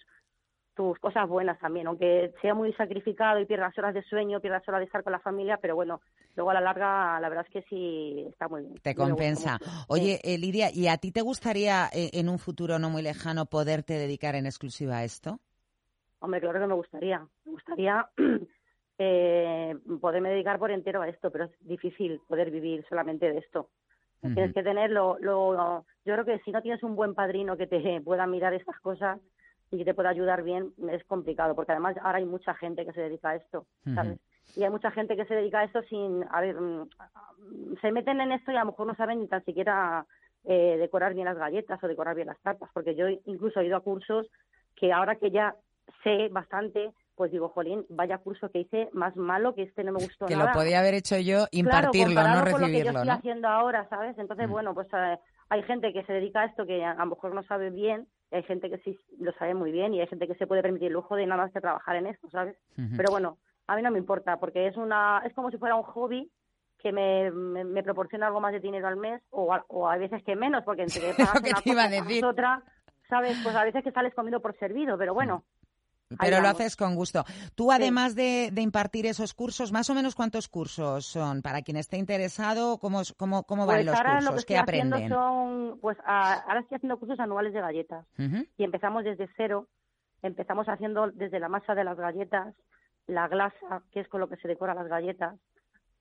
[0.78, 4.80] tus cosas buenas también, aunque sea muy sacrificado y pierdas horas de sueño, pierdas horas
[4.80, 6.02] de estar con la familia, pero bueno,
[6.36, 8.76] luego a la larga la verdad es que sí está muy bien.
[8.76, 9.58] Te compensa.
[9.88, 13.48] Oye, eh, Lidia, ¿y a ti te gustaría eh, en un futuro no muy lejano
[13.48, 15.40] poderte dedicar en exclusiva a esto?
[16.20, 17.28] Hombre, claro que me gustaría.
[17.45, 18.08] Me gustaría
[18.99, 23.70] eh, poderme dedicar por entero a esto, pero es difícil poder vivir solamente de esto.
[24.22, 28.02] Tienes que tenerlo, lo, yo creo que si no tienes un buen padrino que te
[28.02, 29.20] pueda mirar estas cosas,
[29.72, 32.94] y que te pueda ayudar bien es complicado, porque además ahora hay mucha gente que
[32.94, 34.19] se dedica a esto, ¿sabes?
[34.56, 36.89] Y hay mucha gente que se dedica a esto sin, a ver, mm,
[37.81, 40.06] se meten en esto y a lo mejor no saben ni tan siquiera
[40.45, 43.76] eh, decorar bien las galletas o decorar bien las tartas, porque yo incluso he ido
[43.76, 44.27] a cursos
[44.76, 45.56] que ahora que ya
[46.03, 49.99] sé bastante, pues digo, jolín, vaya curso que hice más malo que este no me
[50.03, 50.52] gustó que nada.
[50.52, 53.48] Que lo podía haber hecho yo, impartirlo, no recibirlo, con lo que yo estoy haciendo
[53.48, 54.18] ahora, ¿sabes?
[54.18, 54.52] Entonces, mm.
[54.52, 55.18] bueno, pues eh,
[55.49, 58.44] hay gente que se dedica a esto que a, lo mejor no sabe bien hay
[58.44, 60.94] gente que sí lo sabe muy bien y hay gente que se puede permitir el
[60.94, 62.58] lujo de nada más que trabajar en esto, ¿sabes?
[62.95, 63.38] Pero bueno,
[63.68, 66.30] a mí no me importa porque es una es como si fuera un hobby
[66.80, 70.24] que me, me, proporciona algo más de dinero al mes o a, o a veces
[70.24, 72.64] que menos porque entre que pagas una cosa otra,
[73.10, 73.38] ¿sabes?
[73.44, 75.44] Pues a veces que sales comiendo por servido, pero bueno,
[76.20, 77.24] pero lo haces con gusto.
[77.56, 81.98] Tú, además de, impartir esos cursos, más o menos cuántos cursos son para quien esté
[81.98, 85.10] interesado, cómo, cómo, cómo van pues los ahora cursos, lo que qué aprenden.
[85.10, 88.06] Son, pues ahora estoy haciendo cursos anuales de galletas
[88.58, 89.68] y empezamos desde cero.
[90.24, 92.56] Empezamos haciendo desde la masa de las galletas,
[93.06, 95.36] la glasa, que es con lo que se decora las galletas,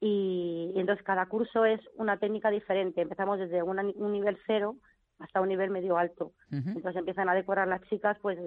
[0.01, 3.03] y, entonces cada curso es una técnica diferente.
[3.03, 4.77] Empezamos desde un nivel cero
[5.19, 6.33] hasta un nivel medio alto.
[6.51, 8.39] Entonces empiezan a decorar las chicas, pues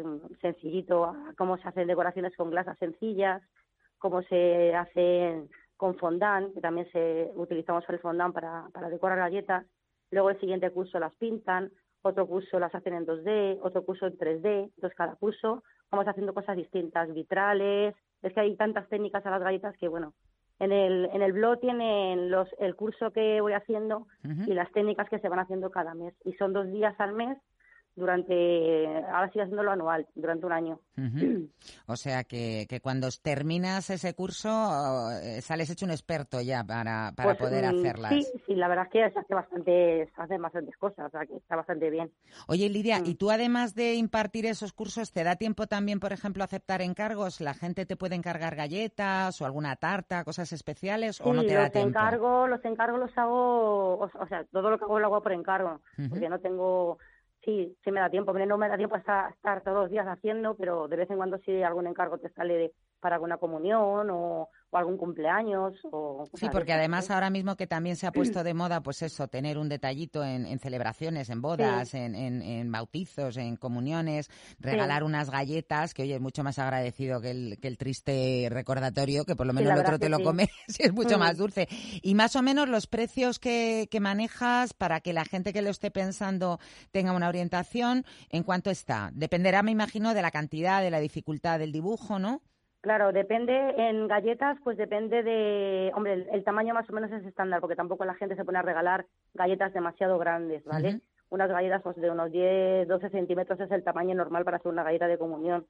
[0.41, 3.41] sencillito, cómo se hacen decoraciones con glasas sencillas,
[3.97, 9.65] cómo se hacen con fondant, que también se utilizamos el fondant para, para decorar galletas.
[10.11, 11.71] Luego el siguiente curso las pintan,
[12.01, 14.71] otro curso las hacen en 2D, otro curso en 3D.
[14.75, 17.95] Entonces cada curso vamos haciendo cosas distintas, vitrales.
[18.21, 20.13] Es que hay tantas técnicas a las galletas que, bueno,
[20.59, 25.09] en el, en el blog tienen los, el curso que voy haciendo y las técnicas
[25.09, 26.13] que se van haciendo cada mes.
[26.25, 27.37] Y son dos días al mes
[27.99, 30.79] durante, ahora sigo haciéndolo anual, durante un año.
[31.87, 34.49] O sea que, que, cuando terminas ese curso
[35.21, 38.11] eh, sales hecho un experto ya para, para pues, poder mm, hacerlas.
[38.11, 41.25] Sí, sí, la verdad es que se hace bastante, se hacen bastantes cosas, o sea
[41.25, 42.11] que está bastante bien.
[42.47, 43.17] Oye Lidia, ¿y mm.
[43.17, 47.41] tú además de impartir esos cursos, te da tiempo también, por ejemplo, aceptar encargos?
[47.41, 51.69] ¿La gente te puede encargar galletas o alguna tarta, cosas especiales o no te da
[51.69, 51.89] tiempo?
[51.89, 55.81] Encargo, los encargos los hago, o, sea, todo lo que hago lo hago por encargo,
[56.09, 56.97] porque no tengo
[57.49, 58.33] sí, sí me da tiempo.
[58.33, 61.37] No me da tiempo a estar, todos los días haciendo, pero de vez en cuando
[61.39, 65.73] sí algún encargo te sale de, para alguna comunión o, o algún cumpleaños.
[65.91, 69.27] O sí, porque además ahora mismo que también se ha puesto de moda, pues eso,
[69.27, 74.29] tener un detallito en, en celebraciones, en bodas, en, en, bautizos, en comuniones,
[74.59, 79.25] regalar unas galletas, que oye, es mucho más agradecido que el, que el triste recordatorio,
[79.25, 81.67] que por lo menos el otro te lo come, si es mucho más dulce.
[82.01, 85.69] Y más o menos los precios que, que manejas para que la gente que lo
[85.69, 86.59] esté pensando
[86.91, 89.11] tenga una orientación, ¿en cuánto está?
[89.13, 92.41] Dependerá, me imagino, de la cantidad, de la dificultad del dibujo, ¿no?
[92.81, 97.59] Claro, depende, en galletas pues depende de, hombre, el, tamaño más o menos es estándar,
[97.59, 101.01] porque tampoco la gente se pone a regalar galletas demasiado grandes, ¿vale?
[101.29, 104.83] Unas galletas pues de unos 10, 12 centímetros es el tamaño normal para hacer una
[104.83, 105.65] galleta de comunión.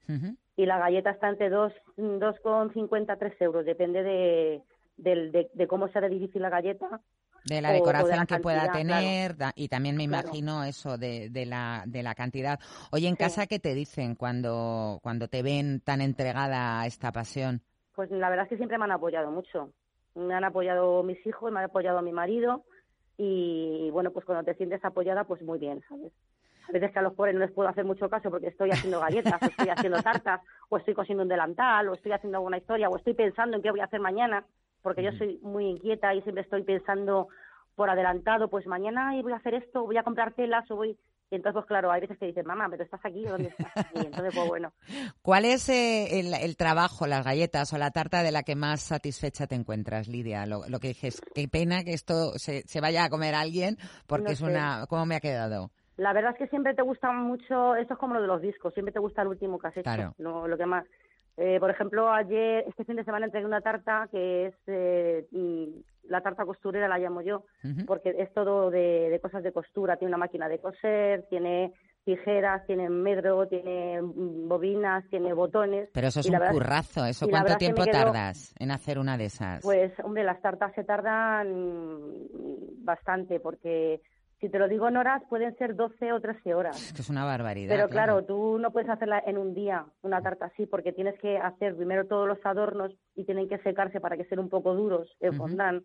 [0.56, 4.62] Y la galleta está entre 2,50 3 euros, depende de,
[4.98, 7.02] de, de, cómo sea de difícil la galleta
[7.46, 12.04] De la decoración que pueda tener y también me imagino eso de, de, la, de
[12.04, 12.60] la cantidad.
[12.92, 17.62] Oye, en casa, ¿qué te dicen cuando, cuando te ven tan entregada a esta pasión?
[17.96, 19.72] Pues la verdad es que siempre me han apoyado mucho.
[20.16, 22.64] Me han apoyado mis hijos, me ha apoyado mi marido
[23.18, 26.14] y bueno, pues cuando te sientes apoyada, pues muy bien, ¿sabes?
[26.70, 29.00] A veces que a los pobres no les puedo hacer mucho caso porque estoy haciendo
[29.00, 32.90] galletas, o estoy haciendo tartas, o estoy cosiendo un delantal, o estoy haciendo alguna historia,
[32.90, 34.46] o estoy pensando en qué voy a hacer mañana,
[34.82, 37.28] porque yo soy muy inquieta y siempre estoy pensando
[37.76, 40.98] por adelantado, pues mañana voy a hacer esto, voy a comprar telas, o voy...
[41.32, 43.86] Y entonces, pues claro, hay veces que dicen, mamá, pero estás aquí, ¿dónde estás?
[43.94, 44.74] Y entonces, pues bueno.
[45.22, 49.46] ¿Cuál es eh, el, trabajo, las galletas o la tarta de la que más satisfecha
[49.46, 50.46] te encuentras, Lidia?
[50.48, 53.78] Lo, que dices, qué pena que esto se, vaya a comer alguien,
[54.08, 54.86] porque es una...
[54.90, 55.70] ¿Cómo me ha quedado?
[56.00, 58.74] La verdad es que siempre te gusta mucho, esto es como lo de los discos,
[58.74, 60.86] siempre te gusta el último que has hecho, lo, que más.
[61.42, 66.10] Eh, por ejemplo, ayer, este fin de semana entregué una tarta que es eh, mm,
[66.10, 67.46] la tarta costurera, la llamo yo,
[67.88, 69.96] porque es todo de, cosas de costura.
[69.96, 71.72] Tiene una máquina de coser, tiene
[72.04, 75.90] tijeras, tiene medro, tiene mm, bobinas, tiene botones.
[75.94, 79.64] Pero eso es un currazo, ¿eso cuánto tiempo tardas en hacer una de esas?
[79.64, 81.48] Pues, hombre, las tartas se tardan
[82.84, 84.02] bastante porque
[84.40, 86.82] si te lo digo en horas, pueden ser 12 o 13 horas.
[86.82, 87.76] Es que es una barbaridad.
[87.76, 88.24] Pero claro.
[88.24, 92.08] tú no puedes hacerla en un día, una tarta así, porque tienes que hacer primero
[92.08, 95.84] todos los adornos y tienen que secarse para que sean un poco duros el fondant.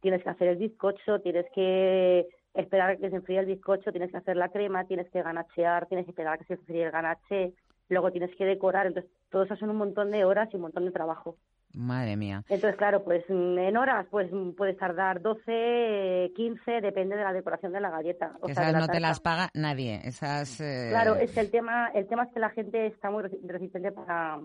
[0.00, 4.10] Tienes que hacer el bizcocho, tienes que esperar a que se enfríe el bizcocho, tienes
[4.10, 6.90] que hacer la crema, tienes que ganachear, tienes que esperar a que se enfríe el
[6.92, 7.52] ganache,
[7.88, 8.86] luego tienes que decorar.
[8.86, 11.36] Entonces, todo eso son un montón de horas y un montón de trabajo.
[11.74, 12.44] Madre mía.
[12.48, 17.32] Entonces, claro, pues mm, en horas pues mm, puedes tardar 12, 15, depende de la
[17.32, 18.32] decoración de la galleta.
[18.46, 20.00] esas no te las paga nadie.
[20.04, 23.92] Esas, eh, Claro, es el tema, el tema es que la gente está muy resistente
[23.92, 24.38] para,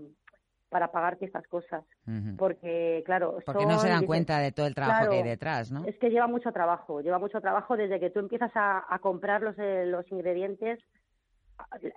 [0.70, 1.84] para pagarte estas cosas.
[2.38, 3.40] Porque, claro...
[3.45, 5.86] Porque no se dan cuenta de todo el trabajo que hay detrás, ¿no?
[5.86, 9.41] Es que lleva mucho trabajo, lleva mucho trabajo desde que tú empiezas a, a comprar
[9.41, 10.80] los, eh, los ingredientes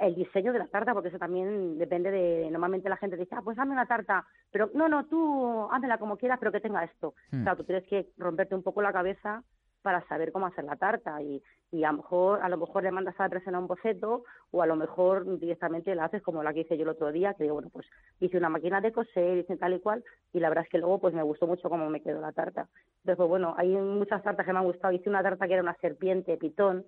[0.00, 3.42] el diseño de la tarta, porque eso también depende de, normalmente la gente dice, ah,
[3.42, 7.14] pues hazme una tarta, pero no, no, tú házmela como quieras, pero que tenga esto.
[7.30, 7.40] Hmm.
[7.40, 9.42] O sea, tú tienes que romperte un poco la cabeza
[9.82, 11.42] para saber cómo hacer la tarta y,
[11.72, 14.62] y a lo mejor a lo mejor le mandas a la persona un boceto o
[14.62, 17.44] a lo mejor directamente la haces como la que hice yo el otro día que
[17.44, 17.86] digo bueno pues
[18.20, 20.98] hice una máquina de coser hice tal y cual y la verdad es que luego
[20.98, 22.68] pues me gustó mucho cómo me quedó la tarta
[22.98, 25.62] entonces pues bueno hay muchas tartas que me han gustado hice una tarta que era
[25.62, 26.84] una serpiente pitón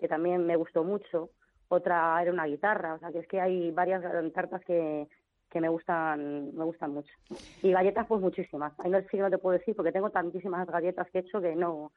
[0.00, 1.30] que también me gustó mucho
[1.74, 5.08] otra era una guitarra, o sea que es que hay varias tartas que,
[5.50, 7.12] que me gustan me gustan mucho.
[7.62, 8.72] Y galletas pues muchísimas.
[8.78, 11.40] Ahí no sé si no te puedo decir porque tengo tantísimas galletas que he hecho
[11.40, 11.92] que no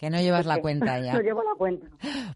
[0.00, 1.12] que no llevas la cuenta ya.
[1.12, 1.86] no llevo la cuenta.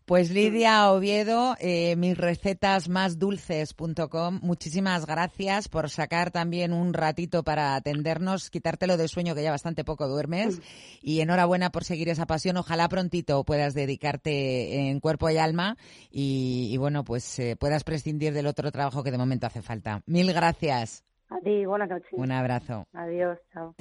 [0.05, 7.43] Pues Lidia Oviedo, eh, mis recetas más dulces.com, muchísimas gracias por sacar también un ratito
[7.43, 10.61] para atendernos, quitártelo de sueño que ya bastante poco duermes
[11.01, 12.59] y enhorabuena por seguir esa pasión.
[12.59, 15.79] Ojalá prontito puedas dedicarte en cuerpo y alma
[16.11, 20.03] y, bueno, pues eh, puedas prescindir del otro trabajo que de momento hace falta.
[20.05, 21.03] Mil gracias.
[21.31, 22.13] A ti, buenas noches.
[22.13, 22.87] Un abrazo.
[22.93, 23.75] Adiós, chao.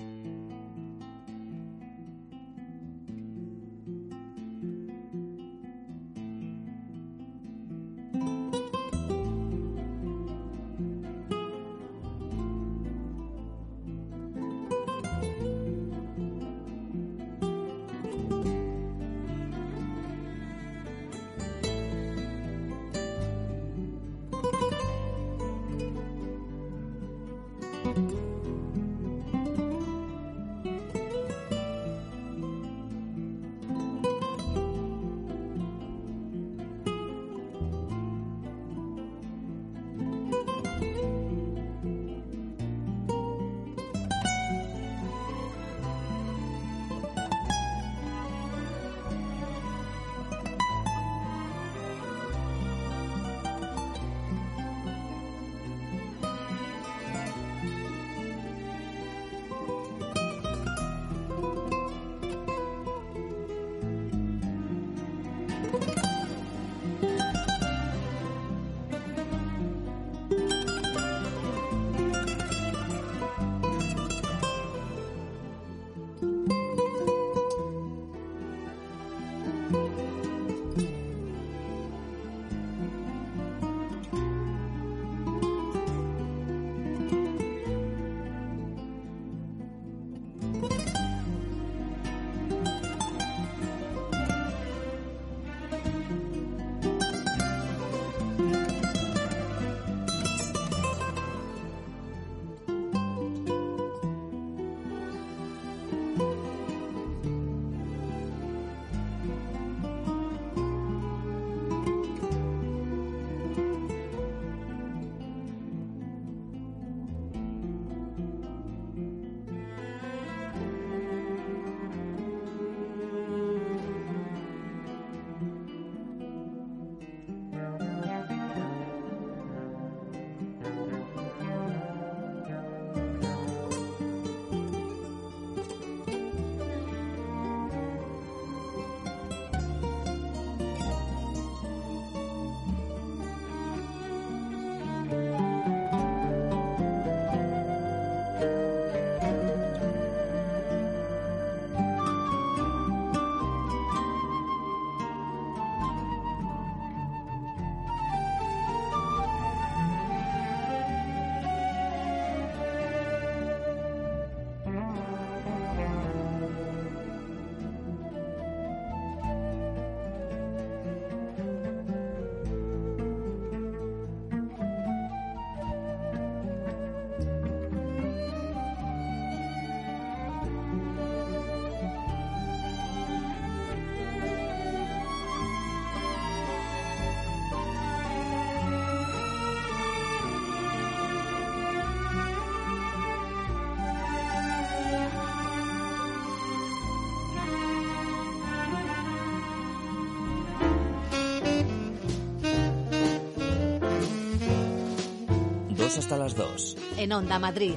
[206.13, 206.77] Hasta las 2.
[206.97, 207.73] En Onda Madrid.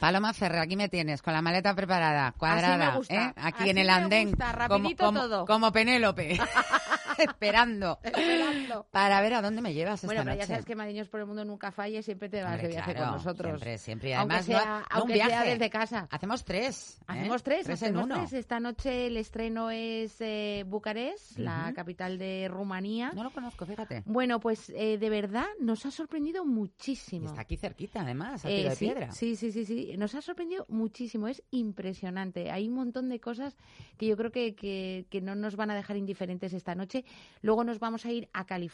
[0.00, 3.32] Paloma Ferrer, aquí me tienes, con la maleta preparada, cuadrada, me gusta, ¿eh?
[3.36, 5.46] aquí así en el me andén, gusta, como, rapidito como- todo.
[5.46, 6.40] como Penélope,
[7.18, 8.86] esperando, Esperando.
[9.02, 10.52] Para ver a dónde me llevas Bueno, esta pero ya noche.
[10.54, 13.06] sabes que Mariños por el Mundo nunca falla, siempre te vas Hombre, de viaje claro,
[13.08, 13.50] con nosotros.
[13.52, 14.10] Siempre, siempre.
[14.10, 15.50] Y Aunque además, sea- no, no un aunque sea viaje.
[15.50, 16.08] desde casa.
[16.10, 16.98] Hacemos tres.
[17.00, 17.04] ¿eh?
[17.08, 18.14] Hacemos tres, Tres en hacemos uno.
[18.16, 18.32] tres.
[18.34, 23.12] Esta noche el estreno es eh, Bucarest, la capital de Rumanía.
[23.14, 24.02] No lo conozco, fíjate.
[24.06, 27.24] Bueno, pues eh, de verdad nos ha sorprendido muchísimo.
[27.24, 29.12] Y está aquí cerquita, además, a Eh, tiro de sí, piedra.
[29.12, 29.94] Sí, sí, sí, sí.
[29.96, 31.28] Nos ha sorprendido muchísimo.
[31.28, 32.50] Es impresionante.
[32.50, 33.56] Hay un montón de cosas
[33.98, 37.04] que yo creo que, que, que no nos van a dejar indiferentes esta noche.
[37.40, 38.72] Luego nos vamos a ir a California,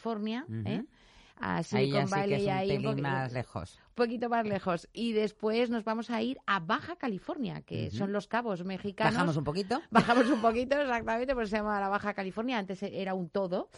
[0.49, 0.63] Ujú.
[0.67, 0.85] ¿eh?
[1.41, 2.19] a Ahí sí que es un
[2.49, 3.79] ahí pelín más lejos.
[3.89, 4.89] un poquito más lejos.
[4.93, 9.15] Y después nos vamos a ir a Baja California, que son los cabos mexicanos.
[9.15, 9.81] Bajamos un poquito.
[9.91, 12.59] Bajamos un poquito, exactamente, pues se llama la Baja California.
[12.59, 13.69] Antes era un todo.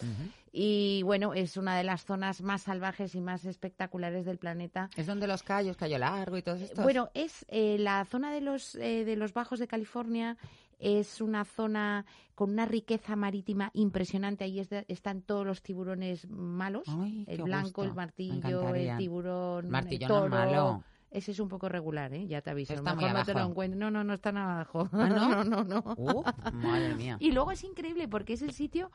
[0.53, 4.91] Y bueno, es una de las zonas más salvajes y más espectaculares del planeta.
[4.97, 6.83] Es donde los callos, Cayo Largo y todo esto.
[6.83, 10.37] Bueno, es eh, la zona de los, eh, de los bajos de California.
[10.81, 12.05] Es una zona
[12.35, 14.45] con una riqueza marítima impresionante.
[14.45, 16.85] Ahí es de- están todos los tiburones malos.
[16.89, 17.85] Ay, el blanco, gusto.
[17.85, 20.85] el martillo, el tiburón, Martillo el no malo.
[21.11, 22.27] Ese es un poco regular, ¿eh?
[22.29, 22.73] Ya te aviso.
[22.73, 23.79] Está muy Mejor no te lo encuentro.
[23.81, 24.89] No, no, no está nada abajo.
[24.93, 25.45] ¿Ah, no?
[25.45, 25.95] no, no, no.
[25.97, 26.23] Uh,
[26.55, 27.17] madre mía.
[27.21, 28.91] Y luego es increíble porque es el sitio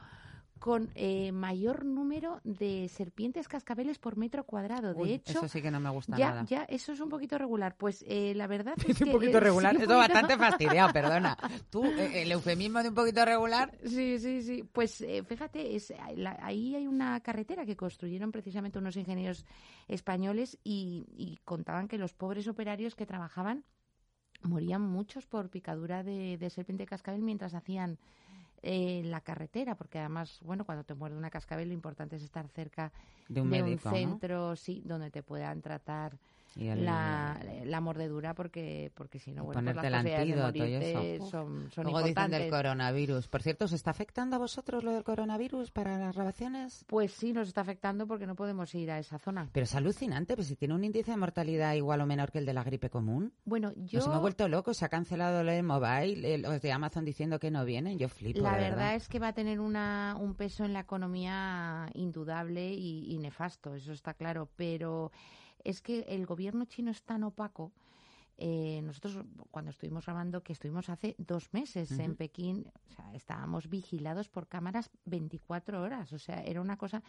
[0.59, 4.93] con eh, mayor número de serpientes cascabeles por metro cuadrado.
[4.93, 6.45] De Uy, hecho, eso sí que no me gusta ya, nada.
[6.45, 7.75] ya, eso es un poquito regular.
[7.77, 11.37] Pues eh, la verdad es, Es un poquito eh, regular, sí, poquito- bastante fastidiado, perdona.
[11.69, 13.77] Tú, eh, el eufemismo de un poquito regular.
[13.85, 14.63] Sí, sí, sí.
[14.63, 19.45] Pues eh, fíjate, es, la- ahí hay una carretera que construyeron precisamente unos ingenieros
[19.87, 23.65] españoles y, y contaban que los pobres operarios que trabajaban
[24.41, 27.97] morían muchos por picadura de, de serpiente cascabel mientras hacían
[28.67, 32.47] eh, la carretera, porque además, bueno, cuando te muerde una cascabel lo importante es estar
[32.47, 32.91] cerca
[33.29, 36.17] De un centro, sí, donde te puedan tratar
[36.55, 40.65] el- la, la mordedura, porque porque si no, bueno, pues ponerte las el de antídoto
[40.65, 41.29] y eso.
[41.29, 43.27] son, son Luego dicen del coronavirus.
[43.27, 46.85] Por cierto, ¿se está afectando a vosotros lo del coronavirus para las grabaciones?
[46.87, 49.49] Pues sí, nos está afectando porque no podemos ir a esa zona.
[49.51, 52.45] Pero es alucinante, pues si tiene un índice de mortalidad igual o menor que el
[52.45, 53.33] de la gripe común.
[53.43, 57.39] Bueno, yo Nos hemos vuelto locos, se ha cancelado el mobile, los de Amazon diciendo
[57.39, 58.39] que no vienen, yo flipo.
[58.39, 62.73] la de verdad es que va a tener una, un peso en la economía indudable
[62.73, 64.49] y, y nefasto, eso está claro.
[64.55, 65.11] Pero
[65.65, 67.73] es que el gobierno chino es tan opaco.
[68.37, 69.17] eh, nosotros
[69.49, 72.15] cuando estuvimos grabando, que estuvimos hace dos meses en.
[72.15, 76.11] Pekín, o sea, estábamos vigilados por cámaras 24 horas.
[76.13, 77.01] O sea, era una cosa,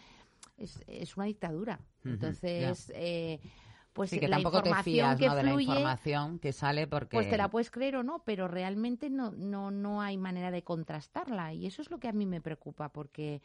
[0.56, 1.80] es, es una dictadura.
[2.04, 3.40] Entonces, eh,
[3.92, 5.34] pues sí, que la tampoco te información fías que ¿no?
[5.34, 7.16] de la fluye, información que sale porque...
[7.16, 10.62] pues te la puedes creer o no, pero realmente no, no, no hay manera de
[10.62, 11.54] contrastarla.
[11.54, 13.42] Y eso es lo que a mí me preocupa, porque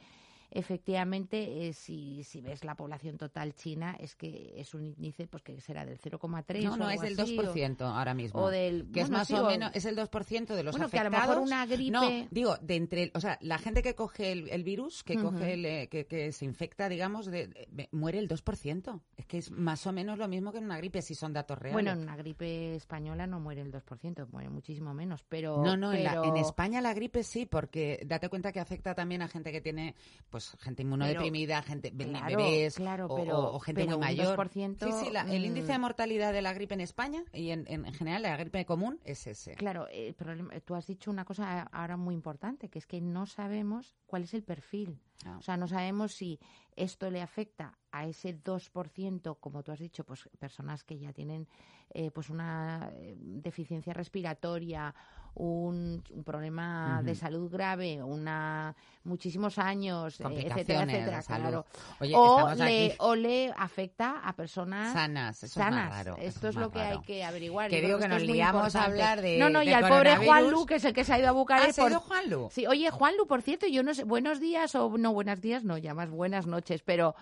[0.52, 5.44] efectivamente, eh, si, si ves la población total china, es que es un índice pues
[5.44, 8.42] que será del 0,3 No, o no, es del así, o- 2% ahora mismo.
[8.42, 10.90] o del- que es más sí, o o- menos, es el 2% de los Bueno,
[10.90, 11.30] que a lo afectados.
[11.38, 14.64] mejor una gripe- No, digo, de entre, o sea, la gente que coge el, el
[14.64, 19.02] virus, que coge el, eh, que, que se infecta, digamos, de, de- muere el 2%.
[19.18, 21.58] Es que es más o menos lo mismo que en una gripe, si son datos
[21.58, 21.74] reales.
[21.74, 25.64] Bueno, en una gripe española no muere el 2%, muere muchísimo menos, pero...
[25.64, 29.22] No, no, en, la- en España la gripe sí, porque date cuenta que afecta también
[29.22, 29.96] a gente que tiene,
[30.30, 34.18] pues, gente inmunodeprimida, gente claro, bebés claro, o- pero- o, o gente pero muy un
[34.18, 34.38] mayor.
[34.38, 35.46] 2%, sí, sí, la- el mm.
[35.46, 38.66] índice de mortalidad de la gripe en España y en, en, en general la gripe
[38.66, 39.56] común es ese.
[39.56, 43.02] Claro, eh, el problema- tú has dicho una cosa ahora muy importante, que es que
[43.02, 45.00] no sabemos cuál es el perfil.
[45.26, 45.38] Ah.
[45.38, 46.40] O sea, no sabemos si
[46.76, 51.48] esto le afecta a ese 2%, como tú has dicho, pues personas que ya tienen
[51.94, 54.96] eh, pues una eh, deficiencia respiratoria,
[55.34, 58.76] un, un problema de salud grave, una
[59.06, 61.66] muchísimos años, eh, etcétera, etcétera, claro.
[62.00, 62.96] Oye, o, le, aquí.
[63.00, 65.90] o le afecta a personas Sanas, eso es más sanas.
[65.90, 67.00] raro, Esto es es, lo que raro.
[67.00, 67.70] hay que averiguar.
[67.70, 70.18] Que digo creo que nos liamos a hablar de- No, no, de y al pobre.
[70.18, 71.80] Juanlu, que es el que se ha ido a Bucarest.
[71.80, 72.50] ¿Ah, ha por- Juanlu?
[72.52, 75.78] Sí, oye, Juanlu, por cierto, yo no sé, buenos días o no, buenos días, no,
[75.78, 77.16] ya más buenas noches, pero,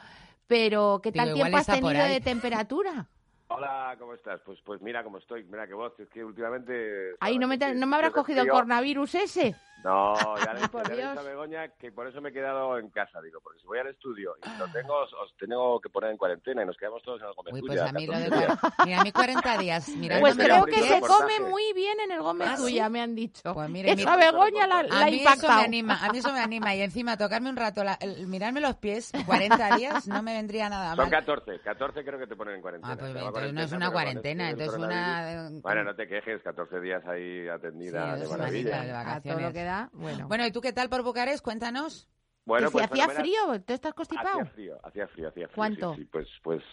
[0.47, 3.07] pero ¿qué tal tiempo has tenido de temperatura?
[3.53, 4.39] Hola, ¿cómo estás?
[4.45, 7.15] Pues pues mira cómo estoy, mira qué voz, es que últimamente...
[7.19, 9.55] Ahí no me, te- no me habrás cogido el coronavirus ese.
[9.83, 10.13] No,
[10.43, 11.09] ya le, por ya Dios.
[11.11, 13.79] dicho a Begoña que por eso me he quedado en casa, digo, porque si voy
[13.79, 17.01] al estudio y lo tengo, os, os tengo que poner en cuarentena y nos quedamos
[17.01, 18.59] todos en el Gómez Uy, Tuya, pues a mí lo 14 de días.
[18.85, 19.89] Mira, a mí 40 días.
[19.95, 21.37] Mira, Pues me creo que se reportaje.
[21.37, 22.63] come muy bien en el Gómez ¿Ah, sí?
[22.63, 23.53] Tuya, me han dicho.
[23.53, 26.17] Pues mira, Eso mira, a Begoña la, la a mí eso me anima, a mí
[26.19, 30.07] eso me anima y encima tocarme un rato, la- el- mirarme los pies 40 días
[30.09, 31.25] no me vendría nada Son mal.
[31.25, 32.93] 14, 14 creo que te ponen en cuarentena.
[32.93, 33.13] Ah, pues
[33.47, 35.49] entonces no es una cuarentena, entonces una...
[35.61, 38.81] Bueno, no te quejes, 14 días ahí atendida de maravilla.
[38.81, 39.37] De vacaciones.
[39.37, 40.27] todo lo que da, bueno.
[40.27, 41.43] Bueno, ¿y tú qué tal por Bucarest?
[41.43, 42.09] Cuéntanos.
[42.45, 44.39] Bueno, pues si hacía frío, ¿tú estás constipado?
[44.41, 45.55] Hacía frío, hacía frío, hacía frío.
[45.55, 45.93] ¿Cuánto?
[45.93, 46.63] Sí, sí, pues, pues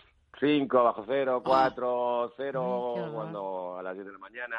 [0.40, 3.14] 5 bajo cero, 4, Ay, 0, qué horror.
[3.14, 4.56] cuando a las 10 de la mañana.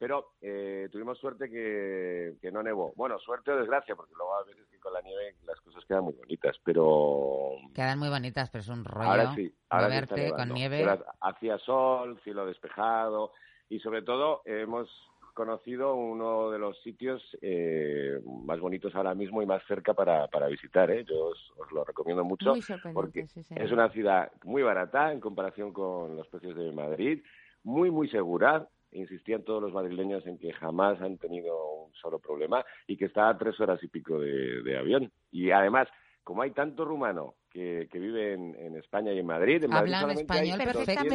[0.00, 2.94] Pero eh, tuvimos suerte que, que no nevó.
[2.96, 6.04] Bueno, suerte o desgracia, porque luego a veces que con la nieve las cosas quedan
[6.04, 10.54] muy bonitas, pero Quedan muy bonitas, pero es un rollo ahora sí, ahora sí con
[10.54, 10.78] nieve.
[10.78, 13.32] Pero hacía sol, cielo despejado
[13.68, 14.88] y sobre todo hemos
[15.34, 20.46] conocido uno de los sitios eh, más bonitos ahora mismo y más cerca para, para
[20.46, 20.90] visitar.
[20.90, 21.04] ¿eh?
[21.06, 22.62] Yo os, os lo recomiendo mucho Muy
[22.94, 23.54] porque sí, sí.
[23.54, 27.22] es una ciudad muy barata en comparación con los precios de Madrid,
[27.64, 28.66] muy, muy segura.
[28.92, 33.28] Insistían todos los madrileños en que jamás han tenido un solo problema y que está
[33.28, 35.12] a tres horas y pico de, de avión.
[35.30, 35.88] Y además,
[36.24, 39.94] como hay tanto rumano que, que vive en, en España y en Madrid, en Madrid
[39.94, 41.14] Hablan solamente español perfecto.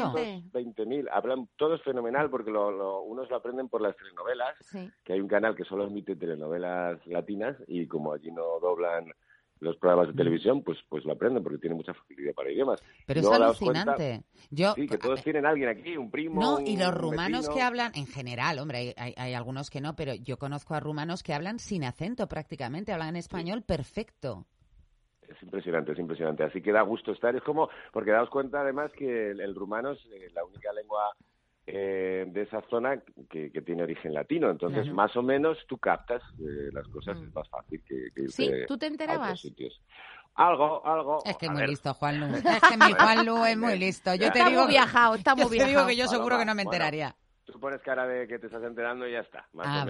[0.53, 1.09] 220.000.
[1.11, 4.89] Hablan todos fenomenal porque lo, lo- unos lo aprenden por las telenovelas, Sí.
[5.03, 9.05] que hay un canal que solo emite telenovelas latinas y como allí no doblan
[9.65, 12.81] los programas de televisión, pues pues lo aprenden porque tiene mucha facilidad para idiomas.
[13.05, 14.25] Pero es daos cuenta- alucinante.
[14.49, 17.55] Yo, sí, que todos tienen alguien aquí, un primo, No, y los rumanos vecino.
[17.55, 20.79] que hablan, en general, hombre, hay, hay- hay algunos que no, pero yo conozco a
[20.79, 24.45] rumanos que hablan sin acento prácticamente, hablan español perfecto.
[25.27, 26.43] Es impresionante, es impresionante.
[26.43, 27.35] Así que da gusto estar.
[27.35, 31.01] Es como, porque daos cuenta además que el, el rumano es eh, la única lengua
[31.67, 34.49] eh, de esa zona que, que tiene origen latino.
[34.51, 34.95] Entonces, Claro.
[34.95, 38.65] más o menos tú captas eh, las cosas, es más fácil que, que Sí, irte
[38.67, 39.39] ¿tú te a otros enterabas?
[39.41, 39.81] sitios.
[40.35, 41.23] Algo, algo.
[41.25, 42.25] Es que muy ver, listo, Juanlu.
[42.35, 44.13] Es que mi Juanlu es muy listo.
[44.15, 45.87] Yo te Está digo muy viajado, está muy yo te digo viajado.
[45.87, 47.15] que yo seguro que no me bueno, enteraría.
[47.45, 49.47] Tú pones cara de que te estás enterando y ya está.
[49.53, 49.85] Más Ah.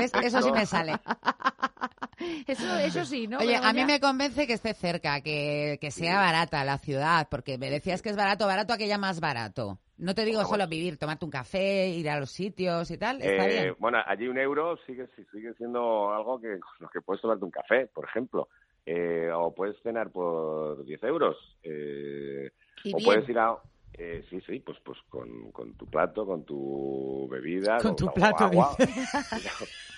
[0.22, 0.94] Eso sí me sale.
[2.46, 3.38] Eso, eso sí, ¿no?
[3.38, 7.58] Oye, a mí me convence que esté cerca, que, que sea barata la ciudad, porque
[7.58, 9.78] me decías que es barato, barato aquella más barato.
[10.02, 13.46] No te digo solo vivir, tomarte un café, ir a los sitios y tal, está
[13.46, 13.76] Eh, bien.
[13.78, 17.86] Bueno, allí un euro sigue, sigue siendo algo que lo que puedes tomarte un café,
[17.86, 18.48] por ejemplo.
[18.84, 21.36] Eh, o puedes cenar por 10 euros.
[21.62, 22.50] Eh,
[22.92, 23.04] o bien.
[23.04, 23.56] puedes ir a...
[23.94, 27.78] eh, sí, sí, pues, pues con, con tu plato, con tu bebida.
[27.78, 28.74] Con tu plato, agua.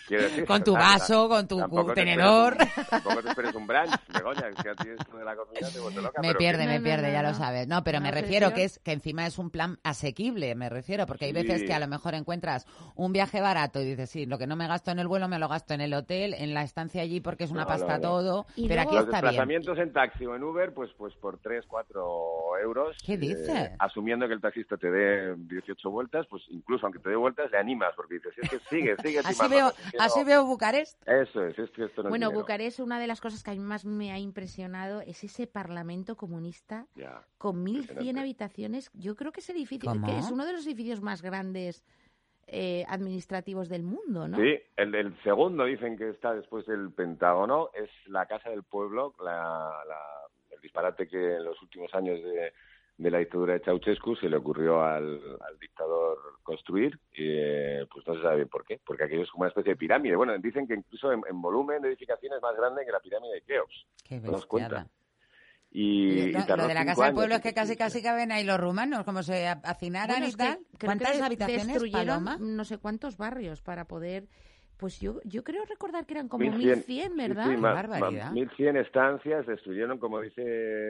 [0.09, 1.57] decir, Con tu vaso, con tu
[1.87, 2.53] te tenedor.
[2.61, 5.71] esperes un- Tampoco te esperes un brunch, Begoña, que a ti esto de la comida
[5.73, 6.21] te vuelve loca.
[6.21, 7.67] Me pierde, que- me pierde, ya lo sabes.
[7.69, 11.25] No, pero me refiero que es que encima es un plan asequible, me refiero, porque
[11.25, 11.67] hay veces Sí.
[11.67, 12.67] que a lo mejor encuentras
[12.97, 15.39] un viaje barato y dices, sí, lo que no me gasto en el vuelo me
[15.39, 18.03] lo gasto en el hotel, en la estancia allí porque es una No, pasta no,
[18.03, 18.09] no.
[18.09, 19.31] todo, Y pero luego- aquí Los está bien.
[19.31, 22.97] desplazamientos en taxi o en Uber, pues pues por 3, 4 euros.
[23.07, 23.71] ¿Qué dices?
[23.85, 27.59] Asumiendo que el taxista te dé 18 vueltas, pues incluso aunque te dé vueltas, le
[27.59, 29.19] animas, porque dices, es que sigue, sigue.
[29.21, 30.27] Así veo, así no".
[30.27, 31.07] veo Bucarest.
[31.09, 32.31] Eso es, es que esto no Bueno.
[32.33, 36.17] Bucarest, una de las cosas que a mí más me ha impresionado es ese parlamento
[36.17, 37.23] comunista Ya.
[37.39, 38.21] con 1.100 impresionante.
[38.21, 38.91] habitaciones.
[38.95, 41.85] Yo creo que ese edificio es uno de los edificios más grandes
[42.47, 44.37] eh, administrativos del mundo, ¿no?
[44.37, 49.15] Sí, el, el segundo dicen que está después del Pentágono, es la Casa del Pueblo,
[49.21, 52.53] la, la- el disparate que en los últimos años de,
[52.97, 58.07] de la dictadura de Ceausescu se le ocurrió al, al dictador construir, y eh, pues
[58.07, 60.15] no se sabe bien por qué, porque aquello es como una especie de pirámide.
[60.17, 63.35] Bueno, dicen que incluso en, en volumen de edificación es más grande que la pirámide
[63.35, 63.87] de Keops.
[64.05, 64.87] Qué ¿Te das cuenta?
[65.73, 68.01] Y, Y y lo, tardó lo de la Casa del Pueblo es que casi casi
[68.01, 70.59] caben ahí los rumanos, como se ha- hacinaran Bueno, y tal.
[70.81, 72.37] ¿Cuántas habitaciones, destruyeron Paloma?
[72.39, 74.29] no sé cuántos barrios para poder...
[74.77, 77.51] Pues yo, yo creo recordar que eran como 1100, 1.100, sí, ¿verdad?
[77.51, 78.33] sí, ma- barbaridad.
[78.33, 80.43] 1100 estancias, destruyeron, como dice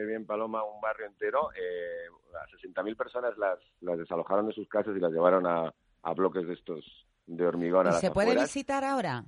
[0.05, 1.49] bien Paloma, un barrio entero.
[1.55, 6.13] Eh, a 60.000 personas las, las desalojaron de sus casas y las llevaron a, a
[6.13, 6.83] bloques de estos
[7.27, 9.23] de hormigón a ¿Y las se puede visitar ahora?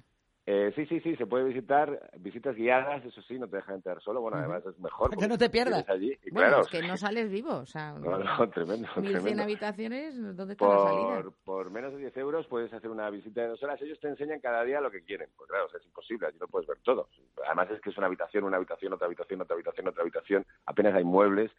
[0.50, 4.02] Eh, sí, sí, sí, se puede visitar, visitas guiadas, eso sí, no te dejan entrar
[4.02, 5.14] solo, bueno, además es mejor.
[5.18, 5.84] Que no te pierdas.
[5.90, 7.92] Allí, y Bueno, claro, es que no sales vivo, o sea...
[8.00, 9.44] no, no, tremendo, 1.100 tremendo.
[9.44, 11.22] habitaciones, ¿dónde está la salida?
[11.22, 13.82] Por, por menos de 10 euros puedes hacer una visita de dos horas.
[13.82, 15.28] Ellos te enseñan cada día lo que quieren.
[15.36, 17.10] Pues claro, o sea, es imposible, allí no puedes ver todo.
[17.46, 20.46] Además es que es una habitación, una habitación, otra habitación, otra habitación, otra habitación.
[20.66, 21.52] Apenas hay muebles.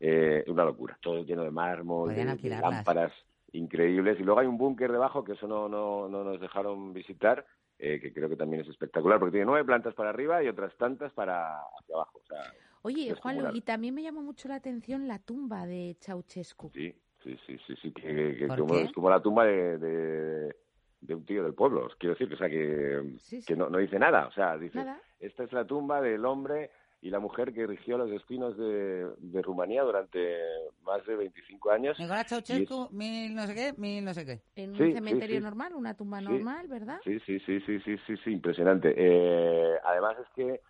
[0.00, 0.96] Eh, una locura.
[1.02, 3.12] Todo lleno de mármol, de, de lámparas
[3.52, 4.18] increíbles.
[4.18, 7.44] Y luego hay un búnker debajo que eso no, no, no nos dejaron visitar,
[7.82, 10.76] eh, que creo que también es espectacular, porque tiene nueve plantas para arriba y otras
[10.76, 12.20] tantas para hacia abajo.
[12.22, 12.42] O sea,
[12.82, 16.70] Oye, Juan, y también me llamó mucho la atención la tumba de Ceausescu.
[16.74, 20.56] Sí, sí, sí, sí, sí, que, que ¿Por como, es como la tumba de, de,
[21.00, 23.46] de un tío del pueblo, quiero decir, o sea, que, Sí, sí.
[23.46, 25.00] que no, no dice nada, o sea, dice, Nada.
[25.18, 26.70] esta es la tumba del hombre
[27.02, 30.36] y la mujer que rigió los destinos de, de Rumanía durante
[30.82, 31.98] más de 25 años.
[31.98, 34.42] Nicolás Ceausescu, mil no sé qué, mil no sé qué.
[34.54, 35.42] En Sí, un sí, cementerio sí.
[35.42, 36.26] normal, una tumba Sí.
[36.26, 37.00] normal, ¿verdad?
[37.04, 38.94] Sí, sí, sí, sí, sí, sí, sí, impresionante.
[38.96, 40.60] Eh, además es que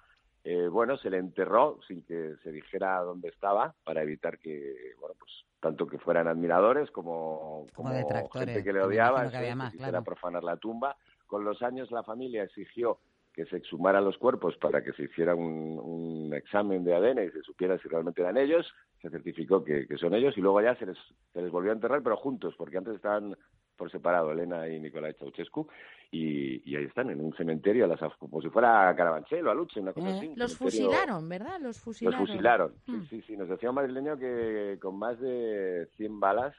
[0.45, 5.15] eh, bueno, se le enterró sin que se dijera dónde estaba para evitar que, bueno,
[5.19, 5.31] pues
[5.61, 9.73] tanto que fueran admiradores como, Como detractores, gente que le que odiaba, que eso, más,
[9.73, 10.05] quisiera claro.
[10.05, 10.97] profanar la tumba.
[11.27, 12.99] Con los años la familia exigió
[13.45, 17.31] que se exhumaran los cuerpos para que se hiciera un, un examen de ADN y
[17.31, 20.75] se supiera si realmente eran ellos, se certificó que, que son ellos y luego ya
[20.77, 20.99] se les,
[21.33, 23.35] se les volvió a enterrar, pero juntos, porque antes estaban
[23.77, 25.67] por separado Elena y Nicolai Ceausescu
[26.11, 29.81] y, y ahí están en un cementerio a las como si fuera Carabanchel o Aluche,
[29.81, 30.27] una cosa así.
[30.27, 31.55] Eh, Los cementerio- fusilaron, ¿verdad?
[31.61, 32.27] Los Los fusilaron.
[32.27, 33.07] fusilaron, sí, Mm.
[33.09, 33.37] sí, sí.
[33.39, 36.55] Nos decía un madrileño que con más de 100 balas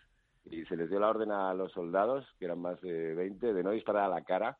[0.46, 3.64] y se les dio la orden a los soldados, que eran más de 20, de
[3.64, 4.58] no disparar a la cara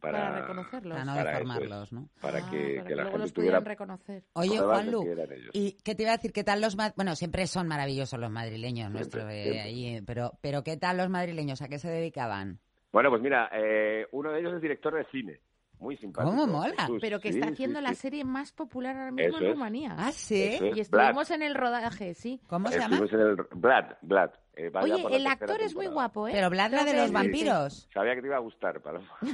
[0.00, 0.92] para, Para reconocerlos.
[0.94, 2.08] Para no para deformarlos, ¿no?
[2.20, 4.24] Para Ah, que, para que que la luego gente los tuviera pudieran reconocer.
[4.34, 5.06] Oye, Juanlu.
[5.52, 6.32] ¿y qué te iba a decir?
[6.32, 9.60] ¿Qué tal los ma- Bueno, siempre son maravillosos los madrileños nuestros, eh, siempre.
[9.62, 11.62] allí, pero, pero ¿qué tal los madrileños?
[11.62, 12.60] ¿A qué se dedicaban?
[12.92, 15.40] Bueno, pues mira, eh, uno de ellos es director de cine.
[15.80, 16.30] Muy simpático.
[16.30, 16.74] ¿Cómo mola?
[16.76, 16.98] Jesús.
[17.00, 17.84] Pero que Sí, está sí, haciendo sí.
[17.84, 19.52] la serie más popular ahora mismo Eso en es.
[19.54, 19.94] Rumanía.
[19.98, 20.42] Ah, sí.
[20.42, 20.76] Es.
[20.76, 22.40] Y estuvimos en el rodaje, sí.
[22.48, 22.96] ¿Cómo se llama?
[22.96, 24.30] Estuvimos en el Vlad, Vlad.
[24.56, 26.32] eh, Oye, el actor es muy guapo, ¿eh?
[26.34, 27.88] Pero Vlad, la de los vampiros.
[27.94, 29.06] Sabía que te iba a gustar, Paloma.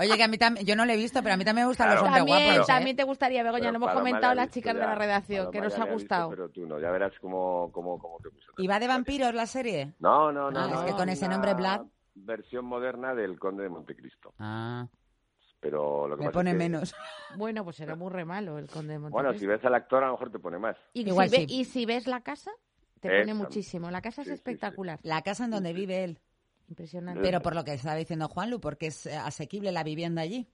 [0.00, 1.68] Oye, que a mí también, yo no lo he visto, pero a mí también me
[1.68, 2.00] gustan Claro.
[2.00, 2.68] los hombres También, guapos.
[2.68, 2.72] ¿eh?
[2.72, 4.86] también te gustaría, Begoña, Pero lo hemos Paloma comentado las chicas de ya.
[4.86, 6.30] la redacción, Paloma que nos ha le visto, gustado.
[6.30, 8.52] pero tú no, ya verás cómo, cómo, cómo te gusta.
[8.58, 9.92] ¿Y va de vampiros la serie?
[10.00, 10.58] No, no, no.
[10.60, 11.82] Ah, no, es que con ese nombre Vlad.
[12.14, 14.34] Versión moderna del Conde de Montecristo.
[14.38, 14.86] Ah,
[15.60, 16.94] Pero lo que me pasa pone es que, menos.
[17.36, 19.22] Bueno, pues era muy re malo el conde de Montecristo.
[19.24, 20.76] Bueno, si ves al actor, a lo mejor te pone más.
[20.92, 21.60] y, Igual si ve- sí.
[21.60, 22.52] y si ves la casa,
[23.00, 23.90] te pone muchísimo.
[23.90, 24.38] La casa es sí, sí, sí.
[24.50, 25.00] espectacular.
[25.02, 26.20] La casa en donde vive él.
[26.68, 27.20] Impresionante.
[27.22, 30.48] Pero por lo que estaba diciendo Juanlu, porque es eh, asequible la vivienda allí.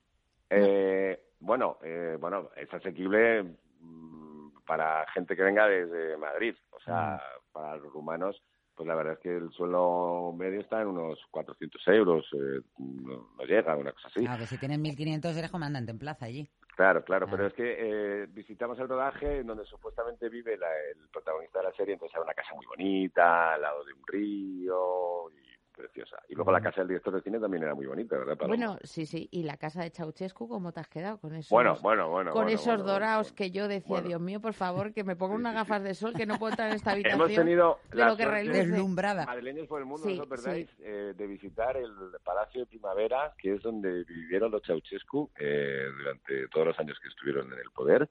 [0.49, 3.43] Eh, bueno, eh, bueno, es asequible
[3.81, 6.55] mm, para gente que venga desde Madrid.
[6.70, 7.20] O sea,
[7.53, 8.43] para los rumanos,
[8.81, 12.24] pues la verdad es que el suelo medio está en unos 400 euros.
[12.32, 14.20] eh, no, no llega, una cosa así.
[14.20, 16.48] Claro, que si tienes 1.500 eres comandante en plaza allí.
[16.77, 21.09] Claro, claro, pero es que eh, visitamos el rodaje en donde supuestamente vive la- el
[21.12, 25.31] protagonista de la serie, entonces hay una casa muy bonita, al lado de un río,
[25.31, 25.49] y
[25.81, 26.16] preciosa.
[26.28, 28.57] Y luego la casa del director de cine también era muy bonita, ¿verdad, Paloma?
[28.57, 29.28] Bueno, sí, sí.
[29.31, 32.43] Y la casa de Ceausescu, ¿cómo te has quedado con esos, Bueno, bueno, bueno, con
[32.44, 34.09] bueno, esos bueno, dorados que yo decía, Bueno.
[34.09, 36.69] Dios mío, por favor, que me ponga unas gafas de sol, que no puedo entrar
[36.70, 37.20] en esta habitación.
[37.23, 38.27] Hemos tenido de la lo que.
[38.31, 39.27] Deslumbrada.
[39.27, 40.69] madrileños por el mundo, Sí, ¿no os perdáis?
[40.70, 40.77] sí.
[40.85, 41.90] Eh, de visitar el
[42.24, 47.09] Palacio de Primavera, que es donde vivieron los Ceausescu eh, durante todos los años que
[47.09, 48.09] estuvieron en el poder.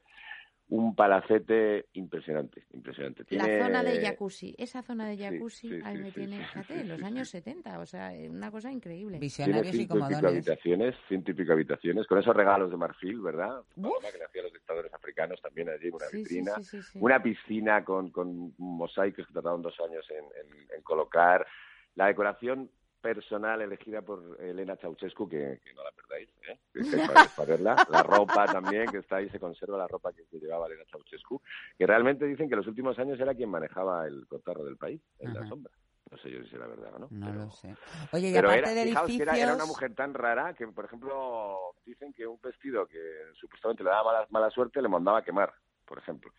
[0.71, 3.23] Un palacete impresionante, impresionante.
[3.29, 6.37] La Tiene- zona de jacuzzi, esa zona de jacuzzi, sí, ahí sí, me sí, tiene,
[6.45, 9.13] fíjate, los años 70, o sea, una cosa increíble.
[9.17, 12.77] Tiene Visionarios y ciento y pico habitaciones, ciento y pico habitaciones, con esos regalos de
[12.77, 13.63] marfil, ¿verdad?
[13.73, 16.53] Que le hacía a los dictadores africanos también allí, una Sí, sí, vitrina.
[16.57, 16.99] sí, sí, sí.
[17.01, 21.47] Una piscina con, con mosaicos que tardaron dos años en, en- en colocar.
[21.95, 22.69] La decoración
[23.01, 26.59] personal elegida por Elena Ceausescu, que, que no la perdáis, ¿eh?
[27.07, 27.75] para, para verla.
[27.89, 31.41] La ropa también, que está ahí, se conserva la ropa que, llevaba Elena Ceausescu,
[31.77, 35.01] que realmente dicen que en los últimos años era quien manejaba el cotarro del país,
[35.19, 35.49] en la Ajá.
[35.49, 35.73] sombra.
[36.11, 37.07] No sé yo si será verdad o no.
[37.11, 37.75] No pero- lo sé.
[38.13, 39.67] Oye, y aparte era, de fijaos que era, era una edificios...
[39.67, 42.99] mujer tan rara que, por ejemplo, dicen que un vestido que
[43.39, 45.53] supuestamente le daba mala, mala suerte le mandaba a quemar,
[45.85, 46.31] por ejemplo.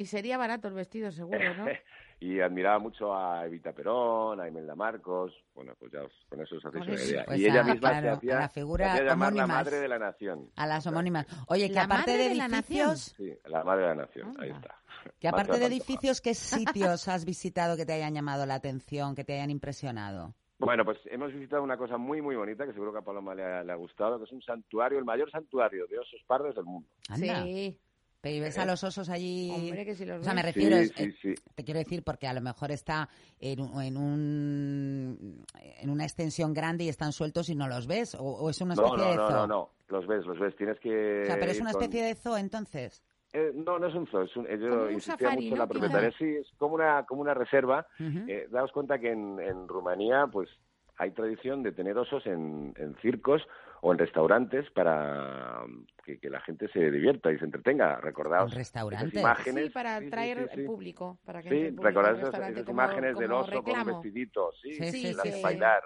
[0.00, 1.66] Y sería barato el vestido, seguro, ¿no?
[2.20, 5.34] y admiraba mucho a Evita Perón, a Imelda Marcos.
[5.54, 7.24] Bueno, pues ya os- con eso os hacéis una idea.
[7.26, 9.76] Pues y ella a- misma claro, se hacía, la figura se hacía llamar la madre
[9.78, 10.50] de la nación.
[10.56, 11.26] A las homónimas.
[11.48, 14.34] Oye, que La aparte de de la edificios, Sí, la madre de la nación.
[14.40, 14.74] Ahí está.
[15.18, 16.32] que aparte de edificios, ¿qué
[16.94, 20.34] sitios has visitado que te hayan llamado la atención, que te hayan impresionado?
[20.58, 23.44] Bueno, pues hemos visitado una cosa muy, muy bonita que seguro que a Paloma le
[23.44, 26.64] ha, le ha gustado, que es un santuario, el mayor santuario de osos pardos del
[26.64, 26.88] mundo.
[27.10, 27.42] Anda.
[27.44, 27.78] Sí,
[28.20, 29.50] Pero ¿y ves a los osos allí?
[29.50, 31.34] hombre, que si los O sea, me refiero, Sí, es- sí, eh, sí.
[31.54, 33.08] te quiero decir porque a lo mejor está
[33.40, 35.44] en, un- en, un,
[35.80, 38.74] en una extensión grande y están sueltos y no los ves, o, o es una
[38.74, 39.36] No, especie no, de no, zoo.
[39.36, 40.54] no, no, los ves, los ves.
[40.56, 41.22] Tienes que...
[41.22, 43.02] O sea, pero es una con- especie de zoo entonces.
[43.32, 45.50] Eh, no, no es un zoo, es un, eh, yo un insistía safari, mucho en
[45.52, 45.56] ¿no?
[45.64, 46.12] la propietaria.
[46.18, 47.86] Sí, es como una, como una reserva.
[47.98, 50.50] Eh, daos cuenta que en, en Rumanía, pues,
[50.98, 53.40] hay tradición de tener osos en, en circos
[53.82, 58.00] o en restaurantes para um, que, que la gente se divierta y se entretenga.
[58.00, 59.08] Recordaos ¿En restaurantes?
[59.12, 59.64] esas imágenes.
[59.64, 60.60] Sí, para sí, sí, atraer sí, sí.
[60.60, 61.18] el público.
[61.24, 63.92] Para que Sí, el público recordad esas, esas como- imágenes del oso con un reclamo.
[64.02, 65.82] vestidito, sí, Sí, sí, sí, las bailar.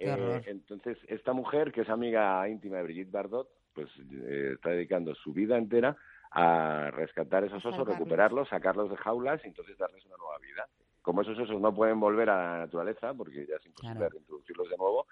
[0.00, 5.14] Eh, entonces, esta mujer, que es amiga íntima de Brigitte Bardot, pues eh, está dedicando
[5.14, 5.96] su vida entera
[6.30, 10.68] a rescatar esos osos, recuperarlos, sacarlos de jaulas y entonces darles una nueva vida.
[11.02, 14.10] Como esos osos no pueden volver a la naturaleza, porque ya es imposible Claro.
[14.10, 15.06] reintroducirlos de nuevo,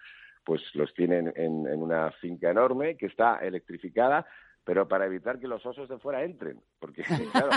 [0.47, 4.25] pues los tienen en, en una finca enorme que está electrificada,
[4.67, 7.03] pero para evitar que los osos de fuera entren, porque
[7.33, 7.51] claro,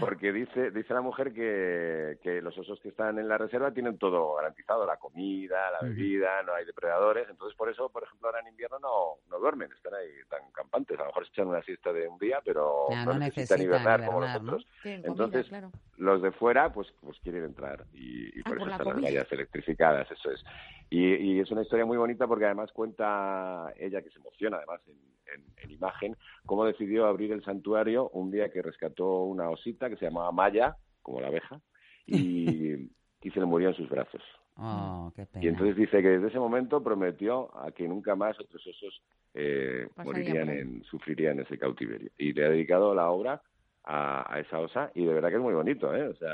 [0.00, 3.98] porque dice dice la mujer que, que los osos que están en la reserva tienen
[3.98, 8.40] todo garantizado, la comida, la bebida, no hay depredadores, entonces por eso, por ejemplo, ahora
[8.40, 11.62] en invierno no, no duermen, están ahí tan campantes, a lo mejor se echan una
[11.62, 14.52] siesta de un día, pero no, no necesitan necesitan hibernar como hibernar, ¿no?
[14.52, 14.66] nosotros.
[14.82, 15.70] Comida, Entonces, claro.
[15.98, 19.02] los de fuera, pues, pues quieren entrar y, y Ah, por, por eso la están
[19.02, 20.42] las vallas electrificadas, eso es.
[20.88, 24.80] Y, y es una historia muy bonita porque además cuenta ella, que se emociona además
[24.86, 29.88] en, en- en imagen, cómo decidió abrir el santuario un día que rescató una osita
[29.88, 31.60] que se llamaba Maya, como la abeja,
[32.06, 32.72] y,
[33.22, 34.22] y se le murió en sus brazos.
[34.56, 35.44] Oh, qué pena.
[35.44, 39.02] Y entonces dice que desde ese momento prometió a que nunca más otros osos
[39.34, 42.10] eh, morirían en, sufrirían ese cautiverio.
[42.18, 43.40] Y le ha dedicado la obra
[43.84, 46.06] a, a esa osa y de verdad que es muy bonito, ¿eh?
[46.06, 46.30] O sea,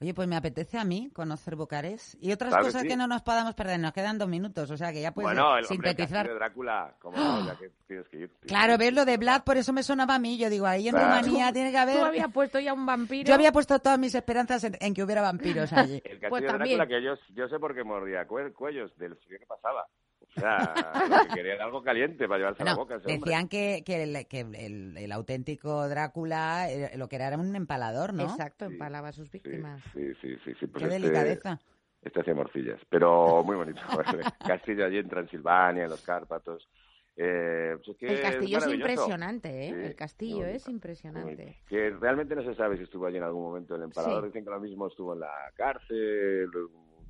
[0.00, 2.88] Oye, pues me apetece a mí conocer Bucarest y otras Claro que cosas sí.
[2.88, 3.78] que no nos podamos perder.
[3.78, 6.08] Nos quedan dos minutos, o sea que ya puedes bueno, el sintetizar.
[6.26, 8.30] castillo de Drácula, como no, ya que tienes que ir.
[8.40, 10.36] Claro, ves lo de Vlad, por eso me sonaba a mí.
[10.36, 11.22] Yo digo, ahí en Claro.
[11.24, 11.96] Rumanía tiene que haber.
[11.98, 13.28] Tú habías puesto ya un vampiro.
[13.28, 15.94] Yo había puesto todas mis esperanzas en, en que hubiera vampiros allí.
[16.04, 16.76] El castillo Pues de también.
[16.78, 19.86] Drácula que yo, yo sé por qué mordía cue- cuellos del frío que pasaba.
[20.36, 20.74] O sea,
[21.08, 22.96] lo que quería era algo caliente para llevarse a la No, boca.
[22.96, 23.18] ese hombre.
[23.18, 26.66] decían que, que, el, que el- el auténtico Drácula
[26.96, 28.22] lo que era era un empalador, ¿no?
[28.24, 29.82] Exacto, empalaba a sus víctimas.
[29.92, 30.52] Sí, sí, sí.
[30.60, 31.60] sí pues Qué este- delicadeza.
[32.02, 33.80] Este hacía morcillas, pero muy bonito.
[34.46, 36.66] Castillo allí en Transilvania, en los Cárpatos.
[37.16, 38.74] Eh, pues es que El castillo es, maravilloso.
[38.92, 39.74] impresionante, ¿eh?
[39.74, 41.58] Sí, el castillo es impresionante.
[41.68, 44.22] Que realmente no se sabe si estuvo allí en algún momento el empalador.
[44.22, 44.26] Sí.
[44.28, 46.48] Dicen que lo mismo estuvo en la cárcel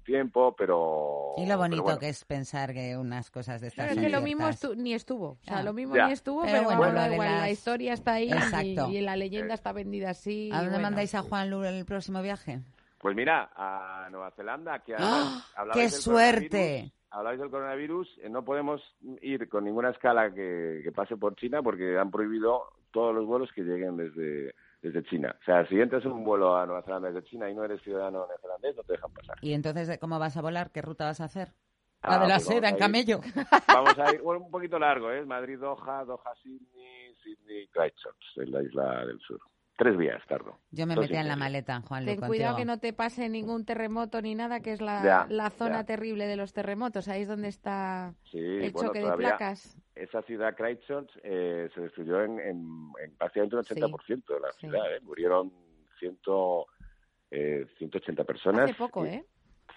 [0.00, 1.34] un tiempo, pero...
[1.36, 1.98] Y lo bonito bueno.
[1.98, 4.76] que es pensar que unas cosas de estas Claro, es son que lo mismo estu-
[4.76, 5.26] ni estuvo.
[5.32, 5.62] O sea, Ah.
[5.62, 6.06] lo mismo Ya.
[6.06, 8.88] ni estuvo, Pero pero, bueno, bueno, lo igual, las- la historia está ahí y, Exacto.
[8.90, 10.50] y la leyenda está vendida así.
[10.52, 10.82] ¿A dónde bueno.
[10.84, 12.60] mandáis a Juan Lu el próximo viaje?
[12.98, 16.48] Pues mira, a Nueva Zelanda, que además ¡Qué del suerte!
[16.50, 18.80] coronavirus, Hablabais del coronavirus, eh, no podemos
[19.22, 22.62] ir con ninguna escala que, que pase por China porque han prohibido
[22.92, 25.36] todos los vuelos que lleguen desde, desde China.
[25.40, 27.82] O sea, si entras en un vuelo a Nueva Zelanda desde China y no eres
[27.82, 29.36] ciudadano neozelandés, no te dejan pasar.
[29.42, 30.70] ¿Y entonces cómo vas a volar?
[30.70, 31.52] ¿Qué ruta vas a hacer?
[32.02, 33.20] Ah, La de la pues vamos seda, a en ir- camello.
[33.68, 35.22] Vamos a ir, bueno, un poquito largo, ¿eh?
[35.26, 39.38] Madrid-Doha, Doha-Sydney, Sydney-Christchurch, en la isla del sur.
[39.76, 40.58] Tres días tardo.
[40.70, 43.64] Yo me Dos metía en la maleta, Juan Ten cuidado que no te pase ningún
[43.64, 45.84] terremoto ni nada, que es la, Ya, la zona ya.
[45.84, 47.08] terrible de los terremotos.
[47.08, 49.76] Ahí es donde está Sí, el bueno, choque de placas.
[50.00, 52.66] Esa ciudad, Christchurch, eh, se destruyó en, en,
[53.04, 54.60] en prácticamente un 80% de la sí.
[54.60, 54.94] ciudad.
[54.96, 55.00] ¿eh?
[55.02, 55.52] Murieron
[55.98, 56.66] ciento,
[57.30, 58.64] eh, 180 personas.
[58.70, 59.24] Hace poco, Y- ¿eh?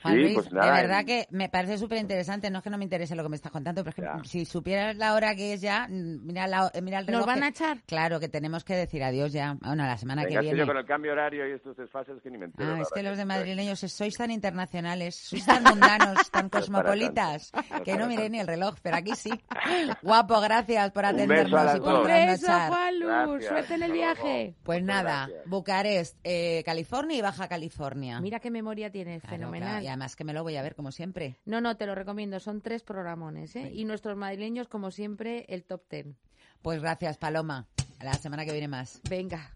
[0.04, 0.66] Juan Sí, Luis, pues nada.
[0.76, 2.50] de verdad en- que me parece súper interesante.
[2.52, 4.24] No es que no me interese lo que me estás contando, pero es que Ya.
[4.30, 7.20] si supieras la hora que es ya, mm, mira, la, eh, mira el reloj.
[7.22, 7.82] ¿Nos van que- a echar?
[7.86, 9.58] Claro, que tenemos que decir adiós ya.
[9.62, 10.60] Bueno, la semana Venga, que viene.
[10.60, 12.76] yo con el cambio horario y estos desfases que ni me entero.
[12.76, 17.52] Ah, es que los de madrileños sois tan internacionales, sois tan mundanos, tan para cosmopolitas,
[17.84, 18.32] que no no para miré tanto.
[18.34, 19.32] ni el reloj, pero aquí sí.
[20.04, 21.94] Guapo, gracias por Un beso a atendernos y por.
[22.02, 22.48] Un beso.
[22.48, 23.08] Juanlu.
[23.08, 24.56] Gracias, Suerte en el viaje.
[24.64, 25.50] Pues nada, gracias.
[25.50, 28.20] Bucarest, eh, California y Baja California.
[28.20, 29.84] Mira qué memoria tienes, Claro, fenomenal.
[29.94, 31.40] Además que me lo voy a ver como siempre.
[31.46, 32.40] No, no, te lo recomiendo.
[32.40, 33.72] Son tres programones, ¿eh?
[33.74, 36.18] Y nuestros madrileños, como siempre, el top ten.
[36.62, 37.68] Pues gracias, Paloma.
[38.00, 39.02] A la semana que viene más.
[39.10, 39.56] Venga.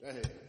[0.00, 0.41] Tú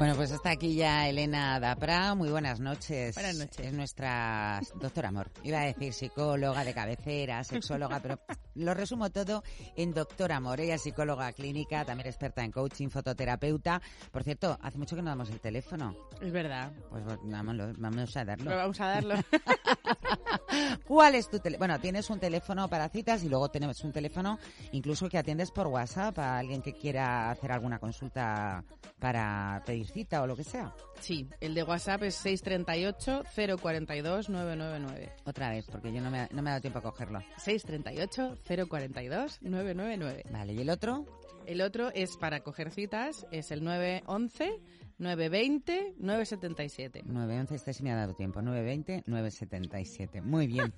[0.00, 2.14] Bueno, pues está aquí ya Elena Dapra.
[2.14, 3.14] Muy buenas noches.
[3.16, 3.66] Buenas noches.
[3.66, 5.30] Es nuestra doctora amor.
[5.42, 8.18] Iba a decir psicóloga de cabecera, sexóloga, pero
[8.54, 9.42] lo resumo todo
[9.76, 10.60] en doctora amor.
[10.60, 13.80] Ella es psicóloga clínica, también experta en coaching, fototerapeuta.
[14.10, 15.94] Por cierto, hace mucho que no damos el teléfono.
[16.20, 16.72] Es verdad.
[16.90, 18.44] Pues vámonos, vamos a darlo.
[18.44, 19.14] Pero vamos a darlo.
[20.86, 21.58] ¿Cuál es tu teléfono?
[21.60, 24.38] Bueno, tienes un teléfono para citas y luego tenemos un teléfono
[24.72, 28.64] incluso que atiendes por WhatsApp a alguien que quiera hacer alguna consulta
[28.98, 30.74] para pedir cita o lo que sea.
[31.00, 33.24] Sí, el de WhatsApp es 638
[33.60, 35.12] 042 999.
[35.24, 37.20] Otra vez, porque yo no me, no me ha dado tiempo a cogerlo.
[37.38, 40.24] 638 042 999.
[40.30, 41.06] Vale, ¿y el otro?
[41.46, 44.60] El otro es para coger citas, es el 911
[45.00, 47.02] 920 977.
[47.06, 48.42] 911, este sí me ha dado tiempo.
[48.42, 50.20] 920 977.
[50.20, 50.72] Muy bien.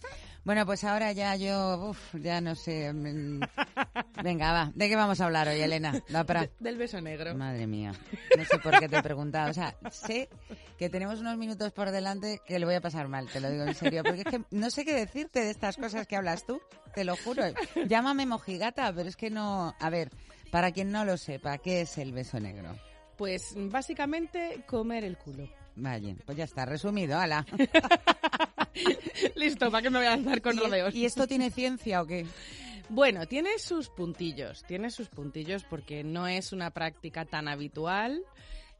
[0.45, 2.93] Bueno, pues ahora ya yo, uf, ya no sé.
[2.93, 3.41] mm,
[4.23, 4.73] Venga, va.
[4.75, 5.93] ¿De qué vamos a hablar hoy, Elena?
[6.15, 6.49] Va para...
[6.61, 7.35] Del beso negro.
[7.37, 7.93] Madre mía.
[8.39, 9.51] No sé por qué te he preguntado.
[9.51, 10.29] O sea, sé
[10.79, 13.65] que tenemos unos minutos por delante que lo voy a pasar mal, te lo digo
[13.65, 14.03] en serio.
[14.05, 16.61] Porque es que no sé qué decirte de estas cosas que hablas tú.
[16.95, 17.43] Te lo juro.
[17.89, 19.75] Llámame mojigata, pero es que no...
[19.81, 20.11] A ver,
[20.53, 22.77] para quien no lo sepa, ¿qué es el beso negro?
[23.23, 25.49] Pues básicamente comer el culo.
[25.77, 27.47] Vale, pues ya está, resumido, ala.
[29.37, 30.93] Listo, ¿para qué me voy a lanzar con ¿Y- rodeos?
[30.93, 32.27] ¿Y esto tiene ciencia o qué?
[32.89, 38.25] Bueno, tiene sus puntillos, tiene sus puntillos porque no es una práctica tan habitual,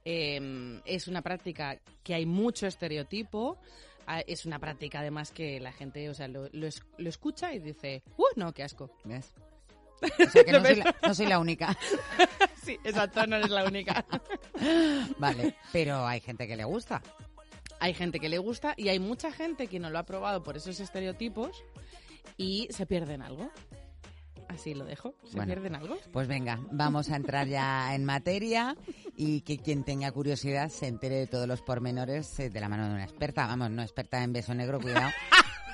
[0.05, 3.59] eh, es una práctica que hay mucho estereotipo,
[4.09, 7.55] ah, es una práctica además que la gente, o sea, lo, lo es- lo escucha
[7.55, 8.91] y dice, ¡uh, no, qué asco!
[9.05, 9.33] ¿Ves?
[10.03, 11.77] O sea que no soy, la, no soy la única.
[12.65, 14.05] sí, exacto, no eres la única.
[15.19, 17.03] Vale, pero hay gente que le gusta.
[17.81, 20.57] Hay gente que le gusta y hay mucha gente que no lo ha probado por
[20.57, 21.65] esos estereotipos
[22.37, 23.51] y se pierden algo.
[24.49, 25.97] Así lo dejo, se Bueno, pierden algo.
[26.13, 28.77] Pues venga, vamos a entrar ya en materia
[29.17, 32.87] y que quien tenga curiosidad se entere de todos los pormenores eh, de la mano
[32.87, 33.47] de una experta.
[33.47, 35.11] Vamos, no experta en beso negro, cuidado.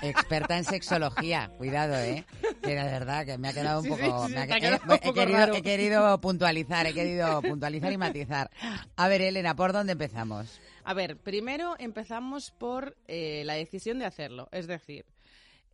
[0.03, 2.25] Experta en sexología, cuidado, ¿eh?
[2.63, 4.29] Que de verdad que me ha quedado un Sí, sí, poco...
[4.29, 5.55] sí, he, querido, raro.
[5.55, 8.51] he querido puntualizar, he querido puntualizar y matizar.
[8.97, 10.61] A ver, Elena, ¿por dónde empezamos?
[10.85, 14.49] A ver, primero empezamos por eh, la decisión de hacerlo.
[14.53, 15.05] Es decir,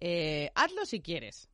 [0.00, 1.48] eh, hazlo si quieres.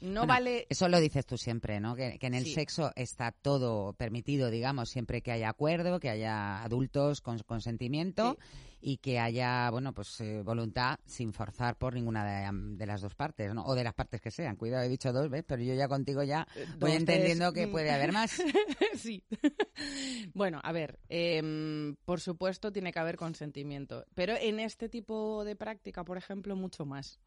[0.00, 0.66] No Bueno, vale.
[0.68, 1.96] Eso lo dices tú siempre, ¿no?
[1.96, 2.52] Que, que en el Sí.
[2.52, 8.36] sexo está todo permitido, digamos, siempre que haya acuerdo, que haya adultos con consentimiento
[8.80, 13.14] y que haya, bueno, pues eh, voluntad sin forzar por ninguna de, de las dos
[13.14, 13.64] partes, ¿no?
[13.64, 14.56] O de las partes que sean.
[14.56, 16.46] Cuidado, he dicho dos veces, pero yo ya contigo ya
[16.78, 18.30] voy dos, entendiendo tres, que puede haber más.
[18.96, 19.24] sí.
[20.34, 25.56] bueno, a ver, em, por supuesto tiene que haber consentimiento, pero en este tipo de
[25.56, 27.20] práctica, por ejemplo, mucho más.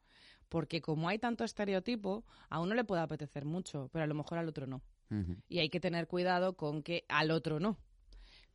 [0.49, 4.39] Porque como hay tanto estereotipo, a uno le puede apetecer mucho, pero a lo mejor
[4.39, 4.81] al otro no.
[5.47, 7.79] Y hay que tener cuidado con que al otro no.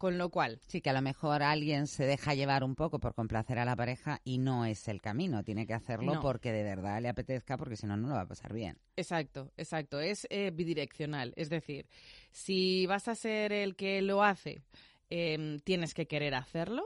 [0.04, 3.14] Con lo cual, Sí, que a lo mejor alguien se deja llevar un poco por
[3.14, 5.42] complacer a la pareja y no es el camino.
[5.42, 6.20] Tiene que hacerlo No.
[6.20, 8.76] porque de verdad le apetezca, porque si no, no lo va a pasar bien.
[8.96, 10.00] Exacto, exacto.
[10.00, 11.32] Es eh, bidireccional.
[11.36, 11.86] Es decir,
[12.32, 14.60] si vas a ser el que lo hace,
[15.08, 16.84] em, tienes que querer hacerlo.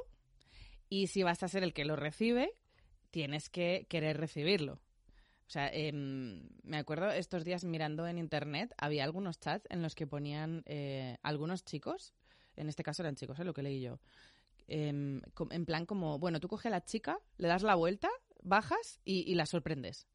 [0.89, 2.53] Y si vas a ser el que lo recibe,
[3.11, 4.75] tienes que querer recibirlo.
[4.75, 9.97] O sea, em, me acuerdo estos días mirando en internet, había algunos chats en los
[9.97, 12.15] que ponían eh, algunos chicos,
[12.61, 13.45] en este caso eran chicos, ¿eh?
[13.45, 13.99] lo que leí yo,
[14.67, 15.21] em,
[15.51, 18.09] en plan como, bueno, tú coges a la chica, le das la vuelta,
[18.43, 20.07] bajas y, y la sorprendes.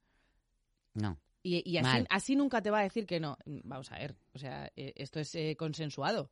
[0.93, 1.19] No.
[1.41, 1.77] Y, y
[2.09, 3.37] así, nunca te va a decir que no.
[3.45, 6.31] Vamos a ver, o sea, eh, esto es eh, consensuado.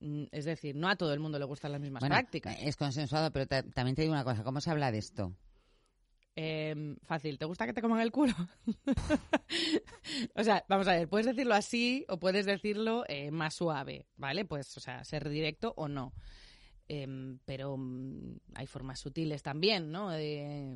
[0.00, 2.56] Mm, Es decir, no a todo el mundo le gustan las mismas Bueno, prácticas.
[2.60, 4.44] Es consensuado, pero ta- también te digo una cosa.
[4.44, 5.34] ¿Cómo se habla de esto?
[6.42, 8.32] Em, fácil, ¿te gusta que te coman el culo?
[10.34, 14.46] o sea, vamos a ver, puedes decirlo así o puedes decirlo eh, más suave, ¿vale?
[14.46, 16.14] Pues, o sea, ser directo o no.
[16.88, 20.12] Em, pero mm, hay formas sutiles también, ¿no?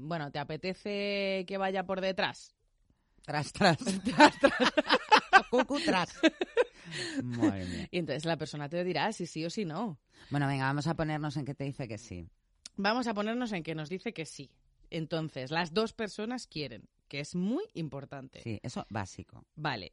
[0.01, 2.55] Bueno, ¿te apetece que vaya por detrás?
[3.23, 3.79] Tras, tras.
[4.05, 4.73] tras, tras.
[5.51, 6.11] Cucu, tras.
[7.23, 7.89] Madre mía.
[7.91, 9.99] Y entonces la persona te dirá si sí o si no.
[10.29, 12.29] Bueno, venga, vamos a ponernos en que te dice que sí.
[12.77, 14.51] Vamos a ponernos en que nos dice que sí.
[14.97, 18.41] Entonces, las dos personas quieren, que es muy importante.
[18.43, 19.45] Sí, eso básico.
[19.57, 19.93] Vale.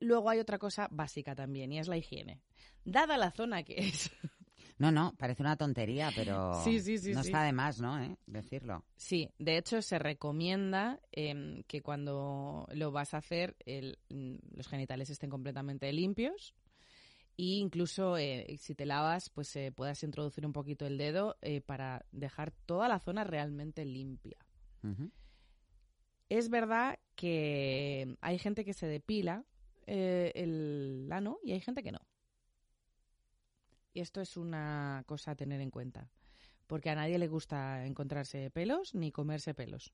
[0.00, 2.42] Luego hay otra cosa básica también y es la higiene.
[2.84, 4.10] Dada la zona que es.
[4.76, 8.02] No, no, parece una tontería, pero Sí, sí, sí, no está de más, ¿no?
[8.02, 8.16] ¿Eh?
[8.26, 8.84] Decirlo.
[8.96, 14.66] Sí, de hecho se recomienda em, que cuando lo vas a hacer el- mm, los
[14.66, 16.54] genitales estén completamente limpios
[17.36, 21.60] e incluso eh, si te lavas pues eh, puedas introducir un poquito el dedo eh,
[21.60, 24.38] para dejar toda la zona realmente limpia.
[26.28, 29.44] Es verdad que hay gente que se depila
[29.86, 32.00] eh, el ano y hay gente que no.
[33.92, 36.10] Y esto es una cosa a tener en cuenta.
[36.66, 39.92] Porque a nadie le gusta encontrarse pelos ni comerse pelos.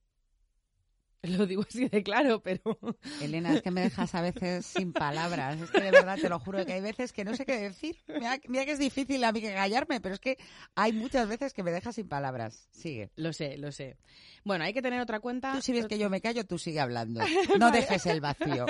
[1.39, 2.61] Lo digo así de claro, pero...
[3.21, 5.61] Elena, es que me dejas a veces sin palabras.
[5.61, 7.97] Es que de verdad te lo juro que hay veces que no sé qué decir.
[8.09, 10.39] Mira, mira que es difícil a mí que callarme, pero es que
[10.75, 12.69] hay muchas veces que me dejas sin palabras.
[12.71, 13.11] Sigue.
[13.17, 13.99] Lo sé, lo sé.
[14.45, 15.53] Bueno, hay que tener otra cuenta.
[15.53, 17.21] Tú si ves que yo me callo, tú sigue hablando.
[17.59, 18.65] No dejes el vacío.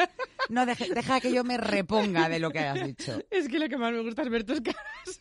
[0.48, 3.22] No deje- deja que yo me reponga de lo que has dicho.
[3.30, 5.20] Es que lo que más me gusta es ver tus caras.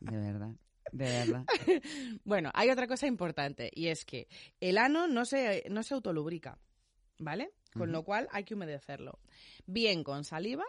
[0.00, 0.50] De verdad.
[0.92, 1.44] De verdad.
[2.24, 4.28] Bueno, hay otra cosa importante y es que
[4.60, 6.58] el ano no se, no se autolubrica,
[7.18, 7.52] ¿vale?
[7.72, 9.18] Con lo cual hay que humedecerlo.
[9.66, 10.64] Bien con saliva,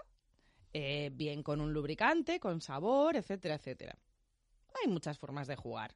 [0.73, 3.97] eh, bien con un lubricante, con sabor, etcétera, etcétera.
[4.81, 5.95] Hay muchas formas de jugar.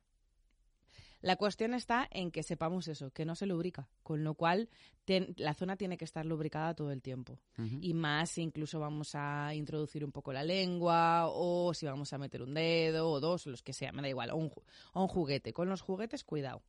[1.22, 4.70] La cuestión está en que sepamos eso, que no se lubrica, con lo cual
[5.04, 7.38] ten- la zona tiene que estar lubricada todo el tiempo.
[7.82, 12.18] Y más si incluso vamos a introducir un poco la lengua o si vamos a
[12.18, 14.50] meter un dedo o dos, los que sea, me da igual, o un,
[14.94, 15.52] o un juguete.
[15.52, 16.62] Con los juguetes, cuidado.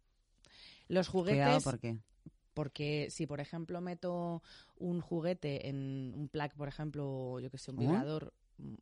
[0.89, 1.45] Los juguetes...
[1.45, 1.99] Cuidado, ¿por qué?
[2.53, 4.43] Porque si, por ejemplo, meto
[4.77, 7.87] un juguete en un plug, por ejemplo, yo que sé, un ¿Un?
[7.87, 8.35] vibrador,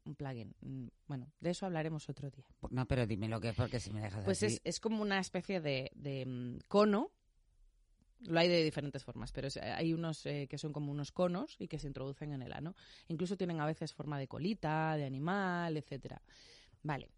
[0.05, 0.55] un plugin.
[0.61, 2.45] mm, Bueno, de eso hablaremos otro día.
[2.71, 4.55] No, pero dime lo que es, porque si me dejas Pues así...
[4.55, 7.11] es, es como una especie de, de, mm, cono.
[8.23, 11.55] Lo hay de diferentes formas, pero es- hay unos eh, que son como unos conos
[11.61, 12.75] y que se introducen en el ano.
[13.07, 16.21] Incluso tienen a veces forma de colita, de animal, etcétera.
[16.83, 17.11] Vale.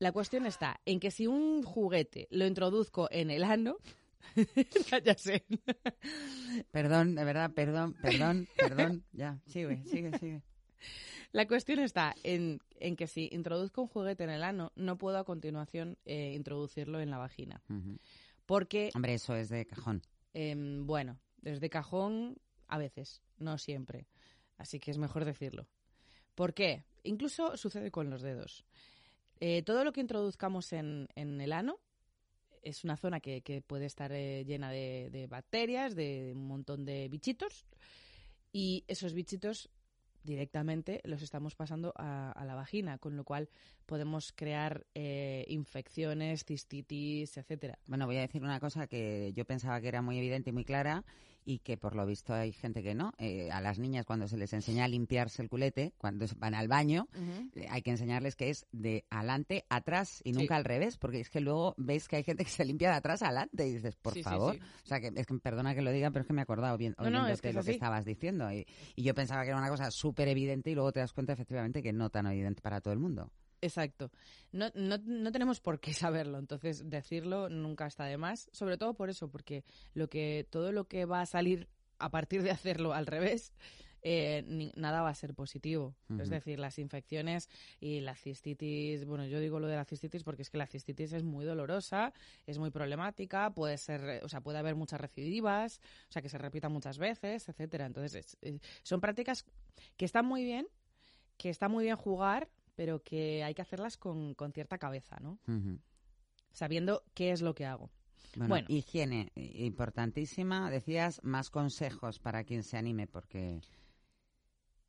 [0.00, 3.78] La cuestión está en que si un juguete lo introduzco en el ano,
[5.04, 5.44] ya sé.
[6.70, 9.04] Perdón, de verdad, perdón, perdón, perdón.
[9.12, 10.42] Ya, sigue, sigue, sigue.
[11.32, 15.18] La cuestión está en, en que si introduzco un juguete en el ano, no puedo
[15.18, 17.62] a continuación eh, introducirlo en la vagina.
[18.46, 20.02] Porque Hombre, eso es de cajón.
[20.32, 24.06] Em, bueno, desde cajón a veces, no siempre.
[24.56, 25.68] Así que es mejor decirlo.
[26.34, 26.84] ¿Por qué?
[27.02, 28.64] Incluso sucede con los dedos.
[29.40, 31.78] Eh, todo lo que introduzcamos en, en el ano
[32.62, 36.84] es una zona que, que puede estar eh, llena de, de bacterias, de un montón
[36.84, 37.66] de bichitos.
[38.50, 39.70] Y esos bichitos
[40.28, 43.48] directamente los estamos pasando a, la vagina, con lo cual
[43.86, 47.78] podemos crear eh, infecciones, cistitis, etcétera.
[47.86, 50.64] Bueno, voy a decir una cosa que yo pensaba que era muy evidente y muy
[50.64, 51.04] clara
[51.50, 53.14] y que por lo visto hay gente que no.
[53.16, 56.68] Eh, a las niñas cuando se les enseña a limpiarse el culete, cuando van al
[56.68, 57.08] baño,
[57.54, 60.38] eh, hay que enseñarles que es de adelante, atrás y Sí.
[60.38, 62.96] nunca al revés, porque es que luego ves que hay gente que se limpia de
[62.96, 64.56] atrás adelante y dices, por Sí, favor.
[64.56, 64.60] sí.
[64.84, 66.76] O sea, que es que perdona que lo diga, pero es que me he acordado
[66.76, 68.52] bien No, no, oyéndote es que es lo que estabas diciendo.
[68.52, 71.32] Y, y yo pensaba que era una cosa súper evidente y luego te das cuenta
[71.32, 73.30] efectivamente que no tan evidente para todo el mundo.
[73.60, 74.10] Exacto.
[74.52, 78.94] No, no, no tenemos por qué saberlo, entonces decirlo nunca está de más, sobre todo
[78.94, 79.64] por eso, porque
[79.94, 81.68] lo que todo lo que va a salir
[81.98, 83.52] a partir de hacerlo al revés,
[84.02, 85.96] eh, ni- nada va a ser positivo.
[86.20, 87.48] Es decir, las infecciones
[87.80, 91.12] y la cistitis, bueno, yo digo lo de la cistitis porque es que la cistitis
[91.12, 92.12] es muy dolorosa,
[92.46, 96.28] es muy problemática, puede ser, eh, o sea, puede haber muchas recidivas, o sea, que
[96.28, 97.86] se repita muchas veces, etcétera.
[97.86, 99.44] Entonces, es- es- son prácticas
[99.96, 100.68] que están muy bien,
[101.36, 102.48] que está muy bien jugar,
[102.78, 105.40] pero que hay que hacerlas con, con cierta cabeza, ¿no?
[106.52, 107.90] Sabiendo qué es lo que hago.
[108.36, 108.66] Bueno, Bueno.
[108.70, 110.70] higiene, importantísima.
[110.70, 113.60] Decías más consejos para quien se anime, porque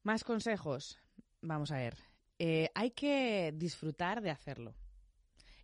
[0.03, 0.99] Más consejos.
[1.41, 1.98] Vamos a ver.
[2.38, 4.76] Eh, hay que disfrutar de hacerlo.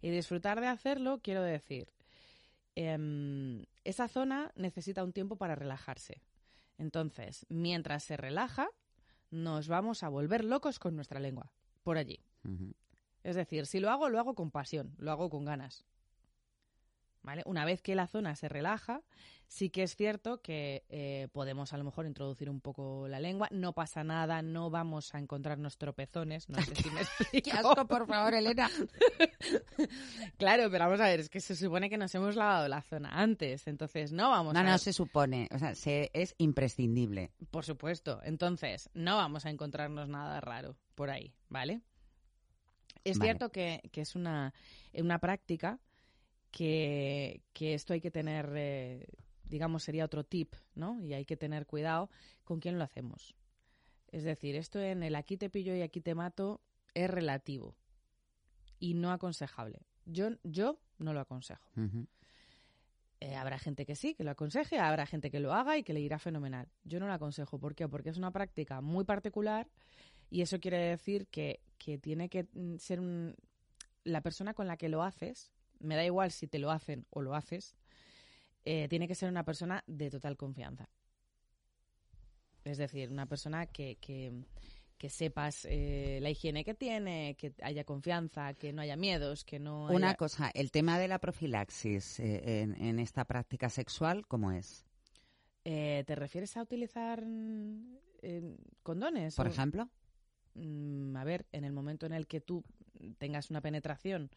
[0.01, 1.93] Y disfrutar de hacerlo, quiero decir,
[2.73, 6.23] em, esa zona necesita un tiempo para relajarse.
[6.79, 8.67] Entonces, mientras se relaja,
[9.29, 11.51] nos vamos a volver locos con nuestra lengua,
[11.85, 12.19] por allí.
[13.23, 15.85] Es decir, si lo hago, lo hago con pasión, lo hago con ganas.
[17.25, 17.41] ¿Vale?
[17.47, 19.01] Una vez que la zona se relaja,
[19.47, 23.47] sí que es cierto que eh, podemos a lo mejor introducir un poco la lengua.
[23.51, 26.47] No pasa nada, no vamos a encontrarnos tropezones.
[26.49, 27.49] No sé si me explico.
[27.49, 28.69] Qué asco, por favor, Elena.
[30.37, 33.09] claro, pero vamos a ver, es que se supone que nos hemos lavado la zona
[33.09, 34.63] antes, entonces no vamos no, a...
[34.63, 37.31] no se supone, o sea, se, es imprescindible.
[37.49, 38.21] Por supuesto.
[38.23, 41.81] Entonces, no vamos a encontrarnos nada raro por ahí, ¿vale?
[43.03, 43.31] Es Vale.
[43.31, 44.53] cierto que, que es una,
[44.93, 45.79] una práctica
[46.55, 49.05] que, que esto hay que tener, eh,
[49.43, 51.01] digamos, sería otro tip, ¿no?
[51.01, 52.09] Y hay que tener cuidado
[52.45, 53.35] con quién lo hacemos.
[54.07, 56.61] Es decir, esto en el aquí te pillo y aquí te mato
[56.93, 57.75] es relativo.
[58.79, 59.85] y no aconsejable.
[60.05, 61.69] Yo, yo no lo aconsejo.
[63.19, 65.93] Eh, habrá gente que sí, que lo aconseje, habrá gente que lo haga y que
[65.93, 66.67] le irá fenomenal.
[66.83, 67.59] Yo no lo aconsejo.
[67.59, 67.87] ¿Por qué?
[67.87, 69.67] Porque es una práctica muy particular
[70.29, 73.35] y eso quiere decir que, que tiene que mm, ser un,
[74.03, 75.51] la persona con la que lo haces,
[75.85, 77.75] me da igual si te lo hacen o lo haces,
[78.65, 80.89] eh, tiene que ser una persona de total confianza.
[82.63, 84.33] Es decir, una persona que, que,
[84.97, 89.59] que sepas eh, la higiene que tiene, que haya confianza, que no haya miedos, que
[89.59, 89.95] no haya...
[89.97, 94.83] Una cosa, el tema de la profilaxis eh, en, en esta práctica sexual, ¿cómo es?
[95.63, 97.23] Eh, ¿Te refieres a utilizar
[98.83, 99.35] condones?
[99.35, 99.89] Por o- ejemplo.
[100.55, 102.63] Mm, a ver, en el momento en el que tú
[103.17, 104.31] tengas una penetración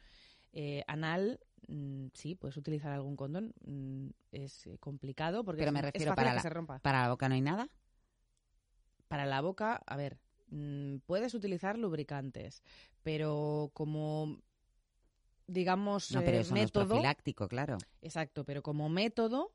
[0.52, 3.52] eh, anal, mm, sí, puedes utilizar algún condón.
[3.64, 6.50] Mm, es eh, complicado porque Pero es, me es refiero fácil para que la, se
[6.50, 6.78] rompa.
[6.80, 7.68] para la boca no hay nada.
[9.08, 10.18] Para la boca, a ver,
[10.50, 12.62] mm, puedes utilizar lubricantes,
[13.02, 14.38] pero como
[15.46, 17.78] digamos No, pero eh, eso no es método, profiláctico, claro.
[18.02, 19.52] Exacto, pero como método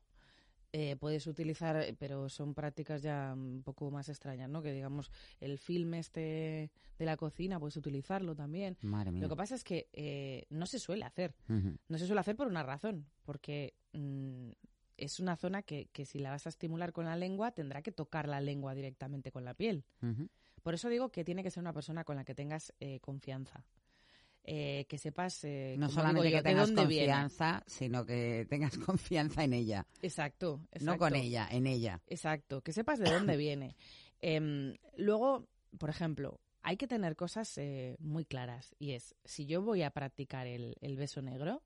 [0.76, 4.60] eh, puedes utilizar, eh, pero son prácticas ya un poco más extrañas, ¿no?
[4.60, 8.76] Que digamos el film este de la cocina puedes utilizarlo también.
[8.82, 9.22] Madre mía.
[9.22, 11.32] Lo que pasa es que eh, no se suele hacer.
[11.46, 14.50] No se suele hacer por una razón, porque mm,
[14.96, 17.92] es una zona que, que si la vas a estimular con la lengua tendrá que
[17.92, 19.84] tocar la lengua directamente con la piel.
[20.64, 23.64] Por eso digo que tiene que ser una persona con la que tengas eh, confianza.
[24.46, 26.82] Eh, que sepas eh, No solamente digo que tengas viene.
[26.82, 29.86] confianza, sino que tengas confianza en ella.
[30.02, 32.02] Exacto, No con ella, en ella.
[32.06, 33.74] Exacto, que sepas de dónde viene.
[34.20, 35.48] Em, luego,
[35.78, 39.90] por ejemplo, hay que tener cosas eh, muy claras y es, si yo voy a
[39.90, 41.62] practicar el, el beso negro,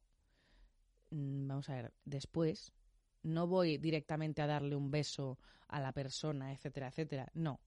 [1.11, 2.73] mm, vamos a ver, después
[3.23, 7.29] no voy directamente a darle un beso a la persona, etcétera, etcétera.
[7.35, 7.61] No,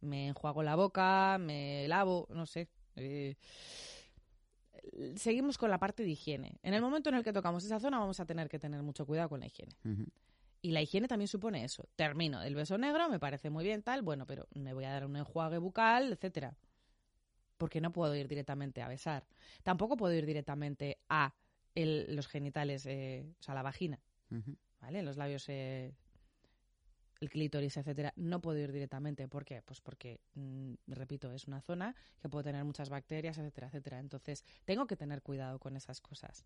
[0.00, 2.68] me enjuago la boca, me lavo, no sé.
[2.96, 3.36] eh,
[5.16, 6.58] seguimos con la parte de higiene.
[6.62, 9.06] En el momento en el que tocamos esa zona vamos a tener que tener mucho
[9.06, 9.74] cuidado con la higiene.
[10.60, 11.88] Y la higiene también supone eso.
[11.96, 15.06] Termino el beso negro, me parece muy bien tal, bueno, pero me voy a dar
[15.06, 16.56] un enjuague bucal, etcétera.
[17.56, 19.26] Porque no puedo ir directamente a besar.
[19.62, 21.34] Tampoco puedo ir directamente a
[21.74, 24.00] el- los genitales, eh, o sea, la vagina,
[24.30, 24.56] Ujú.
[24.80, 25.02] ¿vale?
[25.02, 25.94] Los labios, eh,
[27.20, 28.12] el clítoris, etcétera.
[28.16, 29.28] No puedo ir directamente.
[29.28, 29.62] ¿Por qué?
[29.62, 33.98] Pues porque, mm, repito, es una zona que puede tener muchas bacterias, etcétera, etcétera.
[34.00, 36.44] Entonces, tengo que tener cuidado con esas cosas.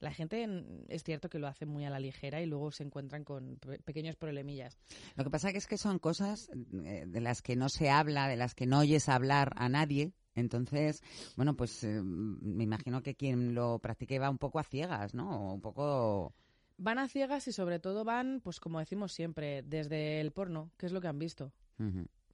[0.00, 2.84] La gente mm, es cierto que lo hace muy a la ligera y luego se
[2.84, 4.78] encuentran con pe- pequeños problemillas.
[5.16, 6.48] Lo que pasa que es que son cosas
[6.84, 10.12] eh, de las que no se habla, de las que no oyes hablar a nadie.
[10.36, 11.02] Entonces,
[11.36, 15.54] bueno, pues eh, me imagino que quien lo practique va un poco a ciegas, ¿no?
[15.54, 16.32] Un poco...
[16.80, 20.86] Van a ciegas y sobre todo van, pues como decimos siempre, desde el porno, que
[20.86, 21.52] es lo que han visto.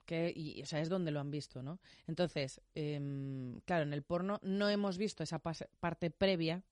[0.05, 1.79] Que y, o sea, es donde lo han visto, ¿no?
[2.07, 6.63] Entonces, em, claro, en el porno no hemos visto esa parte previa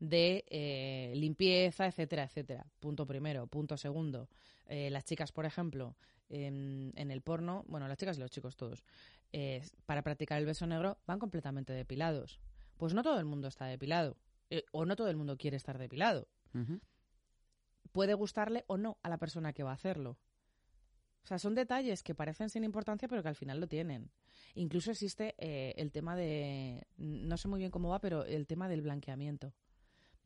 [0.00, 2.66] de eh, limpieza, etcétera, etcétera.
[2.80, 3.46] Punto primero.
[3.46, 4.28] Punto segundo.
[4.66, 5.96] eh, las chicas, por ejemplo,
[6.28, 8.84] em, en el porno, bueno, las chicas y los chicos todos,
[9.32, 12.38] eh, para practicar el beso negro van completamente depilados.
[12.76, 14.16] Pues no todo el mundo está depilado.
[14.50, 16.26] eh, o no todo el mundo quiere estar depilado.
[17.92, 20.18] Puede gustarle o no a la persona que va a hacerlo.
[21.24, 24.10] O sea, son detalles que parecen sin importancia, pero que al final lo tienen.
[24.54, 28.66] Incluso existe eh, el tema de, no sé muy bien cómo va, pero el tema
[28.68, 29.52] del blanqueamiento.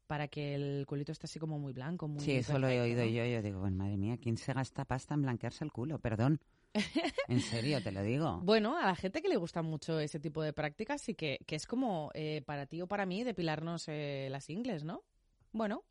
[0.06, 3.02] Para que el culito esté así como muy blanco, muy Sí, eso lo he oído
[3.02, 3.10] ¿no?
[3.10, 3.24] yo.
[3.24, 5.98] Yo digo, bueno, madre mía, ¿quién se gasta pasta en blanquearse el culo?
[5.98, 6.40] Perdón.
[7.28, 8.40] En serio, te lo digo.
[8.42, 11.56] Bueno, a la gente que le gusta mucho ese tipo de prácticas, sí que, que
[11.56, 15.02] es como eh, para ti o para mí depilarnos eh, las ingles, ¿no?
[15.52, 15.82] Bueno,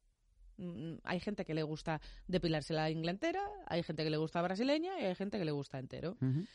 [1.04, 5.00] hay gente que le gusta depilarse la ingle entera, hay gente que le gusta brasileña
[5.00, 6.18] y hay gente que le gusta entero.
[6.22, 6.46] Ujú.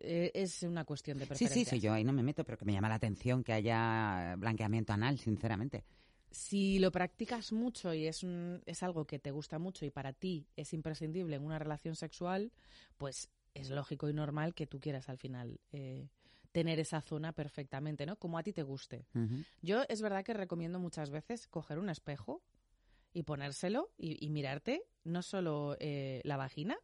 [0.00, 1.64] Eh, es una cuestión de Sí, preferencia.
[1.64, 4.36] sí, sí, yo ahí no me meto, pero que me llama la atención que haya
[4.38, 5.84] blanqueamiento anal, sinceramente.
[6.30, 10.12] Si lo practicas mucho y es, un- es algo que te gusta mucho y para
[10.12, 12.52] ti es imprescindible en una relación sexual,
[12.98, 16.08] pues es lógico y normal que tú quieras al final eh,
[16.52, 18.16] tener esa zona perfectamente, ¿no?
[18.16, 19.06] Como a ti te guste.
[19.62, 22.42] Yo es verdad que recomiendo muchas veces coger un espejo
[23.18, 26.76] y ponérselo y, y mirarte no solo eh, la vagina,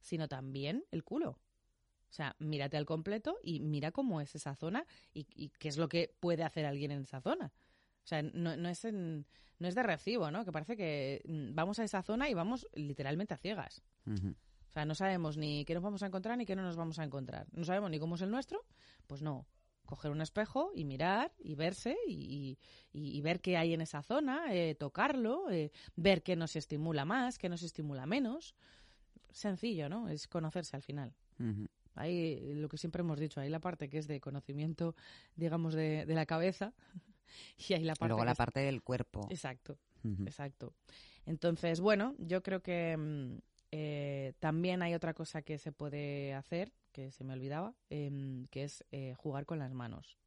[0.00, 1.30] sino también el culo.
[1.30, 5.76] O sea, mírate al completo y mira cómo es esa zona y, y qué es
[5.78, 7.52] lo que puede hacer alguien en esa zona.
[8.04, 9.26] O sea, no, no, es en-
[9.58, 10.44] no es de recibo, ¿no?
[10.44, 13.82] Que parece que mm, vamos a esa zona y vamos literalmente a ciegas.
[14.70, 16.98] O sea, no sabemos ni qué nos vamos a encontrar ni qué no nos vamos
[16.98, 17.46] a encontrar.
[17.52, 18.64] No sabemos ni cómo es el nuestro.
[19.06, 19.46] Pues no.
[19.92, 22.56] Coger un espejo y mirar y verse y,
[22.94, 27.04] y- y ver qué hay en esa zona, eh, tocarlo, eh, ver qué nos estimula
[27.04, 28.54] más, qué nos estimula menos.
[29.32, 30.08] Sencillo, ¿no?
[30.08, 31.12] Es conocerse al final.
[31.38, 31.66] Ujú.
[31.94, 34.94] Hay lo que siempre hemos dicho, hay la parte que es de conocimiento,
[35.36, 36.72] digamos, de, de la cabeza
[37.68, 38.08] y hay la parte...
[38.14, 39.26] Luego la es- parte del cuerpo.
[39.30, 39.76] Exacto,
[40.24, 40.72] exacto.
[41.26, 43.38] Entonces, bueno, yo creo que mm,
[43.72, 48.64] eh, también hay otra cosa que se puede hacer, que se me olvidaba, em, que
[48.64, 50.18] es eh, jugar con las manos.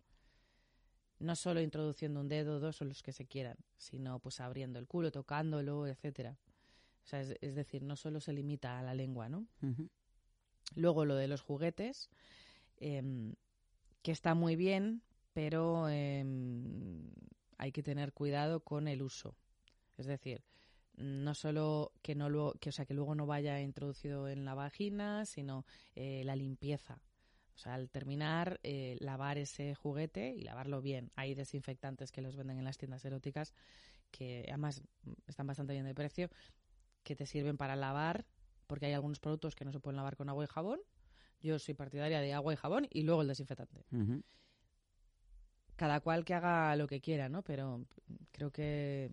[1.20, 4.88] No solo introduciendo un dedo, dos o los que se quieran, sino pues abriendo el
[4.88, 6.38] culo, tocándolo, etcétera.
[7.04, 9.48] O sea, es, es decir, no solo se limita a la lengua, ¿no?
[10.76, 12.10] Luego lo de los juguetes,
[12.78, 13.36] em,
[14.02, 17.12] que está muy bien, pero em,
[17.58, 19.36] hay que tener cuidado con el uso.
[19.98, 20.44] Es decir,
[20.98, 24.54] no solo que no lo, que o sea que luego no vaya introducido en la
[24.54, 25.66] vagina, sino
[25.96, 27.02] eh, la limpieza.
[27.56, 31.12] O sea, al terminar, eh, lavar ese juguete y lavarlo bien.
[31.16, 33.54] Hay desinfectantes que los venden en las tiendas eróticas
[34.12, 34.82] que además
[35.28, 36.30] están bastante bien de precio,
[37.04, 38.26] que te sirven para lavar,
[38.68, 40.80] porque hay algunos productos que no se pueden lavar con agua y jabón.
[41.42, 43.86] Yo soy partidaria de agua y jabón y luego el desinfectante.
[45.76, 47.44] Cada cual que haga lo que quiera, ¿no?
[47.44, 47.86] Pero
[48.32, 49.12] creo que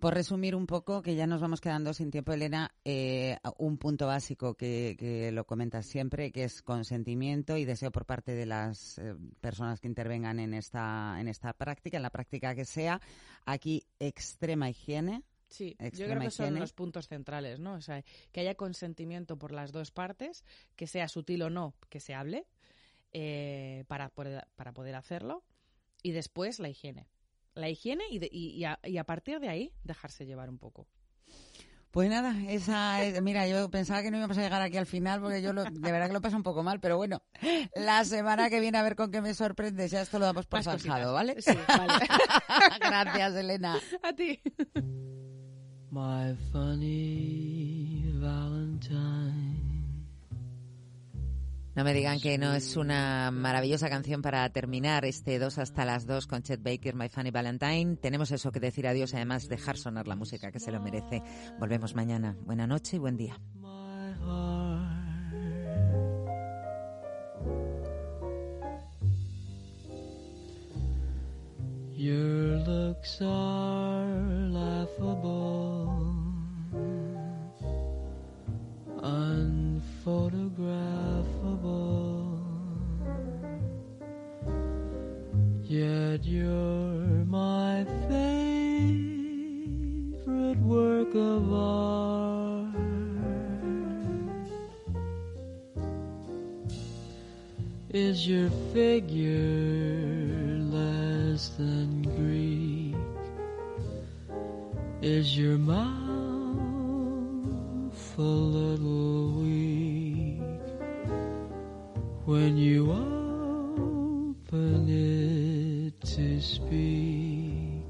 [0.00, 4.06] Por resumir un poco, que ya nos vamos quedando sin tiempo, Elena, eh, un punto
[4.06, 8.96] básico que, que lo comentas siempre, que es consentimiento y deseo por parte de las
[8.98, 12.98] eh, personas que intervengan en esta, en esta práctica, en la práctica que sea.
[13.44, 15.22] Aquí, extrema higiene.
[15.48, 17.74] Sí, yo creo que son los puntos centrales, ¿no?
[17.74, 18.02] O sea,
[18.32, 20.44] que haya consentimiento por las dos partes,
[20.76, 22.46] que sea sutil o no, que se hable,
[23.12, 25.42] eh, para, para poder hacerlo,
[26.02, 27.06] y después la higiene.
[27.54, 30.58] La higiene y, de- y, y a, y a partir de ahí dejarse llevar un
[30.58, 30.86] poco.
[31.90, 35.20] Pues nada, esa es- mira, yo pensaba que no íbamos a llegar aquí al final
[35.20, 37.20] porque yo lo- de verdad que lo paso un poco mal, pero bueno,
[37.74, 40.58] la semana que viene a ver con qué me sorprendes, ya esto lo damos por
[40.58, 41.12] Más zanjado, cositas.
[41.12, 41.42] ¿vale?
[41.42, 42.06] Sí, vale.
[42.80, 43.76] Gracias, Elena.
[44.04, 44.40] A ti.
[45.90, 49.29] My funny Valentine.
[51.80, 56.04] No me digan que no es una maravillosa canción para terminar este 2 hasta las
[56.04, 57.96] 2 con Chet Baker, My Funny Valentine.
[57.96, 61.22] Tenemos eso que decir adiós, además dejar sonar la música que se lo merece.
[61.58, 62.36] Volvemos mañana.
[62.44, 63.40] Buena noche y buen día.
[63.62, 64.90] my heart.
[71.96, 74.04] Your looks are
[74.50, 75.80] laughable,
[85.70, 89.38] Yet you're my favorite
[90.58, 92.74] work of art.
[97.90, 102.96] Is your figure less than Greek?
[105.02, 105.90] Is your mouth
[108.18, 109.59] a little weak
[112.30, 117.82] when you open it to speak?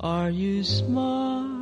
[0.00, 1.54] Are you smart?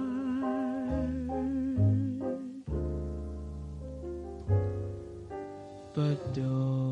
[5.93, 6.92] But don't.